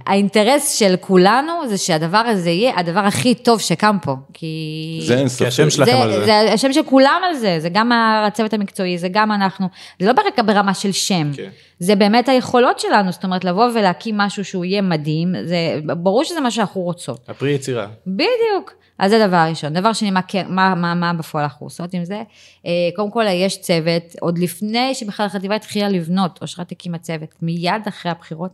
האינטרס 0.07 0.75
של 0.79 0.95
כולנו 1.01 1.53
זה 1.69 1.79
שהדבר 1.79 2.19
הזה 2.19 2.51
יהיה 2.51 2.73
הדבר 2.77 3.01
הכי 3.01 3.35
טוב 3.35 3.61
שקם 3.61 3.97
פה, 4.03 4.15
כי... 4.33 5.01
זה 5.07 5.19
אין 5.19 5.29
ספק. 5.29 5.47
השם 5.47 5.71
שלכם 5.71 5.93
זה, 5.93 6.03
על 6.03 6.13
זה. 6.13 6.25
זה 6.25 6.53
השם 6.53 6.73
של 6.73 6.83
כולם 6.83 7.21
על 7.29 7.35
זה, 7.35 7.57
זה 7.61 7.69
גם 7.69 7.93
הצוות 8.27 8.53
המקצועי, 8.53 8.99
זה 8.99 9.09
גם 9.09 9.33
אנחנו, 9.33 9.69
זה 10.01 10.07
לא 10.07 10.13
רק 10.27 10.39
ברמה 10.39 10.75
של 10.75 10.93
שם, 10.93 11.31
כן. 11.35 11.51
זה 11.79 11.95
באמת 11.95 12.29
היכולות 12.29 12.79
שלנו, 12.79 13.13
זאת 13.13 13.25
אומרת, 13.25 13.45
לבוא 13.45 13.69
ולהקים 13.75 14.19
משהו 14.19 14.45
שהוא 14.45 14.65
יהיה 14.65 14.83
מדהים, 14.83 15.35
זה, 15.45 15.57
ברור 15.97 16.25
שזה 16.25 16.41
מה 16.41 16.51
שאנחנו 16.51 16.81
רוצות. 16.81 17.29
הפרי 17.29 17.51
יצירה. 17.51 17.87
בדיוק. 18.07 18.78
אז 18.99 19.11
זה 19.11 19.27
דבר 19.27 19.47
ראשון. 19.49 19.73
דבר 19.73 19.93
שני, 19.93 20.11
מה, 20.11 20.23
כן- 20.23 20.47
מה, 20.49 20.75
מה, 20.75 20.95
מה 20.95 21.13
בפועל 21.13 21.45
אנחנו 21.45 21.67
עושות 21.67 21.95
עם 21.95 22.05
זה? 22.05 22.23
אה, 22.67 22.71
קודם 22.97 23.11
כל, 23.11 23.25
יש 23.33 23.61
צוות, 23.61 24.03
עוד 24.21 24.39
לפני 24.39 24.95
שבכלל 24.95 25.27
החטיבה 25.27 25.57
התחילה 25.57 25.89
לבנות, 25.89 26.39
אושרת 26.43 26.73
הקימה 26.73 26.99
צוות, 26.99 27.35
מיד 27.43 27.83
אחרי 27.89 28.13
הבחירות, 28.13 28.53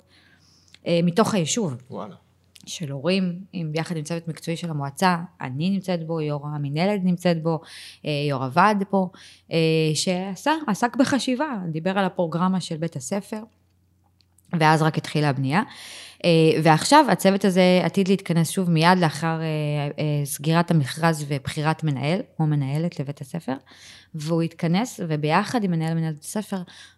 אה, 0.87 1.01
מתוך 1.03 1.35
היישוב. 1.35 1.77
וואלה. 1.91 2.15
של 2.67 2.91
הורים, 2.91 3.39
עם, 3.53 3.73
ביחד 3.73 3.97
עם 3.97 4.03
צוות 4.03 4.29
מקצועי 4.29 4.57
של 4.57 4.71
המועצה, 4.71 5.17
אני 5.41 5.71
נמצאת 5.71 6.07
בו, 6.07 6.21
יו"ר 6.21 6.47
המינהלת 6.47 7.01
נמצאת 7.05 7.43
בו, 7.43 7.61
אה, 8.07 8.11
יו"ר 8.29 8.45
הוועד 8.45 8.85
פה, 8.91 9.09
אה, 9.53 9.59
שעשה, 9.95 10.53
עסק 10.67 10.97
בחשיבה, 10.97 11.59
דיבר 11.71 11.99
על 11.99 12.05
הפרוגרמה 12.05 12.61
של 12.61 12.77
בית 12.77 12.97
הספר, 12.97 13.41
ואז 14.61 14.83
רק 14.83 14.99
התחילה 14.99 15.29
הבנייה. 15.29 15.63
אה, 16.25 16.61
ועכשיו 16.63 17.05
הצוות 17.11 17.45
הזה 17.45 17.81
עתיד 17.85 18.09
להתכנס 18.09 18.51
שוב 18.51 18.71
מיד 18.71 18.99
לאחר 19.01 19.41
אה, 19.41 19.45
אה, 19.99 20.25
סגירת 20.25 20.71
המכרז 20.71 21.25
ובחירת 21.29 21.85
מנהל 21.85 22.21
או 22.41 22.47
מנהלת 22.47 23.01
לבית 23.01 23.21
הספר, 23.21 23.53
והוא 24.15 24.43
יתכנס 24.43 25.01
וביחד 25.09 25.65
עם 25.65 25.71
מנהל 25.71 25.95
מנהלת 25.95 26.15
בית 26.15 26.25
הספר 26.25 26.57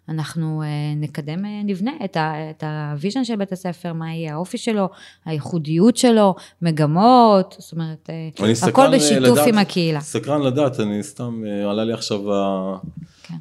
אנחנו 0.09 0.63
נקדם, 0.95 1.39
נבנה 1.65 1.91
את, 2.05 2.17
ה 2.63 2.72
vision 2.72 3.23
של 3.25 3.35
בית 3.35 3.51
הספר, 3.51 3.93
מה 3.93 4.13
יהיה 4.13 4.33
האופי 4.33 4.57
שלו, 4.57 4.89
הייחודיות 5.25 5.97
שלו, 5.97 6.35
מגמות, 6.61 7.55
זאת 7.59 7.71
אומרת, 7.73 8.09
הכל 8.67 8.95
בשיתוף 8.95 9.37
לדעת- 9.37 9.47
עם 9.47 9.57
הקהילה. 9.57 10.01
סקרן 10.01 10.41
לדעת, 10.41 10.79
אני 10.79 11.03
סתם, 11.03 11.41
עלה 11.69 11.83
לי 11.83 11.93
עכשיו, 11.93 12.33
ה- 12.33 12.77
כן. 13.23 13.35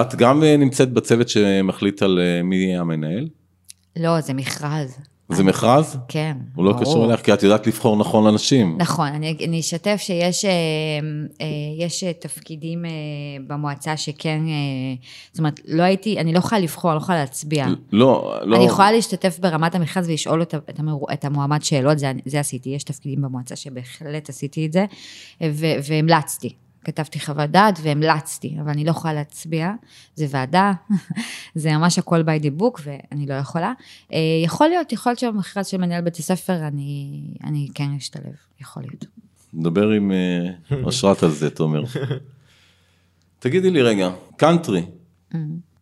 את 0.00 0.14
גם 0.14 0.42
נמצאת 0.44 0.92
בצוות 0.92 1.28
שמחליט 1.28 2.02
על 2.02 2.18
מי 2.44 2.56
יהיה 2.56 2.80
המנהל? 2.80 3.28
לא, 3.96 4.20
זה 4.20 4.34
מכרז. 4.34 4.98
זה 5.28 5.44
מכרז? 5.44 5.98
כן. 6.08 6.36
הוא 6.54 6.64
לא 6.64 6.72
ברור. 6.72 6.84
קשור 6.84 7.04
אליך, 7.04 7.20
כי 7.20 7.34
את 7.34 7.42
יודעת 7.42 7.66
לבחור 7.66 7.96
נכון 7.96 8.26
אנשים. 8.26 8.76
נכון, 8.78 9.06
אני, 9.06 9.36
אני 9.48 9.60
אשתף 9.60 9.96
שיש 10.00 10.44
אה, 10.44 10.50
אה, 11.40 11.46
יש 11.78 12.04
אה, 12.04 12.12
תפקידים 12.12 12.84
אה, 12.84 12.90
במועצה 13.46 13.96
שכן, 13.96 14.42
אה, 14.46 15.04
זאת 15.32 15.38
אומרת, 15.38 15.60
לא 15.68 15.82
הייתי, 15.82 16.18
אני 16.18 16.32
לא 16.32 16.38
יכולה 16.38 16.60
לבחור, 16.60 16.90
אני 16.90 16.96
לא 16.98 17.02
יכולה 17.02 17.18
להצביע. 17.18 17.66
לא, 17.92 18.34
לא. 18.42 18.56
אני 18.56 18.64
יכולה 18.64 18.92
להשתתף 18.92 19.38
ברמת 19.38 19.74
המכרז 19.74 20.08
ולשאול 20.08 20.42
את, 20.42 20.54
את, 20.54 20.80
את 21.12 21.24
המועמד 21.24 21.62
שאלות, 21.62 21.98
זה, 21.98 22.12
זה 22.26 22.40
עשיתי, 22.40 22.70
יש 22.70 22.84
תפקידים 22.84 23.22
במועצה 23.22 23.56
שבהחלט 23.56 24.28
עשיתי 24.28 24.66
את 24.66 24.72
זה, 24.72 24.84
ו, 25.42 25.66
והמלצתי. 25.88 26.54
כתבתי 26.84 27.20
חוות 27.20 27.50
דעת 27.50 27.78
והמלצתי, 27.82 28.56
אבל 28.60 28.70
אני 28.70 28.84
לא 28.84 28.90
יכולה 28.90 29.14
להצביע, 29.14 29.72
זה 30.14 30.26
ועדה, 30.30 30.72
זה 31.54 31.72
ממש 31.72 31.98
הכל 31.98 32.22
by 32.22 32.42
the 32.42 32.60
book 32.60 32.80
ואני 32.84 33.26
לא 33.26 33.34
יכולה. 33.34 33.72
אה, 34.12 34.18
יכול 34.44 34.68
להיות, 34.68 34.92
יכול 34.92 35.10
להיות 35.10 35.18
שבמכרז 35.18 35.66
של 35.66 35.76
מנהל 35.76 36.00
בית 36.00 36.16
הספר 36.16 36.66
אני, 36.66 37.20
אני 37.44 37.68
כן 37.74 37.88
אשתלב, 37.96 38.34
יכול 38.60 38.82
להיות. 38.82 39.04
נדבר 39.54 39.88
עם 39.90 40.12
אה, 40.12 40.76
אושרת 40.84 41.22
על 41.22 41.30
זה, 41.30 41.50
תומר. 41.50 41.84
תגידי 43.38 43.70
לי 43.70 43.82
רגע, 43.82 44.10
קאנטרי, 44.36 44.82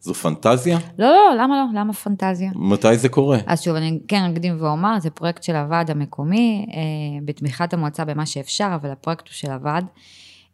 זו 0.02 0.14
פנטזיה? 0.14 0.78
לא, 0.98 1.06
לא, 1.08 1.42
למה 1.42 1.56
לא? 1.56 1.80
למה 1.80 1.92
פנטזיה? 1.92 2.50
מתי 2.54 2.96
זה 2.96 3.08
קורה? 3.08 3.38
אז 3.46 3.62
שוב, 3.62 3.76
אני 3.76 3.98
כן 4.08 4.30
אקדים 4.32 4.56
ואומר, 4.60 5.00
זה 5.00 5.10
פרויקט 5.10 5.42
של 5.42 5.56
הוועד 5.56 5.90
המקומי, 5.90 6.66
אה, 6.74 6.80
בתמיכת 7.24 7.74
המועצה 7.74 8.04
במה 8.04 8.26
שאפשר, 8.26 8.72
אבל 8.74 8.90
הפרויקט 8.90 9.28
הוא 9.28 9.34
של 9.34 9.50
הוועד. 9.50 9.84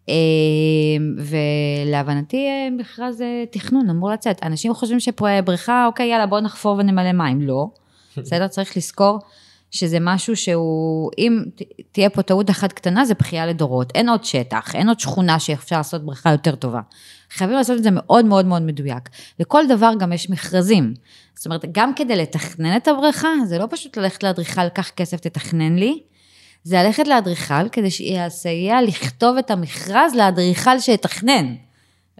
אה, 0.08 1.24
ולהבנתי 1.86 2.46
אה, 2.46 2.68
מכרז 2.70 3.22
אה, 3.22 3.44
תכנון 3.50 3.90
אמור 3.90 4.10
לצאת. 4.10 4.42
אנשים 4.42 4.74
חושבים 4.74 5.00
שבריכה, 5.00 5.86
אוקיי, 5.86 6.08
יאללה, 6.08 6.26
בואו 6.26 6.40
נחפור 6.40 6.76
ונמלא 6.78 7.12
מים. 7.12 7.40
לא. 7.40 7.66
בסדר? 8.16 8.48
צריך 8.48 8.76
לזכור 8.76 9.18
שזה 9.70 9.98
משהו 10.00 10.36
שהוא, 10.36 11.10
אם 11.18 11.42
תהיה 11.92 12.10
פה 12.10 12.22
טעות 12.22 12.50
אחת 12.50 12.72
קטנה, 12.72 13.04
זה 13.04 13.14
בכייה 13.14 13.46
לדורות. 13.46 13.92
אין 13.94 14.08
עוד 14.08 14.24
שטח, 14.24 14.74
אין 14.74 14.88
עוד 14.88 15.00
שכונה 15.00 15.38
שאפשר 15.38 15.76
לעשות 15.76 16.04
בריכה 16.04 16.32
יותר 16.32 16.54
טובה. 16.54 16.80
חייבים 17.30 17.56
לעשות 17.56 17.78
את 17.78 17.82
זה 17.82 17.90
מאוד 17.92 18.24
מאוד 18.24 18.46
מאוד 18.46 18.62
מדויק. 18.62 19.08
לכל 19.40 19.64
דבר 19.68 19.90
גם 19.98 20.12
יש 20.12 20.30
מכרזים. 20.30 20.94
זאת 21.34 21.46
אומרת, 21.46 21.64
גם 21.72 21.94
כדי 21.94 22.16
לתכנן 22.16 22.76
את 22.76 22.88
הבריכה, 22.88 23.28
זה 23.44 23.58
לא 23.58 23.66
פשוט 23.70 23.96
ללכת 23.96 24.22
לאדריכל, 24.22 24.68
קח 24.68 24.90
כסף, 24.90 25.20
תתכנן 25.20 25.76
לי. 25.76 26.02
זה 26.64 26.82
ללכת 26.82 27.08
לאדריכל 27.08 27.68
כדי 27.68 27.90
שיסייע 27.90 28.82
לכתוב 28.82 29.36
את 29.36 29.50
המכרז 29.50 30.14
לאדריכל 30.14 30.78
שיתכנן. 30.80 31.54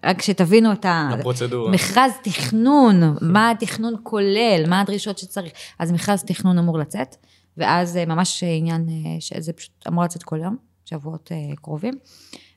רק 0.04 0.22
שתבינו 0.22 0.72
את 0.72 0.84
ה... 0.84 1.08
הפרוצדורה. 1.12 1.70
מכרז 1.70 2.12
תכנון, 2.22 3.16
מה 3.20 3.50
התכנון 3.50 3.94
כולל, 4.02 4.64
מה 4.68 4.80
הדרישות 4.80 5.18
שצריך. 5.18 5.52
אז 5.78 5.92
מכרז 5.92 6.22
תכנון 6.22 6.58
אמור 6.58 6.78
לצאת, 6.78 7.16
ואז 7.56 7.96
אה, 7.96 8.06
ממש 8.06 8.44
עניין, 8.46 8.86
אה, 8.88 9.16
שזה 9.20 9.52
פשוט 9.52 9.72
אמור 9.88 10.04
לצאת 10.04 10.22
כל 10.22 10.38
יום, 10.42 10.56
שבועות 10.84 11.32
אה, 11.32 11.56
קרובים, 11.56 11.94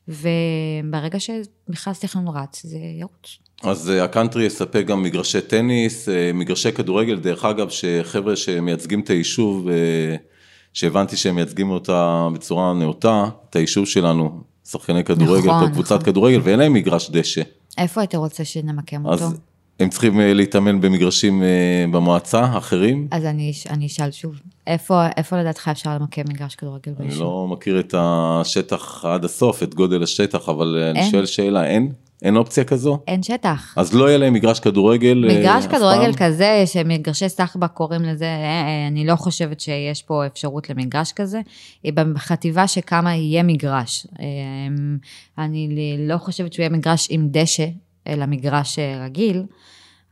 וברגע 0.07 1.19
שמכרז 1.19 1.99
תכנון 1.99 2.27
רץ, 2.27 2.61
זה 2.65 2.77
ירוץ. 2.99 3.37
אז 3.63 3.89
הקאנטרי 3.89 4.45
יספק 4.45 4.83
גם 4.85 5.03
מגרשי 5.03 5.41
טניס, 5.41 6.09
מגרשי 6.33 6.71
כדורגל, 6.71 7.19
דרך 7.19 7.45
אגב, 7.45 7.69
שחבר'ה 7.69 8.35
שמייצגים 8.35 8.99
את 8.99 9.09
היישוב, 9.09 9.67
שהבנתי 10.73 11.17
שהם 11.17 11.35
מייצגים 11.35 11.69
אותה 11.69 12.27
בצורה 12.33 12.73
נאותה, 12.73 13.25
את 13.49 13.55
היישוב 13.55 13.85
שלנו, 13.85 14.41
שחקני 14.65 15.03
כדורגל, 15.03 15.49
נכון, 15.49 15.71
קבוצת 15.71 15.91
נכון. 15.91 16.05
כדורגל, 16.05 16.39
ואין 16.43 16.59
להם 16.59 16.73
מגרש 16.73 17.09
דשא. 17.09 17.41
איפה 17.77 18.01
היית 18.01 18.15
רוצה 18.15 18.45
שנמקם 18.45 19.05
אותו? 19.05 19.23
אז 19.23 19.35
הם 19.79 19.89
צריכים 19.89 20.19
אה, 20.19 20.33
להתאמן 20.33 20.81
במגרשים 20.81 21.43
אה, 21.43 21.85
במועצה, 21.91 22.57
אחרים. 22.57 23.07
אז 23.11 23.25
אני, 23.25 23.51
אני 23.69 23.85
אשאל 23.85 24.11
שוב, 24.11 24.35
איפה, 24.67 25.07
איפה 25.17 25.37
לדעתך 25.37 25.67
אפשר 25.71 25.95
למקם 25.95 26.21
מגרש 26.29 26.55
כדורגל 26.55 26.91
אני 26.99 27.07
ביישוב? 27.07 27.21
לא 27.21 27.47
מכיר 27.51 27.79
את 27.79 27.95
השטח 27.97 29.05
עד 29.05 29.25
הסוף, 29.25 29.63
את 29.63 29.75
גודל 29.75 30.03
השטח, 30.03 30.49
אבל 30.49 30.77
אה, 30.81 30.91
אני 30.91 30.99
אין. 30.99 31.11
שואל 31.11 31.25
שאלה, 31.25 31.65
אין? 31.65 31.91
אין 32.21 32.37
אופציה 32.37 32.63
כזו? 32.63 32.99
אין 33.07 33.23
שטח. 33.23 33.73
אז 33.77 33.93
לא 33.93 34.07
יהיה 34.07 34.17
להם 34.17 34.33
מגרש 34.33 34.59
כדורגל 34.59 35.25
אה, 35.29 35.39
מגרש 35.39 35.65
אף 35.65 35.71
כדורגל 35.71 36.13
פעם? 36.13 36.27
כזה, 36.27 36.63
שמגרשי 36.65 37.29
סחבק 37.29 37.71
קוראים 37.71 38.01
לזה, 38.01 38.25
אה, 38.25 38.31
אה, 38.31 38.87
אני 38.87 39.05
לא 39.05 39.15
חושבת 39.15 39.59
שיש 39.59 40.01
פה 40.01 40.25
אפשרות 40.25 40.69
למגרש 40.69 41.11
כזה. 41.11 41.41
בחטיבה 41.93 42.67
שקמה 42.67 43.15
יהיה 43.15 43.43
מגרש. 43.43 44.07
אה, 44.19 44.25
אני 45.43 45.95
לא 45.99 46.17
חושבת 46.17 46.53
שהוא 46.53 46.63
יהיה 46.63 46.69
מגרש 46.69 47.07
עם 47.09 47.27
דשא, 47.31 47.67
אלא 48.07 48.25
מגרש 48.25 48.79
רגיל, 49.05 49.43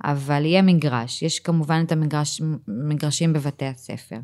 אבל 0.04 0.46
יהיה 0.46 0.62
מגרש. 0.62 1.22
יש 1.22 1.40
כמובן 1.40 1.84
את 1.86 1.92
המגרש, 1.92 2.42
מגרשים 2.68 3.34
בבתי 3.34 3.66
הספר. 3.66 4.18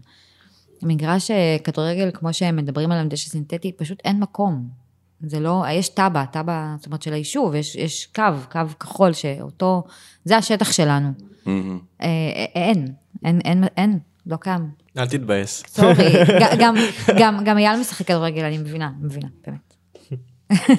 מגרש 0.83 1.31
כדורגל, 1.63 2.09
כמו 2.13 2.33
שהם 2.33 2.55
מדברים 2.55 2.91
עליו, 2.91 3.09
דשא 3.09 3.29
סינתטי, 3.29 3.71
פשוט 3.71 4.01
אין 4.05 4.19
מקום. 4.19 4.84
זה 5.21 5.39
לא, 5.39 5.63
יש 5.71 5.89
תב"ע, 5.89 6.25
תב"ע, 6.25 6.75
זאת 6.77 6.85
אומרת 6.85 7.01
של 7.01 7.13
היישוב, 7.13 7.55
יש, 7.55 7.75
יש 7.75 8.05
קו, 8.15 8.23
קו 8.51 8.59
כחול, 8.79 9.13
שאותו, 9.13 9.83
זה 10.25 10.37
השטח 10.37 10.71
שלנו. 10.71 11.09
אה, 11.47 11.53
אה, 12.01 12.45
אין, 12.55 12.87
אין, 13.25 13.39
אין, 13.45 13.63
אין, 13.77 13.99
לא 14.27 14.35
קיים. 14.35 14.69
אל 14.97 15.07
תתבאס. 15.07 15.63
סורי, 15.67 15.93
גם, 16.61 16.75
גם, 17.19 17.43
גם 17.45 17.57
אייל 17.57 17.79
משחק 17.79 18.07
כדורגל, 18.07 18.43
אני 18.43 18.57
מבינה, 18.57 18.91
מבינה, 19.01 19.27
באמת. 19.47 19.75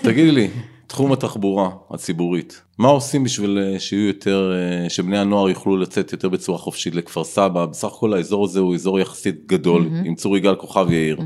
תגידי 0.02 0.32
לי, 0.32 0.50
תחום 0.86 1.12
התחבורה 1.12 1.70
הציבורית, 1.90 2.62
מה 2.78 2.88
עושים 2.88 3.24
בשביל 3.24 3.58
אה, 3.58 3.80
שיהיו 3.80 4.06
יותר, 4.06 4.52
אה, 4.54 4.90
שבני 4.90 5.18
הנוער 5.18 5.48
יוכלו 5.48 5.76
לצאת 5.76 6.12
יותר 6.12 6.28
בצורה 6.28 6.58
חופשית 6.58 6.94
לכפר 6.94 7.24
סבא? 7.24 7.66
בסך 7.66 7.88
הכל 7.88 8.14
האזור 8.14 8.44
הזה 8.44 8.60
הוא 8.60 8.74
אזור 8.74 9.00
יחסית 9.00 9.46
גדול, 9.46 9.88
עם 10.04 10.14
צור 10.14 10.36
יגאל 10.36 10.54
כוכב 10.54 10.90
יאיר. 10.90 11.18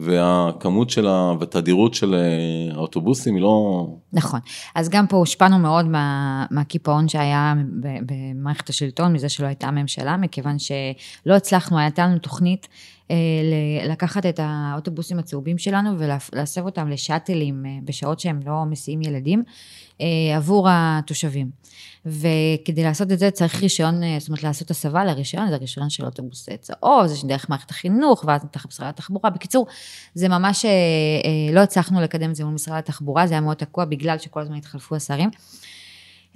והכמות 0.00 0.90
של 0.90 1.06
ה... 1.06 1.32
והתדירות 1.40 1.94
של 1.94 2.14
אה, 2.14 2.74
האוטובוסים 2.74 3.34
היא 3.34 3.42
לא... 3.42 3.86
נכון. 4.12 4.40
אז 4.74 4.88
גם 4.88 5.06
פה 5.06 5.16
הושפענו 5.16 5.58
מאוד 5.58 5.86
מה, 5.86 6.46
מהקיפאון 6.50 7.08
שהיה 7.08 7.54
במערכת 7.80 8.68
השלטון, 8.68 9.12
מזה 9.12 9.28
שלא 9.28 9.46
הייתה 9.46 9.70
ממשלה, 9.70 10.16
מכיוון 10.16 10.56
שלא 10.58 11.34
הצלחנו, 11.34 11.78
הייתה 11.78 12.06
לנו 12.06 12.18
תוכנית 12.18 12.68
אה, 13.10 13.16
לקחת 13.88 14.26
את 14.26 14.40
האוטובוסים 14.42 15.18
הצהובים 15.18 15.58
שלנו 15.58 15.98
ולהסב 15.98 16.64
אותם 16.64 16.88
לשאטלים 16.88 17.66
אה, 17.66 17.70
בשעות 17.84 18.20
שהם 18.20 18.40
לא 18.46 18.64
מסיעים 18.64 19.02
ילדים, 19.02 19.42
עבור 20.36 20.66
התושבים. 20.70 21.50
וכדי 22.06 22.82
לעשות 22.82 23.12
את 23.12 23.18
זה 23.18 23.30
צריך 23.30 23.62
רישיון, 23.62 24.02
אה, 24.02 24.16
זאת 24.18 24.28
אומרת 24.28 24.42
לעשות 24.42 24.70
הסבה 24.70 25.04
לרישיון, 25.04 25.50
זה 25.50 25.56
רישיון 25.56 25.90
של 25.90 26.04
אוטובוס 26.04 26.48
צהוב, 26.60 27.06
זה 27.06 27.28
דרך 27.28 27.50
מערכת 27.50 27.70
החינוך, 27.70 28.24
ואז 28.26 28.40
תחת 28.50 28.68
משרד 28.68 28.88
התחבורה. 28.88 29.30
בקיצור, 29.30 29.66
זה 30.14 30.28
ממש, 30.28 30.64
אה, 30.64 30.70
אה, 30.70 31.54
לא 31.54 31.60
הצלחנו 31.60 32.00
לקדם 32.00 32.30
את 32.30 32.36
זה 32.36 32.44
מול 32.44 32.54
משרד 32.54 32.78
התחבורה, 32.78 33.26
זה 33.26 33.34
היה 33.34 33.40
מאוד 33.40 33.56
תקוע 33.56 33.84
בגלל 33.84 34.18
שכל 34.18 34.40
הזמן 34.40 34.56
התחלפו 34.56 34.96
השרים. 34.96 35.30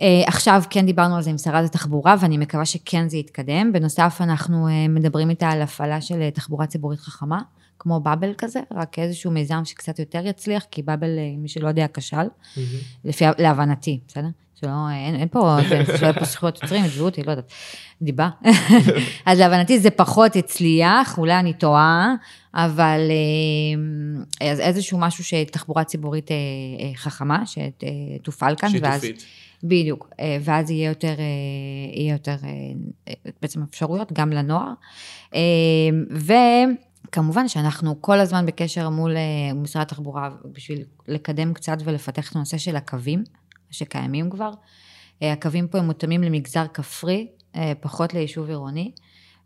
אה, 0.00 0.22
עכשיו 0.26 0.62
כן 0.70 0.86
דיברנו 0.86 1.16
על 1.16 1.22
זה 1.22 1.30
עם 1.30 1.38
שרת 1.38 1.64
התחבורה, 1.64 2.16
ואני 2.20 2.38
מקווה 2.38 2.64
שכן 2.64 3.08
זה 3.08 3.16
יתקדם. 3.16 3.72
בנוסף, 3.72 4.16
אנחנו 4.20 4.68
אה, 4.68 4.88
מדברים 4.88 5.30
איתה 5.30 5.48
על 5.48 5.62
הפעלה 5.62 6.00
של 6.00 6.22
אה, 6.22 6.30
תחבורה 6.30 6.66
ציבורית 6.66 7.00
חכמה, 7.00 7.40
כמו 7.78 8.00
באבל 8.00 8.34
כזה, 8.38 8.60
רק 8.70 8.98
איזשהו 8.98 9.30
מיזם 9.30 9.64
שקצת 9.64 9.98
יותר 9.98 10.26
יצליח, 10.26 10.64
כי 10.70 10.82
באבל, 10.82 11.18
אה, 11.18 11.34
מי 11.38 11.48
שלא 11.48 11.68
יודע, 11.68 11.86
כשל, 11.94 12.26
לפי, 13.04 13.24
להבנתי, 13.38 14.00
בסדר? 14.08 14.28
שלא, 14.62 14.90
אין, 14.92 15.14
אין 15.14 15.28
פה, 15.28 15.58
שלא 15.98 16.06
יהיה 16.06 16.12
פה 16.12 16.24
זכויות 16.24 16.62
יוצרים, 16.62 16.84
יתבעו 16.84 17.04
אותי, 17.04 17.22
לא 17.22 17.30
יודעת, 17.30 17.52
דיבה. 18.02 18.30
אז 19.26 19.38
להבנתי 19.38 19.80
זה 19.80 19.90
פחות 19.90 20.36
הצליח, 20.36 21.18
אולי 21.18 21.38
אני 21.38 21.52
טועה, 21.52 22.14
אבל 22.54 23.00
אה, 24.42 24.50
אז 24.50 24.60
איזשהו 24.60 24.98
משהו 24.98 25.24
שתחבורה 25.24 25.84
ציבורית 25.84 26.30
אה, 26.30 26.36
חכמה, 26.94 27.42
שתופעל 27.46 28.56
כאן, 28.56 28.70
ואז... 28.82 29.00
שיתופית. 29.00 29.26
בדיוק, 29.64 30.08
אה, 30.20 30.36
ואז 30.40 30.70
יהיה 30.70 30.88
יותר, 30.88 31.14
יהיה 31.94 32.12
יותר 32.12 32.36
בעצם 33.42 33.62
אפשרויות 33.62 34.12
גם 34.12 34.30
לנוער. 34.30 34.72
אה, 35.34 35.40
וכמובן 37.12 37.48
שאנחנו 37.48 38.02
כל 38.02 38.20
הזמן 38.20 38.46
בקשר 38.46 38.88
מול 38.88 39.16
אה, 39.16 39.54
משרד 39.54 39.82
התחבורה 39.82 40.30
בשביל 40.52 40.84
לקדם 41.08 41.54
קצת 41.54 41.76
ולפתח 41.84 42.30
את 42.30 42.36
הנושא 42.36 42.58
של 42.58 42.76
הקווים 42.76 43.24
שקיימים 43.70 44.30
כבר. 44.30 44.50
אה, 45.22 45.32
הקווים 45.32 45.68
פה 45.68 45.78
הם 45.78 45.86
מותאמים 45.86 46.22
למגזר 46.22 46.66
כפרי, 46.74 47.28
אה, 47.56 47.72
פחות 47.80 48.14
ליישוב 48.14 48.48
עירוני. 48.48 48.92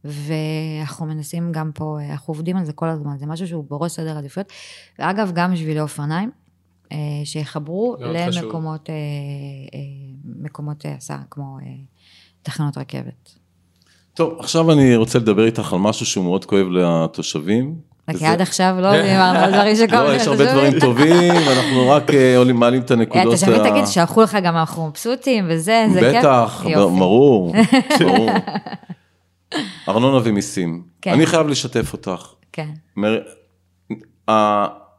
ואנחנו 0.05 1.07
מנסים 1.07 1.53
גם 1.53 1.71
פה, 1.75 1.99
אנחנו 2.11 2.35
עובדים 2.35 2.57
על 2.57 2.65
זה 2.65 2.73
כל 2.73 2.89
הזמן, 2.89 3.19
זה 3.19 3.27
משהו 3.27 3.49
שהוא 3.49 3.65
בראש 3.69 3.93
סדר 3.93 4.19
עדיפויות. 4.19 4.53
ואגב, 4.99 5.31
גם 5.35 5.57
שבילי 5.57 5.81
אופניים, 5.81 6.31
שיחברו. 7.25 7.97
למקומות 8.01 8.89
מקומות 10.25 10.85
הסעה, 10.89 11.23
כמו 11.31 11.59
תחנות 12.43 12.79
רכבת. 12.79 13.39
טוב, 14.17 14.35
עכשיו 14.39 14.73
אני 14.73 14.97
רוצה 14.97 15.19
לדבר 15.19 15.45
איתך 15.47 15.73
על 15.73 15.79
משהו 15.79 16.07
שהוא 16.07 16.25
מאוד 16.25 16.45
כואב 16.45 16.67
לתושבים. 16.71 17.75
רק 18.11 18.23
עד 18.23 18.41
עכשיו 18.41 18.75
לא 18.81 19.03
דיברנו 19.03 19.39
על 19.39 19.53
דברים 19.53 19.77
שקורים. 19.77 20.05
לא, 20.05 20.15
יש 20.15 20.27
הרבה. 20.27 20.53
דברים 20.53 20.81
טובים, 20.81 21.33
אנחנו 21.33 21.89
רק 21.89 22.11
אה, 22.11 22.45
מעלים 22.55 22.83
את 22.83 22.91
הנקודות. 22.91 23.27
אתה 23.35 23.37
שווה 23.37 23.67
ה- 23.67 23.71
תגיד, 23.71 23.87
שלחו 23.87 24.23
לך 24.23 24.39
גם 24.43 24.57
אנחנו 24.57 24.87
מבסוטים 24.89 25.45
וזה, 25.49 25.87
זה 25.93 26.01
כיף. 26.01 26.19
בטח. 26.19 26.65
ברור, 26.75 27.55
ברור. 28.01 28.31
ארנונה 29.89 30.21
ומיסים. 30.25 30.83
כן. 31.03 31.13
אני 31.13 31.27
חייב 31.27 31.47
לשתף 31.49 31.93
אותך. 31.93 32.27
כן, 32.53 32.69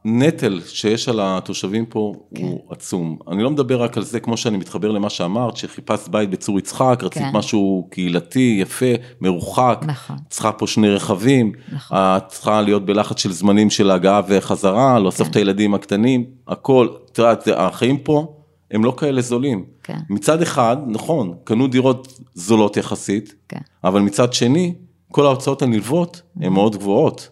הנטל 0.07 0.61
שיש 0.65 1.09
על 1.09 1.19
התושבים 1.23 1.85
פה 1.85 2.13
כן. 2.35 2.43
הוא 2.43 2.61
עצום. 2.69 3.17
אני 3.31 3.43
לא 3.43 3.51
מדבר 3.51 3.83
רק 3.83 3.97
על 3.97 4.03
זה, 4.03 4.19
כמו 4.19 4.37
שאני 4.37 4.57
מתחבר 4.57 4.91
למה 4.91 5.09
שאמרת, 5.09 5.57
שחיפשת 5.57 6.07
בית 6.07 6.29
בצור 6.29 6.59
יצחק, 6.59 6.99
רצית 7.03 7.23
כן. 7.23 7.29
משהו 7.33 7.87
קהילתי, 7.91 8.57
יפה, 8.61 8.85
מרוחק. 9.21 9.83
נכון. 9.87 10.15
צריכה 10.29 10.51
פה 10.51 10.67
שני 10.67 10.89
רכבים, 10.89 11.51
נכון. 11.71 11.97
את 11.97 12.27
צריכה 12.27 12.61
להיות 12.61 12.85
בלחץ 12.85 13.19
של 13.19 13.31
זמנים 13.31 13.69
של 13.69 13.91
הגעה 13.91 14.21
וחזרה, 14.27 14.99
לאסוף 14.99 15.27
כן. 15.27 15.31
את 15.31 15.35
הילדים 15.35 15.73
הקטנים, 15.73 16.25
הכל. 16.47 16.87
את 17.11 17.17
יודעת, 17.17 17.47
החיים 17.55 17.97
פה 17.97 18.33
הם 18.71 18.85
לא 18.85 18.93
כאלה 18.97 19.21
זולים. 19.21 19.65
כן. 19.83 19.97
מצד 20.09 20.41
אחד, 20.41 20.77
נכון, 20.87 21.33
קנו 21.43 21.67
דירות 21.67 22.19
זולות 22.33 22.77
יחסית, 22.77 23.35
כן. 23.49 23.59
אבל 23.83 24.01
מצד 24.01 24.33
שני, 24.33 24.73
כל 25.11 25.25
ההוצאות 25.25 25.61
הנלוות 25.61 26.21
הן 26.41 26.53
מאוד 26.53 26.75
גבוהות. 26.75 27.29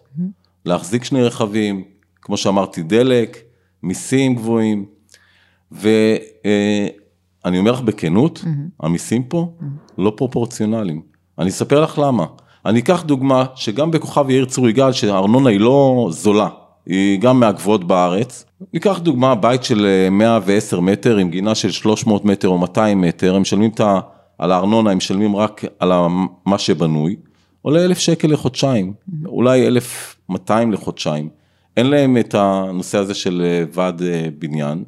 להחזיק 0.64 1.04
שני 1.04 1.22
רכבים, 1.22 1.84
כמו 2.26 2.36
שאמרתי, 2.36 2.82
דלק, 2.82 3.38
מיסים 3.82 4.34
גבוהים, 4.34 4.84
ואני 5.72 7.58
אומר 7.58 7.72
לך 7.72 7.80
בכנות, 7.80 8.44
המיסים 8.80 9.22
פה 9.22 9.52
לא 9.98 10.12
פרופורציונליים. 10.16 11.02
אני 11.38 11.50
אספר 11.50 11.82
לך 11.82 11.98
למה. 11.98 12.26
אני 12.66 12.78
אקח 12.78 13.02
דוגמה 13.02 13.44
שגם 13.54 13.90
בכוכב 13.90 14.30
יאיר 14.30 14.44
צור 14.44 14.68
יגאל, 14.68 14.92
שהארנונה 14.92 15.50
היא 15.50 15.60
לא 15.60 16.08
זולה, 16.10 16.48
היא 16.86 17.20
גם 17.20 17.40
מהגבוהות 17.40 17.84
בארץ. 17.84 18.44
ניקח 18.74 18.98
דוגמה, 18.98 19.34
בית 19.34 19.64
של 19.64 19.86
אה, 19.86 20.10
110 20.10 20.80
מטר 20.80 21.16
עם 21.16 21.30
גינה 21.30 21.54
של 21.54 21.70
300 21.70 22.24
מטר 22.24 22.48
או 22.48 22.58
200 22.58 23.00
מטר, 23.00 23.34
הם 23.34 23.42
משלמים 23.42 23.70
את 23.70 23.80
ה... 23.80 24.00
על 24.38 24.52
הארנונה, 24.52 24.90
הם 24.90 24.96
משלמים 24.96 25.36
רק 25.36 25.64
על 25.78 25.92
מה 26.46 26.58
שבנוי, 26.58 27.16
עולה 27.62 27.84
1,000 27.84 27.98
שקל 27.98 28.28
לחודשיים, 28.28 28.92
אולי 29.26 29.66
1,200 29.66 30.72
לחודשיים. 30.72 31.28
אין 31.76 31.86
להם 31.86 32.16
את 32.16 32.34
הנושא 32.34 32.98
הזה 32.98 33.14
של 33.14 33.42
אה, 33.44 33.64
ועד 33.72 34.02
אה, 34.02 34.28
בניין, 34.38 34.84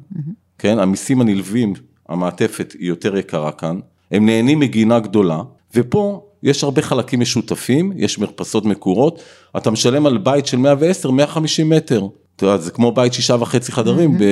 כן, 0.57 0.79
המיסים 0.79 1.21
הנלווים, 1.21 1.73
המעטפת 2.09 2.75
היא 2.79 2.87
יותר 2.87 3.17
יקרה 3.17 3.51
כאן, 3.51 3.79
הם 4.11 4.25
נהנים 4.25 4.59
מגינה 4.59 4.99
גדולה, 4.99 5.41
ופה 5.75 6.25
יש 6.43 6.63
הרבה 6.63 6.81
חלקים 6.81 7.19
משותפים, 7.19 7.91
יש 7.95 8.19
מרפסות 8.19 8.65
מקורות, 8.65 9.21
אתה 9.57 9.71
משלם 9.71 10.05
על 10.05 10.17
בית 10.17 10.45
של 10.45 10.57
110, 10.57 11.11
150 11.11 11.69
מטר, 11.69 12.07
אתה 12.35 12.45
יודע, 12.45 12.57
זה 12.57 12.71
כמו 12.71 12.91
בית 12.91 13.13
שישה 13.13 13.35
וחצי 13.39 13.71
חדרים 13.71 14.17
ב... 14.17 14.23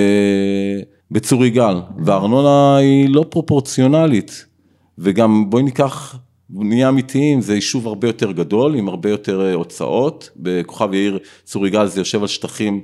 בצור 1.12 1.46
יגאל, 1.46 1.76
והארנונה 2.06 2.78
היא 2.78 3.10
לא 3.10 3.26
פרופורציונלית, 3.30 4.46
וגם 4.98 5.50
בואי 5.50 5.64
ניקח, 5.64 6.16
נהיה 6.50 6.90
אמיתיים, 6.90 7.42
זה 7.42 7.56
יישוב 7.56 7.88
הרבה 7.88 8.08
יותר 8.08 8.32
גדול, 8.32 8.76
עם 8.76 8.88
הרבה 8.88 9.10
יותר 9.10 9.42
אה, 9.42 9.54
הוצאות, 9.54 10.30
בכוכב 10.36 10.94
יאיר 10.94 11.20
צור 11.44 11.68
יגאל 11.68 11.88
זה 11.88 12.02
יושב 12.02 12.22
על 12.22 12.28
שטחים, 12.28 12.82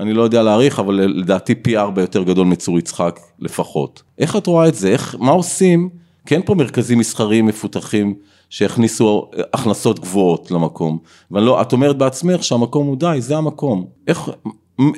אני 0.00 0.14
לא 0.14 0.22
יודע 0.22 0.42
להעריך, 0.42 0.78
אבל 0.78 0.94
לדעתי 0.94 1.54
פי 1.54 1.76
ארבע 1.76 2.00
יותר 2.00 2.22
גדול 2.22 2.46
מצור 2.46 2.78
יצחק 2.78 3.20
לפחות. 3.38 4.02
איך 4.18 4.36
את 4.36 4.46
רואה 4.46 4.68
את 4.68 4.74
זה? 4.74 4.88
איך, 4.88 5.16
מה 5.18 5.30
עושים? 5.30 5.88
כי 6.26 6.34
אין 6.34 6.42
פה 6.44 6.54
מרכזים 6.54 6.98
מסחריים 6.98 7.46
מפותחים 7.46 8.14
שהכניסו 8.50 9.30
אה, 9.38 9.42
הכנסות 9.52 9.98
גבוהות 10.00 10.50
למקום. 10.50 10.98
ואני 11.30 11.46
לא, 11.46 11.62
את 11.62 11.72
אומרת 11.72 11.98
בעצמך 11.98 12.44
שהמקום 12.44 12.86
הוא 12.86 12.96
די, 12.96 13.16
זה 13.18 13.36
המקום. 13.36 13.86
איך, 14.06 14.30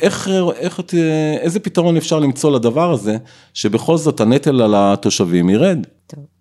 איך, 0.03 0.31
איך 0.57 0.81
את, 0.81 0.95
אה, 0.95 1.37
איזה 1.41 1.61
פתרון 1.61 1.97
אפשר 1.97 2.19
למצוא 2.19 2.51
לדבר 2.51 2.93
הזה, 2.93 3.17
שבכל 3.55 3.97
זאת 3.97 4.21
הנטל 4.21 4.63
על 4.63 4.75
התושבים 4.77 5.51
ירד? 5.51 5.87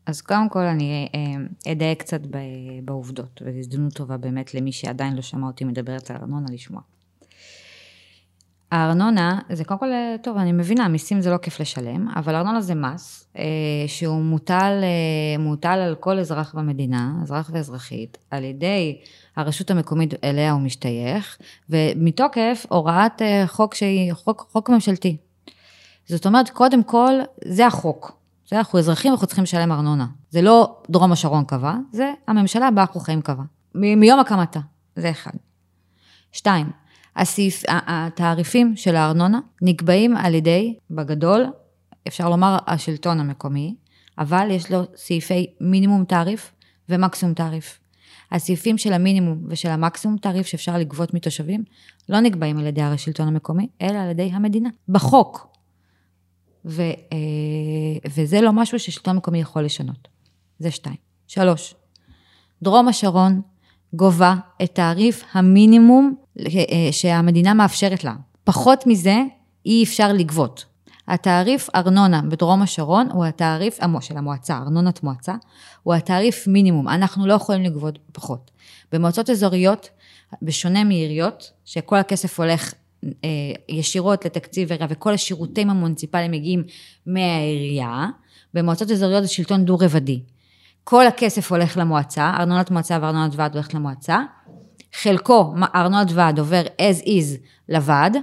אז 0.06 0.22
קודם 0.22 0.50
כל 0.50 0.64
אני 0.64 1.08
אה, 1.16 1.72
אדייק 1.72 2.00
קצת 2.00 2.22
בעובדות, 2.84 3.42
וזו 3.46 3.58
הזדמנות 3.60 3.94
טובה 3.94 4.18
באמת 4.18 4.54
למי 4.54 4.72
שעדיין 4.72 5.16
לא 5.16 5.22
שמע 5.22 5.48
אותי 5.48 5.64
מדברת 5.64 6.12
על 6.12 6.18
ארנונה 6.18 6.46
לשמוע. 6.54 6.82
הארנונה, 8.72 9.40
זה 9.50 9.64
קודם 9.64 9.80
כל, 9.80 9.92
אה, 9.92 10.16
טוב, 10.24 10.38
אני 10.38 10.52
מבינה, 10.52 10.88
מיסים 10.88 11.22
זה 11.22 11.32
לא 11.32 11.38
כיף 11.38 11.60
לשלם, 11.60 12.08
אבל 12.16 12.36
ארנונה 12.36 12.62
זה 12.62 12.76
מס 12.76 13.28
אה, 13.38 13.44
שהוא 13.88 14.22
מוטל, 14.22 14.80
אה, 14.84 15.44
מוטל 15.44 15.80
על 15.80 15.96
כל 15.96 16.20
אזרח 16.20 16.56
במדינה, 16.56 17.14
אזרח 17.24 17.50
ואזרחית, 17.54 18.18
על 18.32 18.44
ידי 18.44 19.00
הרשות 19.36 19.72
המקומית 19.72 20.14
אליה 20.24 20.52
הוא 20.52 20.62
משתייך, 20.62 21.38
ומתוקף 21.70 22.66
הוראת 22.70 23.22
חוק 23.48 23.74
שהיא 23.76 24.14
חוק, 24.14 24.48
חוק 24.52 24.70
ממשלתי. 24.70 25.18
זאת 26.06 26.26
אומרת, 26.26 26.50
קודם 26.50 26.84
כל, 26.84 27.14
זה 27.46 27.68
החוק. 27.68 28.21
אנחנו 28.58 28.80
אזרחים, 28.80 29.12
אנחנו 29.12 29.28
צריכים 29.28 29.44
לשלם 29.44 29.72
ארנונה. 29.72 30.08
זה 30.30 30.42
לא 30.42 30.82
דרום 30.90 31.12
השרון 31.12 31.44
קבע, 31.46 31.76
זה 31.92 32.14
הממשלה 32.28 32.72
בה 32.72 32.82
אנחנו 32.82 33.00
חיים 33.00 33.22
קבע. 33.22 33.44
מ- 33.76 34.00
מיום 34.00 34.20
הקמתה, 34.20 34.60
זה 34.96 35.10
אחד. 35.10 35.32
שתיים, 36.32 36.70
הסעיף, 37.16 37.64
התעריפים 37.68 38.74
של 38.76 38.96
הארנונה 38.96 39.40
נקבעים 39.62 40.18
על 40.18 40.34
ידי, 40.34 40.76
בגדול, 40.92 41.46
אפשר 42.08 42.30
לומר 42.30 42.58
השלטון 42.68 43.20
המקומי, 43.20 43.76
אבל 44.18 44.48
יש 44.52 44.72
לו 44.72 44.82
סעיפי 44.96 45.48
מינימום 45.62 46.06
תעריף 46.06 46.52
ומקסימום 46.90 47.34
תעריף. 47.34 47.80
הסעיפים 48.32 48.78
של 48.78 48.94
המינימום 48.94 49.44
ושל 49.48 49.70
המקסימום 49.70 50.18
תעריף 50.18 50.48
שאפשר 50.48 50.78
לגבות 50.78 51.14
מתושבים 51.14 51.64
לא 52.10 52.20
נקבעים 52.20 52.58
על 52.58 52.66
ידי 52.68 52.82
השלטון 52.82 53.28
המקומי, 53.28 53.68
אלא 53.82 53.98
על 53.98 54.10
ידי 54.10 54.32
המדינה, 54.34 54.70
בחוק. 54.90 55.51
ו, 56.66 56.82
אה, 56.82 58.10
וזה 58.16 58.42
לא 58.42 58.54
משהו 58.54 58.80
ששלטון 58.80 59.18
מקומי 59.18 59.42
יכול 59.42 59.66
לשנות. 59.66 60.08
זה 60.60 60.72
שתיים. 60.72 60.96
שלוש, 61.28 61.76
דרום 62.62 62.88
השרון 62.88 63.42
גובה 63.94 64.36
את 64.64 64.76
תעריף 64.76 65.24
המינימום 65.34 66.16
אה, 66.40 66.92
שהמדינה 66.92 67.54
מאפשרת 67.54 68.04
לה. 68.04 68.14
פחות 68.44 68.88
מזה 68.88 69.16
אי 69.66 69.84
אפשר 69.84 70.14
לגבות. 70.14 70.66
התעריף 71.08 71.70
ארנונה 71.76 72.22
בדרום 72.22 72.62
השרון 72.62 73.10
הוא 73.12 73.26
התעריף 73.26 73.80
של 74.02 74.18
המועצה, 74.18 74.58
ארנונת 74.58 75.04
מועצה, 75.04 75.36
הוא 75.84 75.94
התעריף 75.94 76.48
מינימום, 76.48 76.88
אנחנו 76.88 77.28
לא 77.28 77.34
יכולים 77.34 77.62
לגבות 77.62 78.00
פחות. 78.12 78.52
במועצות 78.92 79.30
אזוריות, 79.30 79.90
בשונה 80.42 80.84
מעיריות, 80.84 81.52
שכל 81.66 81.96
הכסף 81.96 82.40
הולך 82.40 82.74
ישירות 83.70 84.26
לתקציב 84.26 84.72
עירייה 84.72 84.88
וכל 84.92 85.14
השירותים 85.14 85.70
המוניציפליים 85.70 86.32
מגיעים 86.32 86.64
מהעירייה, 87.06 88.06
במועצות 88.54 88.92
אזוריות 88.92 89.24
זה 89.24 89.30
שלטון 89.30 89.66
דו-רבדי. 89.66 90.22
כל 90.84 91.08
הכסף 91.08 91.52
הולך 91.52 91.78
למועצה, 91.78 92.34
ארנונת 92.40 92.72
מועצה 92.72 92.98
וארנונת 93.02 93.32
ועד 93.36 93.54
הולכת 93.54 93.74
למועצה, 93.74 94.20
חלקו, 94.94 95.54
ארנונת 95.76 96.08
ועד 96.14 96.40
עובר 96.40 96.64
as 96.66 97.04
is 97.06 97.38
לוועד, 97.70 98.18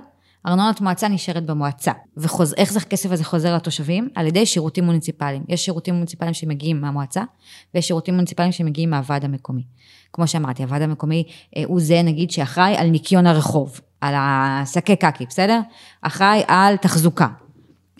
ארנונת 0.47 0.81
מועצה 0.81 1.09
נשארת 1.09 1.47
במועצה. 1.47 1.93
ואיך 2.17 2.73
זה 2.73 2.79
הכסף 2.79 3.11
הזה 3.11 3.25
חוזר 3.25 3.57
לתושבים? 3.57 4.09
על 4.15 4.27
ידי 4.27 4.47
שירותים 4.47 4.85
מוניציפליים. 4.85 5.45
יש 5.49 5.65
שירותים 5.65 5.95
מוניציפליים 5.95 6.35
שמגיעים 6.35 6.81
מהמועצה, 6.81 7.23
ויש 7.75 7.87
שירותים 7.87 8.15
מוניציפליים 8.15 8.53
שמגיעים 8.53 8.91
מהוועד 8.91 9.25
המקומי. 9.25 9.63
כמו 10.13 10.27
שאמרתי, 10.27 10.63
הוועד 10.63 10.83
המקומי 10.83 11.25
אה, 11.57 11.63
הוא 11.67 11.81
זה 11.81 12.03
נגיד 12.03 12.31
שאחראי 12.31 12.77
על 12.77 12.87
ניקיון 12.87 13.27
הרחוב, 13.27 13.81
על 14.01 14.15
השקי 14.17 14.97
קקי, 14.97 15.27
בסדר? 15.29 15.61
אחראי 16.03 16.43
על 16.47 16.77
תחזוקה. 16.77 17.29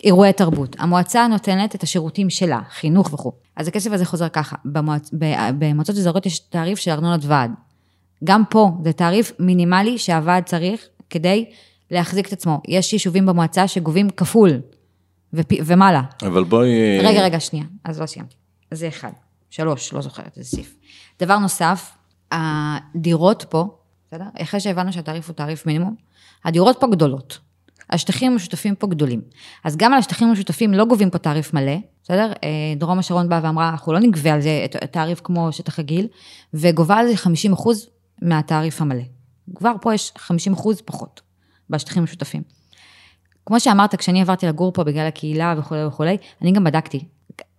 אירועי 0.03 0.33
תרבות. 0.33 0.75
המועצה 0.79 1.27
נותנת 1.27 1.75
את 1.75 1.83
השירותים 1.83 2.29
שלה, 2.29 2.59
חינוך 2.69 3.13
וכו'. 3.13 3.31
אז 3.55 3.67
הכסף 3.67 3.91
הזה 3.91 4.05
חוזר 4.05 4.29
ככה, 4.29 4.55
במועצ... 4.65 5.11
במועצות 5.57 5.95
אזוריות 5.95 6.25
יש 6.25 6.39
תעריף 6.39 6.79
של 6.79 6.91
ארנונת 6.91 7.19
ועד. 7.23 7.51
גם 8.23 8.43
פה 8.49 8.71
זה 8.83 8.93
תעריף 8.93 9.31
מינימלי 9.39 9.97
שהוועד 9.97 10.43
צריך 10.43 10.87
כדי 11.09 11.45
להחזיק 11.91 12.27
את 12.27 12.33
עצמו. 12.33 12.61
יש 12.67 12.93
יישובים 12.93 13.25
במועצה 13.25 13.67
שגובים 13.67 14.09
כפול 14.09 14.61
ופ... 15.33 15.47
ומעלה. 15.65 16.01
אבל 16.21 16.43
בואי... 16.43 16.99
רגע, 16.99 17.23
רגע, 17.23 17.39
שנייה, 17.39 17.65
אז 17.83 18.01
לא 18.01 18.05
סיימתי. 18.05 18.35
זה 18.71 18.87
אחד. 18.87 19.11
שלוש, 19.49 19.93
לא 19.93 20.01
זוכרת 20.01 20.37
איזה 20.37 20.49
סעיף. 20.49 20.75
דבר 21.19 21.37
נוסף, 21.37 21.91
הדירות 22.31 23.45
פה, 23.49 23.77
בסדר? 24.07 24.25
אחרי 24.41 24.59
שהבנו 24.59 24.93
שהתעריף 24.93 25.27
הוא 25.27 25.33
תעריף 25.33 25.65
מינימום, 25.65 25.95
הדירות 26.45 26.77
פה 26.79 26.87
גדולות. 26.87 27.39
השטחים 27.89 28.31
המשותפים 28.31 28.75
פה 28.75 28.87
גדולים. 28.87 29.21
אז 29.63 29.77
גם 29.77 29.93
על 29.93 29.99
השטחים 29.99 30.27
המשותפים 30.27 30.73
לא 30.73 30.85
גובים 30.85 31.09
פה 31.09 31.17
תעריף 31.17 31.53
מלא, 31.53 31.77
בסדר? 32.03 32.31
אה, 32.43 32.49
דרום 32.77 32.99
השרון 32.99 33.29
באה 33.29 33.39
ואמרה, 33.43 33.69
אנחנו 33.69 33.93
לא 33.93 33.99
נגבה 33.99 34.33
על 34.33 34.41
זה 34.41 34.61
את 34.65 34.83
התעריף 34.83 35.21
כמו 35.23 35.51
שטח 35.51 35.79
רגיל, 35.79 36.07
וגובה 36.53 36.95
על 36.95 37.07
זה 37.07 37.17
50 37.17 37.53
אחוז 37.53 37.89
מהתעריף 38.21 38.81
המלא. 38.81 39.03
כבר 39.55 39.71
פה 39.81 39.93
יש 39.93 40.11
50 40.17 40.53
אחוז 40.53 40.81
פחות 40.81 41.21
בשטחים 41.69 42.01
המשותפים. 42.03 42.41
כמו 43.45 43.59
שאמרת, 43.59 43.95
כשאני 43.95 44.21
עברתי 44.21 44.47
לגור 44.47 44.73
פה 44.73 44.83
בגלל 44.83 45.07
הקהילה 45.07 45.55
וכולי 45.57 45.85
וכולי, 45.85 46.17
אני 46.41 46.51
גם 46.51 46.63
בדקתי. 46.63 47.05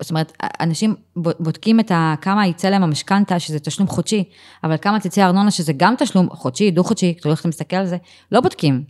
זאת 0.01 0.11
אומרת, 0.11 0.33
אנשים 0.61 0.95
בודקים 1.17 1.81
את 1.81 1.91
ה, 1.91 2.15
כמה 2.21 2.47
יצא 2.47 2.69
להם 2.69 2.83
המשכנתה, 2.83 3.39
שזה 3.39 3.59
תשלום 3.59 3.89
חודשי, 3.89 4.25
אבל 4.65 4.77
כמה 4.83 5.01
תצא 5.01 5.23
הארנונה, 5.23 5.51
שזה 5.51 5.73
גם 5.77 5.95
תשלום 5.99 6.29
חודשי, 6.31 6.71
דו-חודשי, 6.71 7.15
אתה 7.21 7.49
מסתכל 7.49 7.77
על 7.77 7.87
זה, 7.87 7.97
לא 8.33 8.41
בודקים. 8.41 8.85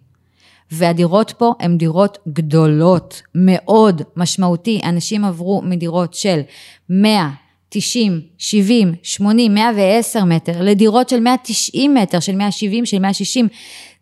והדירות 0.71 1.35
פה 1.39 1.53
הן 1.61 1.79
דירות 1.79 2.19
גדולות, 2.29 3.23
מאוד 3.35 4.03
משמעותי. 4.17 4.81
אנשים 4.85 5.25
עברו 5.25 5.63
מדירות 5.65 6.15
של 6.15 6.41
100, 6.89 7.31
90, 7.69 8.21
70, 8.39 8.95
80, 9.03 9.55
110 9.55 10.25
מטר, 10.25 10.63
לדירות 10.63 11.09
של 11.09 11.21
190 11.21 11.95
מטר, 11.95 12.21
של 12.21 12.37
170, 12.37 12.87
של 12.87 12.99
160. 12.99 13.49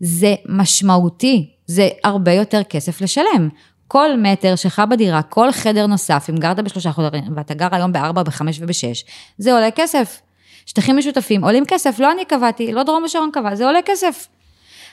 זה 0.01 0.35
משמעותי, 0.49 1.51
זה 1.67 1.89
הרבה 2.05 2.33
יותר 2.33 2.63
כסף 2.63 3.01
לשלם. 3.01 3.49
כל 3.89 4.11
מטר 4.19 4.57
שלך 4.57 4.83
בדירה, 4.91 5.23
כל 5.23 5.53
חדר 5.53 5.87
נוסף, 5.87 6.27
אם 6.31 6.37
גרת 6.37 6.61
בשלושה 6.61 6.93
חודרים, 6.93 7.25
ואתה 7.37 7.55
גר 7.55 7.69
היום 7.73 7.93
בארבע, 7.93 8.23
בחמש 8.23 8.61
ובשש, 8.61 9.05
זה 9.39 9.53
עולה 9.55 9.71
כסף. 9.71 10.21
שטחים 10.67 10.97
משותפים 10.97 11.45
עולים 11.45 11.65
כסף, 11.69 11.99
לא 11.99 12.13
אני 12.13 12.25
קבעתי, 12.25 12.73
לא 12.73 12.83
דרום 12.83 13.05
השרון 13.05 13.31
קבע, 13.33 13.55
זה 13.55 13.67
עולה 13.67 13.79
כסף. 13.85 14.29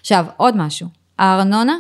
עכשיו, 0.02 0.26
עוד 0.38 0.58
משהו, 0.58 0.88
הארנונה 1.20 1.76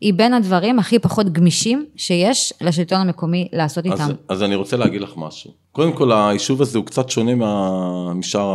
היא 0.00 0.14
בין 0.14 0.34
הדברים 0.34 0.78
הכי 0.78 0.98
פחות 0.98 1.28
גמישים 1.32 1.86
שיש 1.96 2.52
לשלטון 2.60 3.00
המקומי 3.00 3.48
לעשות 3.52 3.86
אז, 3.86 3.92
איתם. 3.92 4.12
אז 4.28 4.42
אני 4.42 4.54
רוצה 4.54 4.76
להגיד 4.76 5.00
לך 5.00 5.10
משהו. 5.16 5.50
קודם 5.72 5.92
כל, 5.92 6.12
היישוב 6.12 6.62
הזה 6.62 6.78
הוא 6.78 6.86
קצת 6.86 7.10
שונה 7.10 7.34
מה- 7.34 8.14
משאר 8.14 8.54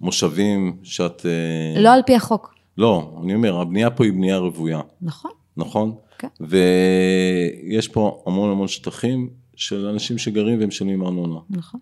המושבים 0.00 0.76
שאת... 0.82 1.26
אה, 1.26 1.80
לא 1.80 1.92
על 1.92 2.02
פי 2.06 2.16
החוק, 2.16 2.54
לא, 2.78 3.12
אני 3.24 3.34
אומר, 3.34 3.60
הבנייה 3.60 3.90
פה 3.90 4.04
היא 4.04 4.12
בנייה 4.12 4.36
רוויה, 4.36 4.80
נכון? 5.02 5.30
נכון? 5.56 5.94
כן. 6.22 6.28
ויש 6.40 7.88
פה 7.88 8.22
המון 8.26 8.50
המון 8.50 8.68
שטחים 8.68 9.28
של 9.56 9.86
אנשים 9.86 10.18
שגרים 10.18 10.58
והם 10.58 10.68
משלמים 10.68 11.02
ארנונה, 11.02 11.40
נכון, 11.50 11.80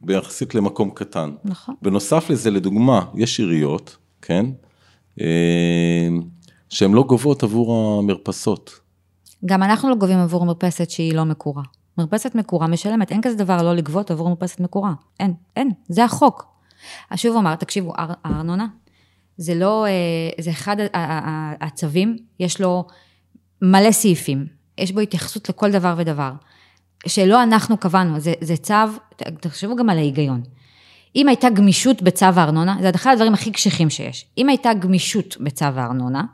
ביחסית 0.00 0.54
למקום 0.54 0.90
קטן. 0.90 1.30
נכון. 1.44 1.74
בנוסף 1.82 2.30
לזה, 2.30 2.50
לדוגמה, 2.50 3.04
יש 3.14 3.40
עיריות, 3.40 3.96
כן? 4.22 4.46
אה, 5.20 6.08
שהן 6.68 6.92
לא 6.92 7.02
גובות 7.02 7.42
עבור 7.42 7.98
המרפסות. 7.98 8.80
גם 9.46 9.62
אנחנו 9.62 9.88
לא 9.90 9.94
גובים 9.94 10.18
עבור 10.18 10.44
מרפסת 10.46 10.90
שהיא 10.90 11.14
לא 11.14 11.24
מקורה. 11.24 11.62
מרפסת 11.98 12.34
מקורה 12.34 12.66
משלמת, 12.66 13.10
אין 13.12 13.20
כזה 13.22 13.36
דבר 13.36 13.62
לא 13.62 13.74
לגבות 13.74 14.10
עבור 14.10 14.28
מרפסת 14.28 14.60
מקורה. 14.60 14.92
אין, 15.20 15.34
אין, 15.56 15.70
זה 15.88 16.04
החוק. 16.04 16.46
אז 17.10 17.18
שוב 17.18 17.36
אומר, 17.36 17.54
תקשיבו, 17.54 17.92
האר- 17.96 18.14
הארנונה, 18.24 18.66
זה 19.36 19.54
לא, 19.54 19.86
אה, 19.86 19.90
זה 20.40 20.50
אחד 20.50 20.76
הצווים, 21.60 22.16
יש 22.40 22.60
לו 22.60 22.84
מלא 23.62 23.92
סעיפים, 23.92 24.46
יש 24.78 24.92
בו 24.92 25.00
התייחסות 25.00 25.48
לכל 25.48 25.70
דבר 25.70 25.94
ודבר, 25.98 26.32
שלא 27.06 27.42
אנחנו 27.42 27.76
קבענו, 27.76 28.20
זה, 28.20 28.32
זה 28.40 28.56
צו, 28.56 28.74
תחשבו 29.40 29.76
גם 29.76 29.90
על 29.90 29.98
ההיגיון. 29.98 30.42
אם 31.16 31.28
הייתה 31.28 31.50
גמישות 31.50 32.02
בצו 32.02 32.26
הארנונה, 32.26 32.76
זה 32.80 32.90
אחד 32.94 33.12
הדברים 33.12 33.34
הכי 33.34 33.52
קשיחים 33.52 33.90
שיש. 33.90 34.26
אם 34.38 34.48
הייתה 34.48 34.74
גמישות 34.74 35.36
בצו 35.40 35.64
הארנונה, 35.64 36.24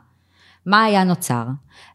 מה 0.65 0.83
היה 0.83 1.03
נוצר? 1.03 1.43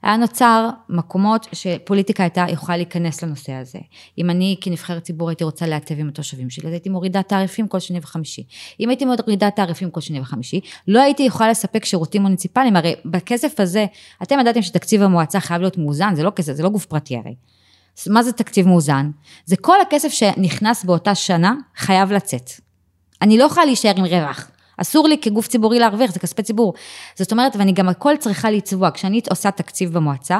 היה 0.02 0.16
נוצר 0.16 0.68
מקומות 0.88 1.46
שפוליטיקה 1.52 2.22
הייתה 2.22 2.44
יכולה 2.48 2.76
להיכנס 2.76 3.22
לנושא 3.22 3.52
הזה. 3.52 3.78
אם 4.18 4.30
אני 4.30 4.56
כנבחרת 4.60 5.02
ציבור 5.02 5.28
הייתי 5.28 5.44
רוצה 5.44 5.66
להיטיב 5.66 5.98
עם 5.98 6.08
התושבים 6.08 6.50
שלי, 6.50 6.66
אז 6.66 6.72
הייתי 6.72 6.88
מורידה 6.88 7.22
תעריפים 7.22 7.68
כל 7.68 7.78
שני 7.78 7.98
וחמישי. 7.98 8.42
אם 8.80 8.88
הייתי 8.88 9.04
מורידה 9.04 9.50
תעריפים 9.50 9.90
כל 9.90 10.00
שני 10.00 10.20
וחמישי, 10.20 10.60
לא 10.88 11.00
הייתי 11.02 11.22
יכולה 11.22 11.50
לספק 11.50 11.84
שירותים 11.84 12.22
מוניציפליים, 12.22 12.76
הרי 12.76 12.94
בכסף 13.04 13.60
הזה, 13.60 13.86
אתם 14.22 14.40
ידעתם 14.40 14.62
שתקציב 14.62 15.02
המועצה 15.02 15.40
חייב 15.40 15.60
להיות 15.60 15.78
מאוזן, 15.78 16.14
זה 16.14 16.22
לא 16.22 16.30
כסף, 16.30 16.52
זה 16.52 16.62
לא 16.62 16.68
גוף 16.68 16.86
פרטי 16.86 17.16
הרי. 17.16 17.34
מה 18.06 18.22
זה 18.22 18.32
תקציב 18.32 18.68
מאוזן? 18.68 19.10
זה 19.44 19.56
כל 19.56 19.80
הכסף 19.80 20.08
שנכנס 20.08 20.84
באותה 20.84 21.14
שנה 21.14 21.54
חייב 21.76 22.12
לצאת. 22.12 22.50
אני 23.22 23.38
לא 23.38 23.44
יכולה 23.44 23.66
להישאר 23.66 23.92
עם 23.96 24.04
רווח. 24.04 24.50
אסור 24.76 25.08
לי 25.08 25.18
כגוף 25.18 25.48
ציבורי 25.48 25.78
להרוויח, 25.78 26.12
זה 26.12 26.20
כספי 26.20 26.42
ציבור. 26.42 26.74
זאת 27.14 27.32
אומרת, 27.32 27.56
ואני 27.56 27.72
גם 27.72 27.88
הכל 27.88 28.16
צריכה 28.18 28.50
לצבוע. 28.50 28.90
כשאני 28.90 29.20
עושה 29.30 29.50
תקציב 29.50 29.92
במועצה, 29.92 30.38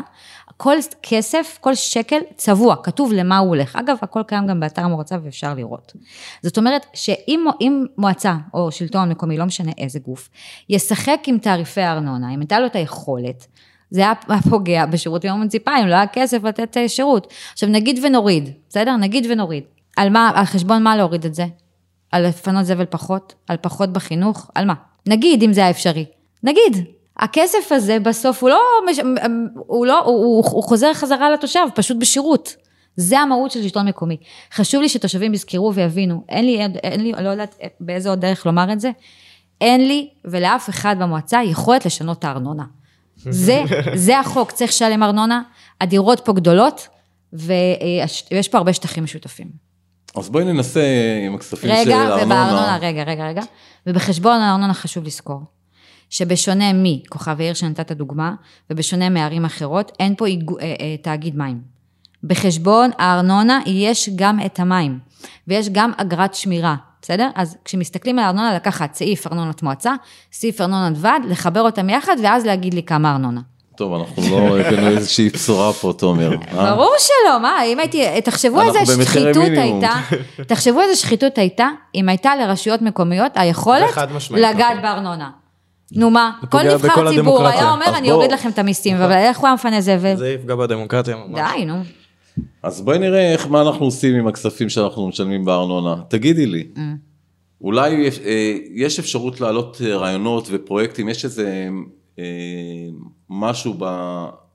כל 0.57 0.77
כסף, 1.03 1.59
כל 1.61 1.75
שקל 1.75 2.19
צבוע, 2.37 2.77
כתוב 2.83 3.13
למה 3.13 3.39
הוא 3.39 3.49
הולך. 3.49 3.77
אגב, 3.77 3.97
הכל 4.03 4.23
קיים 4.23 4.47
גם 4.47 4.61
באתר 4.61 4.83
המועצה 4.83 5.17
ואפשר 5.25 5.55
לראות. 5.55 5.93
זאת 6.43 6.59
אומרת, 6.59 6.87
שאם 6.95 7.45
אם 7.61 7.85
מועצה 7.99 8.35
או 8.55 8.73
שלטון 8.73 9.09
מקומי, 9.09 9.37
לא 9.39 9.45
משנה 9.45 9.73
איזה 9.79 9.99
גוף, 9.99 10.29
ישחק 10.69 11.21
עם 11.27 11.39
תעריפי 11.39 11.81
הארנונה, 11.81 12.35
אם 12.35 12.41
הייתה 12.41 12.61
לו 12.61 12.67
את 12.67 12.77
היכולת, 12.77 13.47
זה 13.91 14.01
היה 14.01 14.13
פוגע 14.51 14.87
בשירותים 14.87 15.31
המוניציפליים, 15.31 15.87
לא 15.87 15.95
היה 15.95 16.07
כסף 16.07 16.45
לתת 16.45 16.77
אה, 16.77 16.89
שירות. 16.89 17.33
עכשיו 17.53 17.69
נגיד 17.69 18.01
ונוריד, 18.05 18.51
בסדר? 18.69 18.97
נגיד 18.97 19.27
ונוריד. 19.31 19.65
על 19.97 20.11
מה, 20.11 20.33
על 20.35 20.45
חשבון 20.45 20.83
מה 20.83 20.97
להוריד 20.97 21.25
את 21.25 21.35
זה? 21.35 21.45
על 22.15 22.27
לפנות 22.27 22.65
זבל 22.67 22.85
פחות? 22.91 23.35
על 23.49 23.57
פחות 23.61 23.93
בחינוך? 23.93 24.51
על 24.55 24.65
מה? 24.65 24.75
נגיד, 25.09 25.43
אם 25.43 25.53
זה 25.53 25.61
היה 25.61 25.71
אפשרי. 25.71 26.05
נגיד. 26.43 26.85
הכסף 27.17 27.73
הזה 27.73 27.99
בסוף 27.99 28.43
הוא 28.43 28.51
לא, 28.51 28.61
מש- 28.91 28.99
הוא 29.67 29.87
לא, 29.87 29.99
הוא, 30.05 30.15
הוא, 30.25 30.45
הוא 30.51 30.63
חוזר 30.63 30.95
חזרה 30.95 31.31
לתושב, 31.31 31.61
פשוט 31.75 31.97
בשירות. 31.97 32.55
זה 32.97 33.19
המהות 33.19 33.51
של 33.51 33.63
שלטון 33.63 33.89
מקומי. 33.89 34.17
חשוב 34.53 34.83
לי 34.83 34.89
שתושבים 34.89 35.35
יזכרו 35.35 35.75
ויבינו, 35.75 36.25
אין 36.29 36.45
לי, 36.45 36.61
אין 36.83 37.01
לי, 37.01 37.13
לא 37.13 37.29
יודעת 37.29 37.55
באיזה 37.81 38.11
עוד 38.11 38.21
דרך 38.21 38.47
לומר 38.47 38.73
את 38.73 38.81
זה, 38.81 38.91
אין 39.61 39.89
לי 39.89 40.09
ולאף 40.25 40.71
אחד 40.71 40.97
במועצה 40.99 41.41
יכולת 41.45 41.87
לשנות 41.87 42.19
את 42.19 42.25
הארנונה. 42.25 42.65
זה, 43.17 43.63
זה 43.95 44.19
החוק, 44.19 44.51
צריך 44.53 44.71
לשלם 44.71 45.03
ארנונה, 45.03 45.43
הדירות 45.81 46.21
פה 46.21 46.33
גדולות, 46.33 46.89
ויש 47.33 48.49
פה 48.51 48.59
הרבה 48.59 48.73
שטחים 48.73 49.05
משותפים. 49.05 49.64
אז 50.17 50.31
בואי 50.31 50.45
ננסה 50.45 50.81
עם 51.27 51.35
הכספים 51.35 51.71
של 51.71 51.77
רגע, 51.77 51.97
הארנונה. 51.97 52.25
ובארנונה, 52.25 52.79
רגע, 52.81 53.03
רגע, 53.03 53.27
רגע. 53.27 53.43
ובחשבון 53.87 54.41
הארנונה 54.41 54.75
חשוב 54.75 55.05
לזכור, 55.05 55.41
שבשונה 56.11 56.65
מכוכב 56.75 57.41
העיר 57.41 57.55
שנתת 57.55 57.93
דוגמה, 57.93 58.35
ובשונה 58.71 59.09
מערים 59.09 59.45
אחרות, 59.45 59.93
אין 60.01 60.15
פה 60.15 60.27
איגו, 60.27 60.59
אה, 60.59 60.65
אה, 60.65 60.97
תאגיד 61.03 61.37
מים. 61.37 61.61
בחשבון 62.25 62.91
הארנונה 62.99 63.61
יש 63.67 64.11
גם 64.17 64.39
את 64.47 64.61
המים, 64.61 64.99
ויש 65.49 65.69
גם 65.69 65.93
אגרת 65.97 66.35
שמירה, 66.35 66.77
בסדר? 67.03 67.31
אז 67.35 67.57
כשמסתכלים 67.65 68.19
על 68.19 68.25
הארנונה, 68.25 68.55
לקחת 68.55 68.95
סעיף 68.95 69.27
ארנונת 69.27 69.63
מועצה, 69.63 69.95
סעיף 70.33 70.61
ארנונת 70.61 70.97
ועד, 71.01 71.23
לחבר 71.29 71.61
אותם 71.61 71.91
יחד, 71.91 72.17
ואז 72.23 72.47
להגיד 72.47 72.75
לי 72.75 72.83
כמה 72.83 73.13
ארנונה. 73.13 73.41
טוב, 73.77 73.95
אנחנו 73.95 74.23
לא 74.31 74.59
הבאנו 74.59 74.89
איזושהי 74.89 75.29
בשורה 75.29 75.73
פה, 75.73 75.93
תומר. 75.99 76.33
אה? 76.33 76.75
ברור 76.75 76.95
שלא, 76.99 77.41
מה, 77.43 77.65
אם 77.65 77.79
הייתי, 77.79 78.21
תחשבו 78.25 78.63
איזה 78.63 79.05
שחיתות. 79.05 79.43
הייתה, 79.57 79.93
תחשבו 80.47 80.81
איזה 80.81 80.97
שחיתות 80.97 81.39
הייתה, 81.39 81.69
אם 81.95 82.09
הייתה 82.09 82.37
לרשויות 82.37 82.83
מקומיות 82.83 83.33
היכולת 83.35 83.99
לגעת 84.31 84.71
נכון. 84.71 84.83
בארנונה. 84.83 85.31
נו 85.93 86.11
מה, 86.11 86.33
כל 86.51 86.63
נבחר 86.63 87.11
ציבור. 87.11 87.47
היה 87.47 87.71
אומר, 87.71 87.99
אני 87.99 88.11
אוריד 88.11 88.33
לכם 88.33 88.49
את 88.49 88.59
המיסים, 88.59 88.97
אבל 88.97 89.13
איך 89.13 89.39
הוא 89.39 89.47
היה 89.47 89.55
מפנה 89.55 89.81
זבל? 89.81 90.17
זה 90.17 90.29
יפגע 90.31 90.55
בדמוקרטיה 90.55 91.17
ממש. 91.17 91.41
די, 91.57 91.65
נו. 91.65 91.75
אז 92.63 92.81
בואי 92.81 92.99
נראה 92.99 93.33
איך, 93.33 93.47
מה 93.47 93.61
אנחנו 93.61 93.85
עושים 93.85 94.15
עם 94.15 94.27
הכספים 94.27 94.69
שאנחנו 94.69 95.09
משלמים 95.09 95.45
בארנונה. 95.45 95.97
תגידי 96.09 96.47
לי, 96.47 96.65
Mm. 96.75 96.79
אולי 97.61 97.91
יש, 97.91 98.19
אה, 98.19 98.57
יש 98.75 98.99
אפשרות 98.99 99.41
להעלות 99.41 99.81
אה, 99.85 99.97
רעיונות 99.97 100.49
ופרויקטים, 100.51 101.09
יש 101.09 101.25
איזה 101.25 101.47
אה, 101.49 101.69
משהו, 103.31 103.75
ב, 103.79 103.85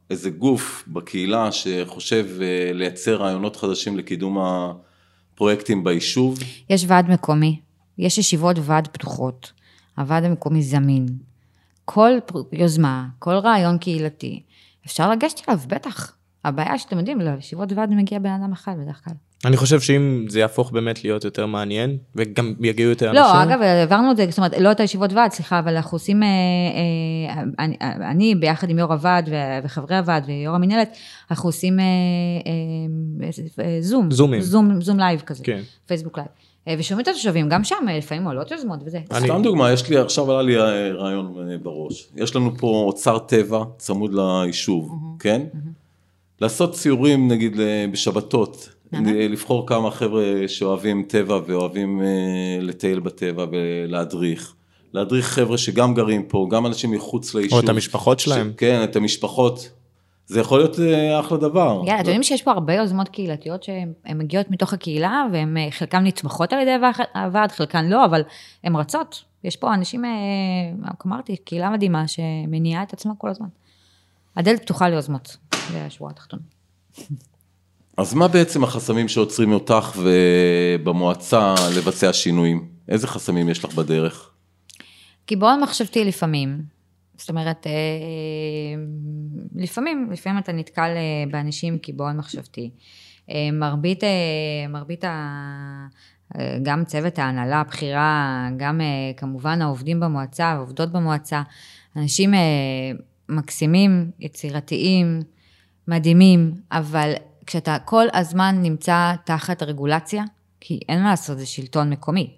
איזה 0.10 0.30
גוף 0.30 0.84
בקהילה 0.88 1.52
שחושב 1.52 2.28
אה, 2.42 2.72
לייצר 2.74 3.16
רעיונות 3.16 3.56
חדשים 3.56 3.98
לקידום 3.98 4.38
הפרויקטים 4.40 5.84
ביישוב? 5.84 6.40
יש 6.70 6.86
ועד 6.88 7.10
מקומי, 7.10 7.60
יש 7.98 8.18
ישיבות 8.18 8.58
ועד 8.62 8.88
פתוחות, 8.88 9.52
הוועד 9.98 10.24
המקומי 10.24 10.62
זמין. 10.62 11.06
כל 11.86 12.12
יוזמה, 12.52 13.08
כל 13.20 13.34
רעיון 13.34 13.78
קהילתי, 13.78 14.44
אפשר 14.86 15.12
לגשת 15.12 15.50
אליו, 15.50 15.60
בטח. 15.68 16.16
הבעיה 16.46 16.78
שאתם 16.78 16.98
יודעים, 16.98 17.22
לישיבות 17.22 17.72
ועד 17.72 17.90
מגיע 17.90 18.20
בן 18.20 18.30
אדם 18.30 18.52
אחד 18.52 18.76
בדרך 18.82 19.02
כלל. 19.06 19.14
אני 19.46 19.58
חושב 19.58 19.80
שאם 19.80 20.26
זה 20.30 20.40
יהפוך 20.40 20.72
באמת 20.72 21.04
להיות 21.04 21.24
יותר 21.24 21.46
מעניין, 21.46 21.98
וגם 22.16 22.54
יגיעו 22.60 22.90
יותר 22.90 23.10
אנשים. 23.10 23.22
לא, 23.24 23.44
אגב, 23.44 23.62
העברנו 23.62 24.12
את 24.12 24.18
זה, 24.18 24.26
זאת 24.30 24.38
אומרת, 24.38 24.54
לא 24.60 24.72
את 24.72 24.80
הישיבות 24.80 25.14
ועד, 25.14 25.32
סליחה, 25.32 25.60
אבל 25.60 25.76
אנחנו 25.76 25.96
עושים, 25.96 26.24
אה, 26.24 26.28
אה, 27.30 27.42
אני, 27.60 27.76
אני 28.12 28.36
ביחד 28.36 28.70
עם 28.70 28.80
יו"ר 28.80 28.94
הוועד 28.94 29.30
וחברי 29.64 29.98
הוועד 29.98 30.24
ויו"ר 30.28 30.56
המינהלת, 30.56 30.98
אנחנו 31.32 31.50
עושים 31.50 31.80
אה, 31.80 31.86
אה, 33.24 33.30
אה, 33.66 33.78
זום. 33.82 34.12
זומים. 34.12 34.42
זום, 34.42 34.82
זום 34.82 35.00
live 35.00 35.20
כזה. 35.22 35.44
כן. 35.44 35.62
פייסבוק 35.88 36.18
live. 36.18 36.30
אה, 36.68 36.76
ושומעים 36.80 37.04
את 37.04 37.08
התושבים, 37.08 37.50
גם 37.50 37.64
שם 37.64 37.76
לפעמים 37.98 38.28
עולות 38.28 38.52
יוזמות 38.52 38.80
וזה. 38.86 39.00
אני- 39.12 39.28
סתם 39.28 39.42
דוגמה, 39.44 39.72
יש 39.72 39.90
לי, 39.90 39.98
עכשיו 39.98 40.32
עלה 40.32 40.42
לי 40.42 40.58
רעיון 40.92 41.34
בראש. 41.64 42.08
יש 42.16 42.36
לנו 42.36 42.58
פה 42.58 42.68
אוצר 42.88 43.18
טבע 43.18 43.64
צמוד 43.78 44.14
ליישוב, 44.14 44.92
כן? 45.20 45.42
לעשות 46.42 46.74
ציורים 46.74 47.28
נגיד 47.32 47.58
בשבתות, 47.92 48.70
לבחור 49.30 49.68
כמה 49.68 49.92
חבר'ה 49.92 50.24
שאוהבים 50.48 51.04
טבע 51.08 51.40
ואוהבים 51.48 52.02
אה, 52.02 52.06
לטייל 52.62 53.00
בטבע 53.00 53.46
ולהדריך. 53.52 54.54
להדריך 54.94 55.26
חבר'ה 55.26 55.58
שגם 55.58 55.94
גרים 55.94 56.24
פה, 56.24 56.48
גם 56.52 56.66
אנשים 56.66 56.92
מחוץ 56.92 57.36
ליישוב. 57.36 57.60
או 57.60 57.64
את 57.64 57.70
המשפחות 57.70 58.20
שלהם. 58.20 58.52
ש- 58.52 58.60
כן, 58.60 58.84
את 58.84 58.96
המשפחות. 58.96 59.70
זה 60.26 60.40
יכול 60.40 60.60
להיות 60.60 60.80
אה, 60.80 61.20
אחלה 61.20 61.38
דבר. 61.38 61.82
יאללה, 61.86 61.96
אתם 62.00 62.08
יודעים 62.08 62.24
שיש 62.24 62.42
פה 62.42 62.52
הרבה 62.52 62.74
יוזמות 62.74 63.10
קהילתיות 63.10 63.64
שהן 63.64 63.94
הן 64.06 64.18
מגיעות 64.18 64.52
מתוך 64.52 64.74
הקהילה, 64.74 65.26
והן 65.34 65.58
אה, 65.58 65.68
חלקן 65.72 66.04
נתמכות 66.04 66.54
על 66.54 66.60
ידי 66.60 66.72
הוועד- 67.16 67.52
חלקן 67.52 67.86
לא, 67.86 68.06
אבל 68.06 68.22
הן 68.64 68.76
רצות. 68.76 69.24
יש 69.44 69.56
פה 69.56 69.74
אנשים, 69.74 70.06
אה, 70.06 70.10
כמו 71.00 71.14
אמרתי, 71.14 71.38
קהילה 71.38 71.70
מדהימה 71.70 72.06
שמניעה 72.08 72.84
את 72.84 72.94
עצמה 72.94 73.14
כל 73.18 73.30
הזמן. 73.30 73.48
הדלת 74.38 74.62
פתוחה 74.62 74.90
ליוזמות, 74.90 75.38
זה 75.72 75.86
השורה 75.86 76.12
התחתונה. 76.12 76.42
אז 78.00 78.14
מה 78.14 78.28
בעצם 78.28 78.64
החסמים 78.64 79.08
שעוצרים 79.08 79.52
אותך 79.52 80.00
ובמועצה 80.04 81.56
לבצע 81.78 82.14
שינויים? 82.14 82.68
איזה 82.90 83.08
חסמים 83.08 83.50
יש 83.50 83.66
לך 83.66 83.74
בדרך? 83.74 84.30
קיבעון 85.26 85.62
מחשבתי 85.62 86.06
לפעמים. 86.06 86.62
זאת 87.18 87.30
אומרת, 87.30 87.68
אה, 87.68 87.72
לפעמים, 89.56 90.10
לפעמים 90.12 90.40
אתה 90.40 90.52
נתקל 90.52 90.82
אה, 90.96 91.32
באנשים 91.32 91.74
עם 91.74 91.80
קיבעון 91.80 92.18
מחשבתי. 92.18 92.70
אה, 93.30 93.50
מרבית, 93.54 94.04
אה, 94.04 94.10
מרבית 94.70 95.04
ה... 95.04 95.88
אה, 96.38 96.58
גם 96.64 96.86
צוות 96.86 97.20
ההנהלה, 97.20 97.60
הבכירה, 97.60 98.50
גם 98.58 98.82
אה, 98.82 98.88
כמובן 99.18 99.62
העובדים 99.62 100.00
במועצה, 100.00 100.46
העובדות 100.46 100.92
במועצה, 100.92 101.42
אנשים 101.96 102.34
אה, 102.34 102.40
מקסימים, 103.30 104.12
יצירתיים, 104.20 105.20
מדהימים, 105.88 106.52
אבל 106.72 107.14
כשאתה 107.50 107.78
כל 107.86 108.06
הזמן 108.14 108.56
נמצא 108.62 109.14
תחת 109.24 109.64
רגולציה, 109.64 110.24
כי 110.60 110.80
אין 110.90 111.04
מה 111.04 111.10
לעשות, 111.10 111.38
זה 111.38 111.46
שלטון 111.46 111.90
מקומי. 111.90 112.34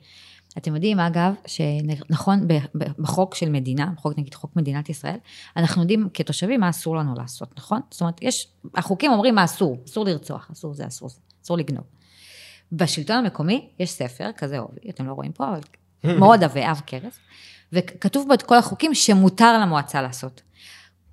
אתם 0.57 0.75
יודעים, 0.75 0.99
אגב, 0.99 1.33
שנכון, 1.45 2.47
בחוק 2.99 3.35
של 3.35 3.49
מדינה, 3.49 3.91
בחוק, 3.95 4.13
נגיד 4.17 4.33
חוק 4.33 4.55
מדינת 4.55 4.89
ישראל, 4.89 5.15
אנחנו 5.57 5.81
יודעים 5.81 6.09
כתושבים 6.13 6.59
מה 6.59 6.69
אסור 6.69 6.95
לנו 6.95 7.15
לעשות, 7.17 7.49
נכון? 7.57 7.81
זאת 7.91 8.01
אומרת, 8.01 8.17
יש, 8.21 8.47
החוקים 8.75 9.11
אומרים 9.11 9.35
מה 9.35 9.43
אסור, 9.43 9.77
אסור 9.85 10.05
לרצוח, 10.05 10.51
אסור 10.51 10.73
זה, 10.73 10.87
אסור 10.87 11.09
זה, 11.09 11.19
אסור 11.43 11.57
לגנוב. 11.57 11.83
בשלטון 12.71 13.17
המקומי 13.17 13.69
יש 13.79 13.91
ספר, 13.91 14.29
כזה 14.37 14.59
עובי, 14.59 14.89
אתם 14.89 15.07
לא 15.07 15.13
רואים 15.13 15.31
פה, 15.31 15.49
אבל 15.49 15.61
מאוד 16.19 16.43
עבה, 16.43 16.69
עב 16.69 16.81
כרס, 16.87 17.19
וכתוב 17.73 18.27
בו 18.27 18.33
את 18.33 18.41
כל 18.41 18.57
החוקים 18.57 18.93
שמותר 18.93 19.59
למועצה 19.59 20.01
לעשות. 20.01 20.41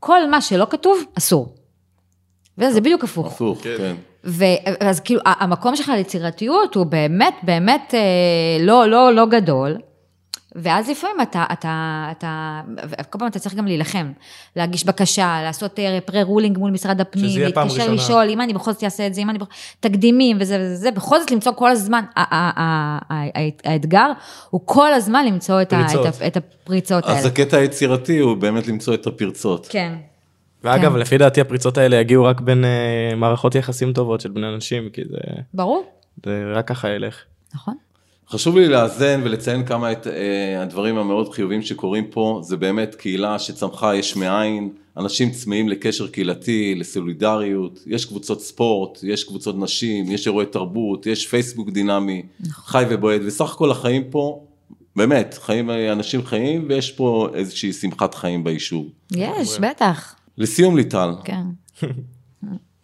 כל 0.00 0.30
מה 0.30 0.40
שלא 0.40 0.66
כתוב, 0.70 0.98
אסור. 1.18 1.57
וזה 2.58 2.80
בדיוק 2.80 3.04
הפוך. 3.04 3.26
הפוך, 3.26 3.60
כן. 3.62 3.94
ואז 4.24 5.00
כאילו, 5.00 5.20
המקום 5.24 5.76
שלך 5.76 5.88
ליצירתיות 5.88 6.74
הוא 6.74 6.86
באמת, 6.86 7.34
באמת 7.42 7.94
אה, 7.94 8.64
לא, 8.64 8.86
לא, 8.86 9.14
לא 9.14 9.26
גדול. 9.26 9.76
ואז 10.54 10.88
לפעמים 10.88 11.16
אתה, 11.20 11.44
אתה, 11.52 12.08
אתה, 12.10 12.60
כל 13.10 13.18
פעם 13.18 13.28
אתה 13.28 13.38
צריך 13.38 13.54
גם 13.54 13.66
להילחם, 13.66 14.12
להגיש 14.56 14.84
בקשה, 14.84 15.40
לעשות 15.42 15.78
פרה-רולינג 16.04 16.58
מול 16.58 16.70
משרד 16.70 17.00
הפנים, 17.00 17.40
להתקשר. 17.40 17.92
לשאול, 17.92 18.30
אם 18.30 18.40
אני 18.40 18.52
בכל 18.52 18.72
זאת 18.72 18.84
אעשה 18.84 19.06
את 19.06 19.14
זה, 19.14 19.20
אם 19.20 19.30
אני 19.30 19.38
בכל... 19.38 19.50
תקדימים 19.80 20.36
וזה 20.40 20.56
וזה, 20.60 20.74
וזה, 20.74 20.90
בכל 20.90 21.20
זאת 21.20 21.30
למצוא 21.30 21.52
כל 21.52 21.70
הזמן, 21.70 22.04
האתגר 23.64 24.12
הוא 24.50 24.60
כל 24.64 24.92
הזמן 24.92 25.26
למצוא 25.26 25.62
את 25.62 26.36
הפריצות 26.36 27.04
האלה. 27.04 27.18
אז 27.18 27.26
הקטע 27.26 27.56
היצירתי 27.56 28.18
הוא 28.18 28.36
באמת 28.36 28.68
למצוא 28.68 28.94
את 28.94 29.06
הפרצות. 29.06 29.66
כן. 29.70 29.92
ואגב, 30.64 30.92
כן. 30.92 30.98
לפי 30.98 31.18
דעתי 31.18 31.40
הפריצות 31.40 31.78
האלה 31.78 31.96
יגיעו 31.96 32.24
רק 32.24 32.40
בין 32.40 32.64
אה, 32.64 33.14
מערכות 33.16 33.54
יחסים 33.54 33.92
טובות 33.92 34.20
של 34.20 34.28
בני 34.28 34.48
אנשים, 34.54 34.88
כי 34.92 35.02
זה, 35.10 35.16
ברור, 35.54 35.84
זה 36.24 36.52
רק 36.54 36.68
ככה 36.68 36.88
ילך. 36.88 37.16
נכון. 37.54 37.74
חשוב 38.30 38.56
לי 38.56 38.68
לאזן 38.68 39.20
ולציין 39.24 39.66
כמה 39.66 39.92
את 39.92 40.06
אה, 40.06 40.62
הדברים 40.62 40.98
המאוד 40.98 41.32
חיוביים 41.32 41.62
שקורים 41.62 42.06
פה, 42.10 42.40
זה 42.44 42.56
באמת 42.56 42.94
קהילה 42.94 43.38
שצמחה 43.38 43.94
יש 43.96 44.16
מאין, 44.16 44.70
אנשים 44.96 45.30
צמאים 45.30 45.68
לקשר 45.68 46.06
קהילתי, 46.06 46.74
לסולידריות, 46.74 47.80
יש 47.86 48.04
קבוצות 48.04 48.42
ספורט, 48.42 48.98
יש 49.02 49.24
קבוצות 49.24 49.58
נשים, 49.58 50.12
יש 50.12 50.26
אירועי 50.26 50.46
תרבות, 50.46 51.06
יש 51.06 51.26
פייסבוק 51.26 51.70
דינמי, 51.70 52.22
חי 52.50 52.84
ובועט, 52.90 53.20
וסך 53.26 53.52
הכל 53.52 53.70
החיים 53.70 54.04
פה, 54.10 54.44
באמת, 54.96 55.38
חיים, 55.42 55.70
אנשים 55.70 56.24
חיים, 56.24 56.66
ויש 56.68 56.92
פה 56.92 57.28
איזושהי 57.34 57.72
שמחת 57.72 58.14
חיים 58.14 58.44
ביישוב. 58.44 58.86
יש, 59.10 59.58
בטח, 59.58 60.14
לסיום 60.38 60.76
ליטל, 60.76 61.10
כן. 61.24 61.42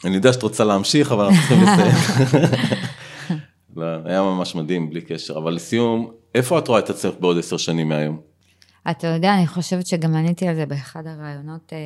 אני 0.04 0.14
יודע 0.14 0.32
שאת 0.32 0.42
רוצה 0.42 0.64
להמשיך, 0.64 1.12
אבל 1.12 1.24
אנחנו 1.24 1.38
צריכים 1.48 1.62
לסיים. 1.62 2.50
לא, 3.76 3.84
היה 4.04 4.22
ממש 4.22 4.54
מדהים, 4.54 4.90
בלי 4.90 5.00
קשר. 5.00 5.38
אבל 5.38 5.52
לסיום, 5.54 6.10
איפה 6.34 6.58
את 6.58 6.68
רואה 6.68 6.78
את 6.78 6.90
עצמך 6.90 7.14
בעוד 7.20 7.38
עשר 7.38 7.56
שנים 7.56 7.88
מהיום? 7.88 8.20
אתה 8.90 9.06
יודע, 9.06 9.34
אני 9.34 9.46
חושבת 9.46 9.86
שגם 9.86 10.14
עניתי 10.16 10.48
על 10.48 10.54
זה 10.54 10.66
באחד 10.66 11.02
הראיונות, 11.06 11.72
אה, 11.72 11.78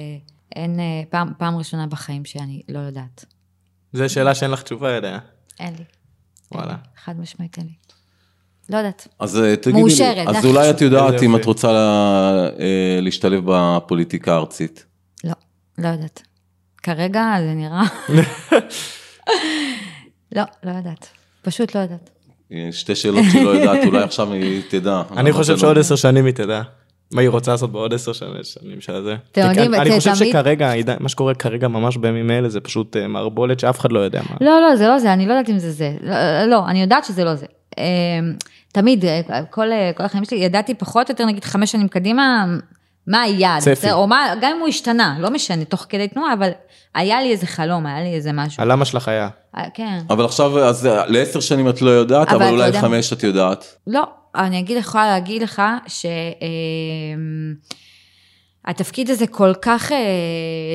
אין, 0.56 0.80
אה, 0.80 0.84
פעם, 1.10 1.32
פעם 1.38 1.56
ראשונה 1.56 1.86
בחיים 1.86 2.24
שאני 2.24 2.62
לא 2.68 2.78
יודעת. 2.78 3.24
זו 3.92 4.08
שאלה 4.08 4.34
שאין 4.34 4.50
לך 4.50 4.62
תשובה 4.62 4.96
אליה. 4.96 5.18
אין 5.60 5.74
לי. 5.78 5.84
וואלה. 6.52 6.70
אין 6.70 6.76
לי, 6.80 7.00
חד 7.04 7.20
משמעית 7.20 7.58
אין 7.58 7.66
לי. 7.66 7.72
לא 8.70 8.76
יודעת. 8.76 9.08
אז 9.18 9.40
אה, 9.40 9.56
תגידי 9.56 9.80
מאושרת, 9.80 10.16
לי, 10.16 10.38
אז 10.38 10.44
אולי 10.44 10.58
חשוב. 10.64 10.74
את 10.76 10.80
יודעת 10.80 11.22
אם 11.22 11.30
יופי. 11.30 11.40
את 11.42 11.46
רוצה 11.46 11.72
לה- 11.72 12.48
אה, 12.60 12.98
להשתלב 13.00 13.42
בפוליטיקה 13.46 14.34
הארצית. 14.34 14.84
לא, 15.78 15.88
יודעת. 15.88 16.22
כרגע 16.82 17.34
זה 17.40 17.54
נראה... 17.54 17.82
לא, 20.36 20.42
לא 20.64 20.70
יודעת. 20.70 21.08
פשוט 21.42 21.76
לא 21.76 21.80
יודעת. 21.80 22.10
שתי 22.72 22.94
שאלות 22.94 23.24
שהיא 23.30 23.44
לא 23.44 23.50
יודעת, 23.50 23.86
אולי 23.86 24.02
עכשיו 24.02 24.32
היא 24.32 24.62
תדע. 24.68 25.02
אני 25.16 25.32
חושב 25.32 25.58
שעוד. 25.58 25.78
עשר 25.78 25.96
שנים 25.96 26.24
היא 26.24 26.34
תדע. 26.34 26.62
מה 27.12 27.20
היא 27.20 27.28
רוצה 27.28 27.50
לעשות 27.50 27.72
בעוד 27.72 27.94
עשר 27.94 28.12
שנים 28.12 28.80
של 28.80 29.02
זה. 29.02 29.16
אתם 29.32 29.40
יודעים, 29.48 29.74
אני 29.74 29.90
חושב 29.98 30.14
שכרגע, 30.14 30.72
מה 31.00 31.08
שקורה 31.08 31.34
כרגע 31.34 31.68
ממש 31.68 31.96
בימים 31.96 32.30
אלה 32.30 32.48
זה 32.48 32.60
פשוט 32.60 32.96
אה, 32.96 33.08
מערבולת 33.08 33.60
שאף 33.60 33.80
אחד 33.80 33.92
לא 33.92 33.98
יודע 33.98 34.20
מה. 34.30 34.36
לא, 34.40 34.60
לא, 34.60 34.76
זה 34.76 34.88
לא 34.88 34.98
זה, 34.98 35.12
אני 35.12 35.26
לא 35.26 35.32
יודעת 35.32 35.50
אם 35.50 35.58
זה 35.58 35.70
זה. 35.70 35.96
לא, 36.02 36.44
לא, 36.44 36.68
אני 36.68 36.82
יודעת 36.82 37.04
שזה 37.04 37.24
לא 37.24 37.34
זה. 37.34 37.46
אה, 37.78 37.84
תמיד, 38.72 39.04
כל, 39.50 39.72
אה, 39.72 39.90
כל 39.96 40.04
החיים 40.04 40.24
שלי, 40.24 40.38
ידעתי 40.38 40.74
פחות 40.74 41.08
או 41.08 41.12
יותר, 41.12 41.24
נגיד 41.24 41.44
חמש 41.44 41.72
שנים 41.72 41.88
קדימה, 41.88 42.46
מה 43.10 43.22
היעד. 43.22 43.60
צפי. 43.62 43.74
זה- 43.74 43.92
או 43.92 44.06
מה, 44.06 44.26
גם 44.40 44.52
אם 44.54 44.60
הוא 44.60 44.68
השתנה, 44.68 45.16
לא 45.20 45.30
משנה, 45.30 45.64
תוך 45.64 45.86
כדי 45.88 46.08
תנועה, 46.08 46.32
אבל 46.32 46.50
היה 46.94 47.22
לי 47.22 47.30
איזה 47.30 47.46
חלום, 47.46 47.86
היה 47.86 48.00
לי 48.00 48.14
איזה 48.14 48.32
משהו. 48.32 48.62
הלמה 48.62 48.84
שלך 48.84 49.08
היה. 49.08 49.28
אה, 49.56 49.64
כן. 49.74 49.98
אבל 50.10 50.24
עכשיו, 50.24 50.58
אז 50.58 50.86
אה, 50.86 51.06
לעשר 51.06 51.40
שנים 51.40 51.68
את 51.68 51.82
לא 51.82 51.90
יודעת, 51.90 52.26
אבל 52.28 52.36
אבל 52.36 52.44
אתה 52.44 52.52
אולי 52.52 52.66
יודע- 52.66 52.78
לחמש 52.78 53.12
את 53.12 53.22
יודעת. 53.22 53.76
לא, 53.86 54.02
אני 54.36 54.58
אגיד, 54.58 54.76
יכולה 54.76 55.06
להגיד 55.06 55.42
לך 55.42 55.62
שהתפקיד 58.66 59.10
הזה 59.10 59.26
כל 59.26 59.52
כך 59.62 59.92
אה, 59.92 59.98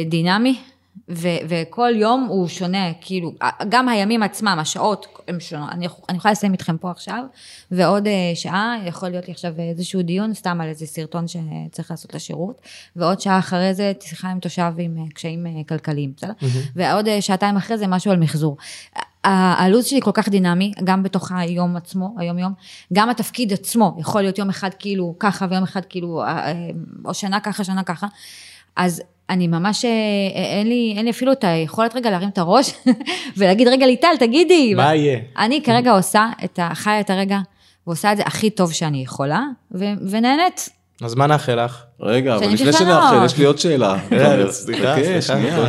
דינמי, 0.09 0.59
ו- 1.09 1.27
וכל 1.49 1.91
יום 1.95 2.25
הוא 2.29 2.47
שונה, 2.47 2.93
כאילו, 3.01 3.31
גם 3.69 3.89
הימים 3.89 4.23
עצמם, 4.23 4.57
השעות 4.61 5.07
הם 5.27 5.39
שונות. 5.39 5.69
אני, 5.71 5.87
אני 6.09 6.17
יכולה 6.17 6.31
לסיים 6.31 6.51
איתכם 6.51 6.77
פה 6.77 6.91
עכשיו, 6.91 7.23
ועוד 7.71 8.07
אה, 8.07 8.31
שעה 8.35 8.75
יכול 8.85 9.09
להיות 9.09 9.27
לי 9.27 9.33
עכשיו 9.33 9.53
איזשהו 9.59 10.01
דיון, 10.01 10.33
סתם 10.33 10.61
על 10.61 10.69
איזה 10.69 10.85
סרטון 10.85 11.25
שצריך 11.27 11.91
לעשות 11.91 12.13
לשירות, 12.13 12.61
ועוד 12.95 13.21
שעה 13.21 13.39
אחרי 13.39 13.73
זה 13.73 13.91
שיחה 14.01 14.29
עם 14.29 14.39
תושב 14.39 14.73
עם 14.77 14.97
אה, 14.97 15.03
קשיים 15.13 15.47
אה, 15.47 15.51
כלכליים, 15.67 16.13
בסדר? 16.17 16.33
ועוד 16.75 17.07
אה, 17.07 17.21
שעתיים 17.21 17.57
אחרי 17.57 17.77
זה 17.77 17.87
משהו 17.87 18.11
על 18.11 18.19
מחזור. 18.19 18.57
הלו"ז 19.23 19.85
שלי 19.85 20.01
כל 20.01 20.11
כך 20.13 20.29
דינמי, 20.29 20.71
גם 20.83 21.03
בתוך 21.03 21.31
היום 21.31 21.75
עצמו, 21.75 22.15
היום 22.17 22.39
יום, 22.39 22.53
גם 22.93 23.09
התפקיד 23.09 23.53
עצמו, 23.53 23.97
יכול 23.99 24.21
להיות 24.21 24.37
יום 24.37 24.49
אחד 24.49 24.69
כאילו 24.79 25.15
ככה 25.19 25.45
ויום 25.49 25.63
אחד 25.63 25.81
כאילו, 25.85 26.23
או 27.05 27.13
שנה 27.13 27.39
ככה, 27.39 27.63
שנה 27.63 27.83
ככה. 27.83 28.07
אז 28.75 29.01
אני 29.29 29.47
ממש, 29.47 29.85
אה, 29.85 29.89
אין 30.35 30.67
לי, 30.67 30.93
אין 30.97 31.05
לי 31.05 31.11
אפילו 31.11 31.31
את 31.31 31.43
היכולת 31.43 31.95
רגע 31.95 32.11
להרים 32.11 32.29
את 32.29 32.37
הראש 32.37 32.73
ולהגיד, 33.37 33.67
רגע 33.67 33.85
ליטל, 33.85 34.15
תגידי. 34.19 34.73
מה 34.73 34.95
יהיה? 34.95 35.19
אני 35.37 35.61
כרגע 35.63 35.91
עושה 35.91 36.29
את 36.43 36.59
ה... 36.59 36.69
חיה 36.73 36.99
את 36.99 37.09
הרגע, 37.09 37.39
ועושה 37.87 38.11
את 38.11 38.17
זה 38.17 38.23
הכי 38.25 38.49
טוב 38.49 38.73
שאני 38.73 39.03
יכולה, 39.03 39.41
ו- 39.71 40.09
ונהנית. 40.09 40.69
אז 41.01 41.15
מה 41.15 41.27
נאחל 41.27 41.65
לך? 41.65 41.83
רגע, 41.99 42.35
אבל 42.35 42.47
לפני 42.53 42.73
שנאחל. 42.73 43.25
יש 43.25 43.37
לי 43.37 43.45
עוד 43.45 43.59
שאלה. 43.59 43.93
אה, 44.11 44.51
סליחה, 44.51 44.95
סליחה. 45.19 45.63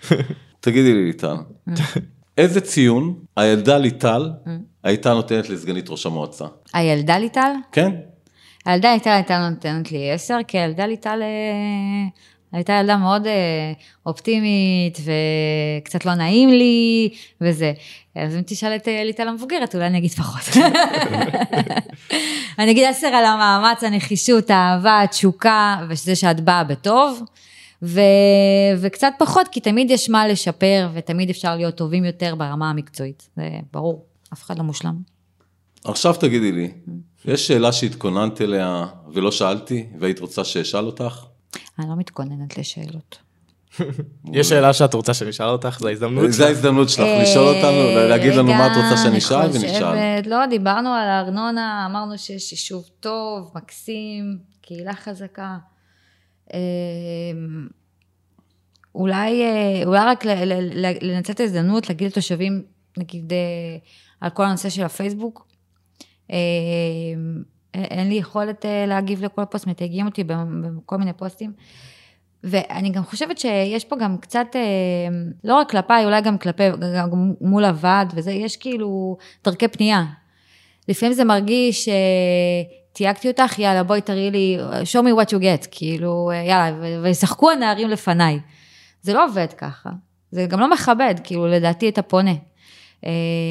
תגידי 0.60 0.94
לי 0.94 1.04
ליטל, 1.04 1.36
איזה 2.38 2.60
ציון 2.60 3.14
הילדה 3.36 3.78
ליטל 3.78 4.30
הייתה 4.84 5.14
נותנת 5.14 5.50
לסגנית 5.50 5.90
ראש 5.90 6.06
המועצה? 6.06 6.44
הילדה 6.74 7.18
ליטל? 7.18 7.50
כן? 7.72 7.92
הילדה 8.66 8.92
ליטל 8.94 9.10
הייתה 9.10 9.48
נותנת 9.50 9.92
לי 9.92 10.12
עשר, 10.12 10.38
כי 10.48 10.58
הילדה 10.58 10.86
ליטל 10.86 11.22
אה, 11.22 12.08
הייתה 12.54 12.72
ילדה 12.72 12.96
מאוד 12.96 13.26
אה, 13.26 13.72
אופטימית 14.06 14.98
וקצת 15.80 16.04
לא 16.04 16.14
נעים 16.14 16.48
לי 16.48 17.08
וזה. 17.40 17.72
אז 18.16 18.36
אם 18.36 18.42
תשאל 18.46 18.76
את 18.76 18.88
אה, 18.88 19.04
ליטל 19.04 19.28
המבוגרת, 19.28 19.74
אולי 19.74 19.86
אני 19.86 19.98
אגיד 19.98 20.10
פחות. 20.10 20.64
אני 22.58 22.70
אגיד 22.70 22.84
עשר 22.84 23.06
על 23.06 23.24
המאמץ, 23.24 23.84
הנחישות, 23.84 24.50
האהבה, 24.50 25.02
התשוקה, 25.02 25.76
וזה 25.88 26.16
שאת 26.16 26.40
באה 26.40 26.64
בטוב. 26.64 27.22
ו... 27.82 28.00
וקצת 28.78 29.12
פחות, 29.18 29.48
כי 29.48 29.60
תמיד 29.60 29.90
יש 29.90 30.10
מה 30.10 30.28
לשפר, 30.28 30.88
ותמיד 30.94 31.30
אפשר 31.30 31.56
להיות 31.56 31.74
טובים 31.74 32.04
יותר 32.04 32.34
ברמה 32.34 32.70
המקצועית. 32.70 33.28
זה 33.36 33.48
ברור, 33.72 34.04
אף 34.32 34.42
אחד 34.42 34.58
לא 34.58 34.64
מושלם. 34.64 34.94
עכשיו 35.84 36.14
תגידי 36.14 36.52
לי, 36.52 36.70
יש 37.24 37.46
שאלה 37.46 37.72
שהתכוננת 37.72 38.40
אליה 38.40 38.86
ולא 39.12 39.30
שאלתי, 39.30 39.86
והיית 39.98 40.20
רוצה 40.20 40.44
שאשאל 40.44 40.86
אותך? 40.86 41.24
אני 41.78 41.88
לא 41.88 41.96
מתכוננת 41.96 42.58
לשאלות. 42.58 43.18
יש 44.32 44.48
שאלה 44.48 44.72
שאת 44.72 44.94
רוצה 44.94 45.14
שנשאל 45.14 45.46
אותך, 45.46 45.78
זו 45.80 45.88
ההזדמנות. 45.88 46.32
זו 46.32 46.44
ההזדמנות 46.44 46.88
שלך 46.88 47.06
לשאול 47.22 47.56
אותנו, 47.56 48.08
להגיד 48.08 48.34
לנו 48.34 48.48
מה 48.48 48.66
את 48.66 48.76
רוצה 48.76 48.96
שנשאל 48.96 49.46
ונשאל. 49.46 49.68
חושבת, 49.68 50.26
לא, 50.26 50.46
דיברנו 50.46 50.88
על 50.88 51.08
הארנונה, 51.08 51.86
אמרנו 51.90 52.18
שיש 52.18 52.52
יישוב 52.52 52.84
טוב, 53.00 53.50
מקסים, 53.54 54.38
קהילה 54.60 54.94
חזקה. 54.94 55.56
אה, 56.54 56.58
אולי, 58.94 59.42
אה, 59.42 59.82
אולי 59.86 60.00
רק 60.06 60.24
לנצל 61.02 61.32
את 61.32 61.40
ההזדמנות 61.40 61.88
להגיד 61.88 62.08
לתושבים, 62.08 62.62
נגיד, 62.96 63.32
אה, 63.32 63.38
על 64.20 64.30
כל 64.30 64.44
הנושא 64.44 64.68
של 64.68 64.82
הפייסבוק. 64.82 65.46
אה, 67.76 67.84
אין 67.84 68.08
לי 68.08 68.14
יכולת 68.14 68.66
אה, 68.66 68.86
להגיב 68.86 69.24
לכל 69.24 69.44
פוסט, 69.44 69.66
מתייגים 69.66 70.06
אותי 70.06 70.24
בכל 70.24 70.96
מיני 70.96 71.12
פוסטים. 71.12 71.52
ואני 72.44 72.90
גם 72.90 73.04
חושבת 73.04 73.38
שיש 73.38 73.84
פה 73.84 73.96
גם 73.96 74.18
קצת, 74.18 74.46
אה, 74.54 74.60
לא 75.44 75.54
רק 75.54 75.70
כלפיי, 75.70 76.04
אולי 76.04 76.20
גם 76.20 76.38
כלפי, 76.38 76.62
גם 76.96 77.32
מול 77.40 77.64
הוועד 77.64 78.12
וזה, 78.16 78.32
יש 78.32 78.56
כאילו 78.56 79.16
דרכי 79.44 79.68
פנייה. 79.68 80.04
לפעמים 80.88 81.12
זה 81.12 81.24
מרגיש, 81.24 81.88
תייגתי 82.92 83.28
אותך, 83.28 83.58
יאללה, 83.58 83.82
בואי 83.82 84.00
תראי 84.00 84.30
לי, 84.30 84.58
show 84.92 85.04
me 85.04 85.22
what 85.22 85.28
you 85.28 85.40
get, 85.40 85.68
כאילו, 85.70 86.30
יאללה, 86.48 87.00
וישחקו 87.02 87.50
הנערים 87.50 87.88
לפניי. 87.88 88.40
זה 89.02 89.12
לא 89.12 89.24
עובד 89.24 89.52
ככה. 89.58 89.90
זה 90.30 90.46
גם 90.46 90.60
לא 90.60 90.70
מכבד, 90.70 91.14
כאילו, 91.24 91.46
לדעתי, 91.46 91.88
את 91.88 91.98
הפונה. 91.98 92.32
אה, 93.06 93.10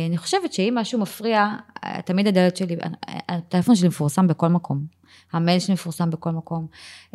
אני 0.09 0.17
חושבת 0.17 0.53
שאם 0.53 0.73
משהו 0.77 0.99
מפריע, 0.99 1.47
אה, 1.85 2.01
תמיד 2.05 2.27
הדלת 2.27 2.57
שלי, 2.57 2.75
אה, 2.83 2.89
הטלפון 3.29 3.75
שלי 3.75 3.87
מפורסם 3.87 4.27
בכל 4.27 4.47
מקום. 4.47 5.03
המייל 5.33 5.59
שלי 5.59 5.73
מפורסם 5.73 6.09
בכל 6.09 6.29
מקום. 6.29 6.67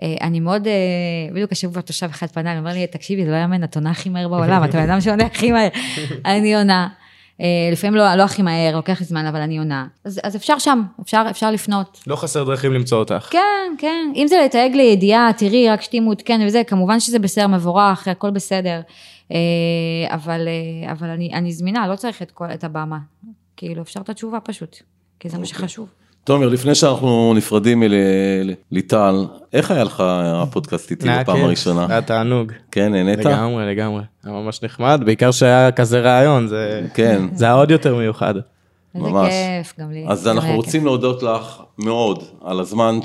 אה, 0.02 0.14
אני 0.20 0.40
מאוד, 0.40 0.66
אה, 0.66 0.72
בדיוק 1.32 1.52
השבוע 1.52 1.82
תושב 1.82 2.06
אחד 2.10 2.26
פנה, 2.26 2.52
הוא 2.52 2.58
אומר 2.58 2.72
לי, 2.72 2.86
תקשיבי, 2.86 3.24
זה 3.24 3.30
לא 3.30 3.36
יאמן, 3.36 3.64
את 3.64 3.76
עונה 3.76 3.90
הכי 3.90 4.08
מהר 4.08 4.28
בעולם, 4.28 4.64
את 4.64 4.74
הבן 4.74 4.90
אדם 4.90 5.00
שעונה 5.00 5.24
הכי 5.24 5.52
מהר. 5.52 5.68
אני 6.24 6.56
עונה. 6.56 6.88
אה, 7.40 7.46
לפעמים 7.72 7.96
לא, 7.96 8.14
לא 8.14 8.22
הכי 8.22 8.42
מהר, 8.42 8.76
לוקח 8.76 9.00
לי 9.00 9.06
זמן, 9.06 9.26
אבל 9.26 9.40
אני 9.40 9.58
עונה. 9.58 9.86
אז, 10.04 10.20
אז 10.22 10.36
אפשר 10.36 10.58
שם, 10.58 10.82
אפשר, 11.02 11.26
אפשר 11.30 11.50
לפנות. 11.50 12.00
לא 12.06 12.16
חסר 12.16 12.44
דרכים 12.44 12.72
למצוא 12.72 12.98
אותך. 12.98 13.28
כן, 13.30 13.74
כן. 13.78 14.12
אם 14.16 14.26
זה 14.28 14.36
לתייג 14.44 14.74
לידיעה, 14.74 15.30
תראי, 15.36 15.68
רק 15.68 15.82
שתהיי 15.82 16.00
מעודכנת 16.00 16.46
וזה, 16.46 16.62
כמובן 16.66 17.00
שזה 17.00 17.18
בסדר, 17.18 17.46
מבורך, 17.46 18.08
הכל 18.08 18.30
בסדר. 18.30 18.80
אה, 19.32 20.14
אבל, 20.14 20.48
אה, 20.48 20.92
אבל 20.92 21.08
אני, 21.08 21.30
אני 21.34 21.52
זמינה, 21.52 21.88
לא 21.88 21.96
צריך 21.96 22.22
את, 22.22 22.30
כל, 22.30 22.46
את 22.54 22.64
הבמה. 22.64 22.98
כאילו, 23.56 23.82
אפשר 23.82 24.00
את 24.00 24.08
התשובה 24.08 24.40
פשוט, 24.40 24.76
כי 25.20 25.28
זה 25.28 25.38
מה 25.38 25.46
שחשוב. 25.46 25.88
תומר, 26.24 26.48
לפני 26.48 26.74
שאנחנו 26.74 27.34
נפרדים 27.36 27.82
מליטל, 28.70 29.26
איך 29.52 29.70
היה 29.70 29.84
לך 29.84 30.02
הפודקאסט 30.42 30.90
איתי 30.90 31.08
בפעם 31.20 31.44
הראשונה? 31.44 31.86
היה 31.88 32.02
תענוג. 32.02 32.52
כן, 32.70 32.92
נהנית? 32.92 33.18
לגמרי, 33.18 33.66
לגמרי. 33.66 34.02
היה 34.24 34.32
ממש 34.32 34.62
נחמד, 34.62 35.00
בעיקר 35.04 35.30
שהיה 35.30 35.72
כזה 35.72 36.00
רעיון, 36.00 36.48
זה 36.48 36.86
כן. 36.94 37.22
זה 37.34 37.44
היה 37.44 37.54
עוד 37.54 37.70
יותר 37.70 37.96
מיוחד. 37.96 38.34
איזה 38.94 39.08
ממש. 39.08 39.32
כיף, 39.32 39.74
גם 39.80 39.90
לי. 39.90 40.04
אז 40.08 40.28
אנחנו 40.28 40.54
רוצים 40.56 40.84
להודות 40.84 41.22
לך 41.22 41.62
מאוד 41.78 42.22
על 42.44 42.60
הזמן 42.60 42.98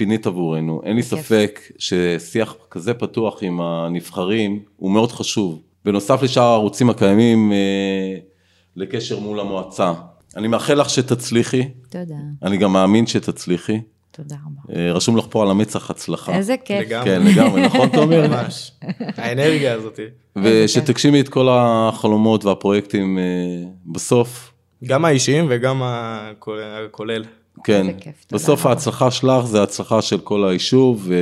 שפינית 0.00 0.26
עבורנו. 0.26 0.80
אין 0.84 0.96
לי. 0.96 1.02
ספק 1.02 1.60
ששיח 1.78 2.54
כזה 2.70 2.94
פתוח 2.94 3.42
עם 3.42 3.60
הנבחרים 3.60 4.62
הוא 4.76 4.90
מאוד 4.90 5.12
חשוב. 5.12 5.62
בנוסף 5.84 6.22
לשאר 6.22 6.42
הערוצים 6.42 6.90
הקיימים 6.90 7.52
אה, 7.52 8.16
לקשר 8.76 9.18
מול 9.18 9.40
המועצה. 9.40 9.92
אני 10.36 10.48
מאחל 10.48 10.74
לך 10.80 10.90
שתצליחי. 10.90 11.68
תודה, 11.90 12.14
אני 12.42 12.56
גם 12.56 12.72
מאמין 12.72 13.06
שתצליחי. 13.06 13.80
תודה 14.10 14.36
רבה. 14.46 14.80
אה, 14.80 14.92
רשום 14.92 15.16
לך 15.16 15.24
פה 15.30 15.42
על 15.42 15.50
המצח 15.50 15.90
הצלחה. 15.90 16.36
איזה 16.36 16.56
כיף. 16.64 16.80
לגמרי. 16.80 17.04
כן, 17.04 17.22
לגמרי, 17.22 17.66
נכון 17.66 17.88
תומר? 17.96 18.28
ממש. 18.28 18.72
האנרגיה 18.98 19.74
הזאת. 19.74 20.00
ושתגשימי 20.36 21.20
את 21.20 21.28
כל 21.28 21.48
החלומות 21.50 22.44
והפרויקטים 22.44 23.18
אה, 23.18 23.22
בסוף. 23.86 24.52
גם 24.84 25.04
האישיים 25.04 25.46
וגם 25.48 25.82
הכולל. 25.84 27.24
כן, 27.64 27.86
כיף, 28.00 28.24
תודה 28.26 28.42
בסוף 28.42 28.60
רבה. 28.60 28.70
ההצלחה 28.70 29.10
שלך 29.10 29.44
זה 29.44 29.62
הצלחה 29.62 30.02
של 30.02 30.18
כל 30.18 30.48
היישוב. 30.48 31.04
ו... 31.08 31.14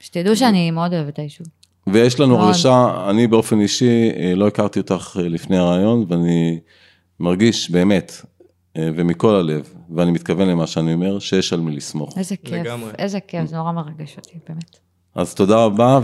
שתדעו 0.00 0.36
שאני 0.36 0.70
מאוד 0.70 0.94
אוהבת 0.94 1.08
את 1.12 1.18
היישוב. 1.18 1.46
ויש 1.86 2.20
לנו 2.20 2.36
מאוד. 2.36 2.46
הרגשה, 2.46 3.06
אני 3.10 3.26
באופן 3.26 3.60
אישי 3.60 4.10
אה, 4.16 4.32
לא 4.34 4.46
הכרתי 4.46 4.80
אותך 4.80 5.16
אה, 5.22 5.28
לפני 5.28 5.56
הרעיון, 5.58 6.04
ואני 6.08 6.58
מרגיש 7.20 7.70
באמת, 7.70 8.12
אה, 8.76 8.88
ומכל 8.96 9.34
הלב, 9.34 9.74
ואני 9.94 10.10
מתכוון 10.10 10.48
למה 10.48 10.66
שאני 10.66 10.92
אומר, 10.94 11.18
שיש 11.18 11.52
על 11.52 11.60
מי 11.60 11.76
לסמוך. 11.76 12.18
איזה 12.18 12.36
כיף, 12.36 12.52
לגמרי. 12.52 12.90
איזה 12.98 13.20
כיף, 13.20 13.46
זה 13.46 13.56
נורא 13.56 13.72
מרגש 13.72 14.16
אותי, 14.16 14.38
באמת. 14.48 14.76
אז 15.14 15.34
תודה 15.34 15.64
רבה, 15.64 16.00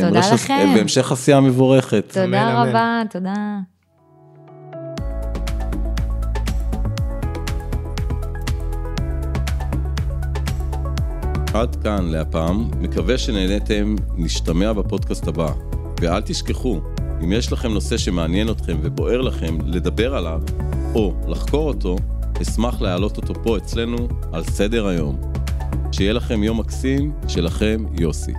תודה 0.00 0.12
והמשך- 0.20 0.32
לכם. 0.44 0.72
והמשך 0.76 1.12
עשייה 1.12 1.40
מבורכת. 1.40 2.04
תודה 2.08 2.24
אמן. 2.24 2.68
רבה, 2.68 3.02
תודה. 3.10 3.34
עד 11.54 11.76
כאן 11.76 12.08
להפעם, 12.10 12.70
מקווה 12.80 13.18
שנהניתם, 13.18 13.94
נשתמע 14.16 14.72
בפודקאסט 14.72 15.28
הבא. 15.28 15.52
ואל 16.00 16.20
תשכחו, 16.20 16.80
אם 17.24 17.32
יש 17.32 17.52
לכם 17.52 17.72
נושא 17.72 17.96
שמעניין 17.96 18.50
אתכם 18.50 18.76
ובוער 18.82 19.20
לכם 19.20 19.58
לדבר 19.64 20.14
עליו, 20.14 20.42
או 20.94 21.14
לחקור 21.28 21.68
אותו, 21.68 21.96
אשמח 22.42 22.80
להעלות 22.80 23.16
אותו 23.16 23.34
פה 23.42 23.56
אצלנו 23.56 24.08
על 24.32 24.44
סדר 24.44 24.86
היום. 24.86 25.20
שיהיה 25.92 26.12
לכם 26.12 26.42
יום 26.42 26.60
מקסים, 26.60 27.12
שלכם 27.28 27.84
יוסי. 28.00 28.32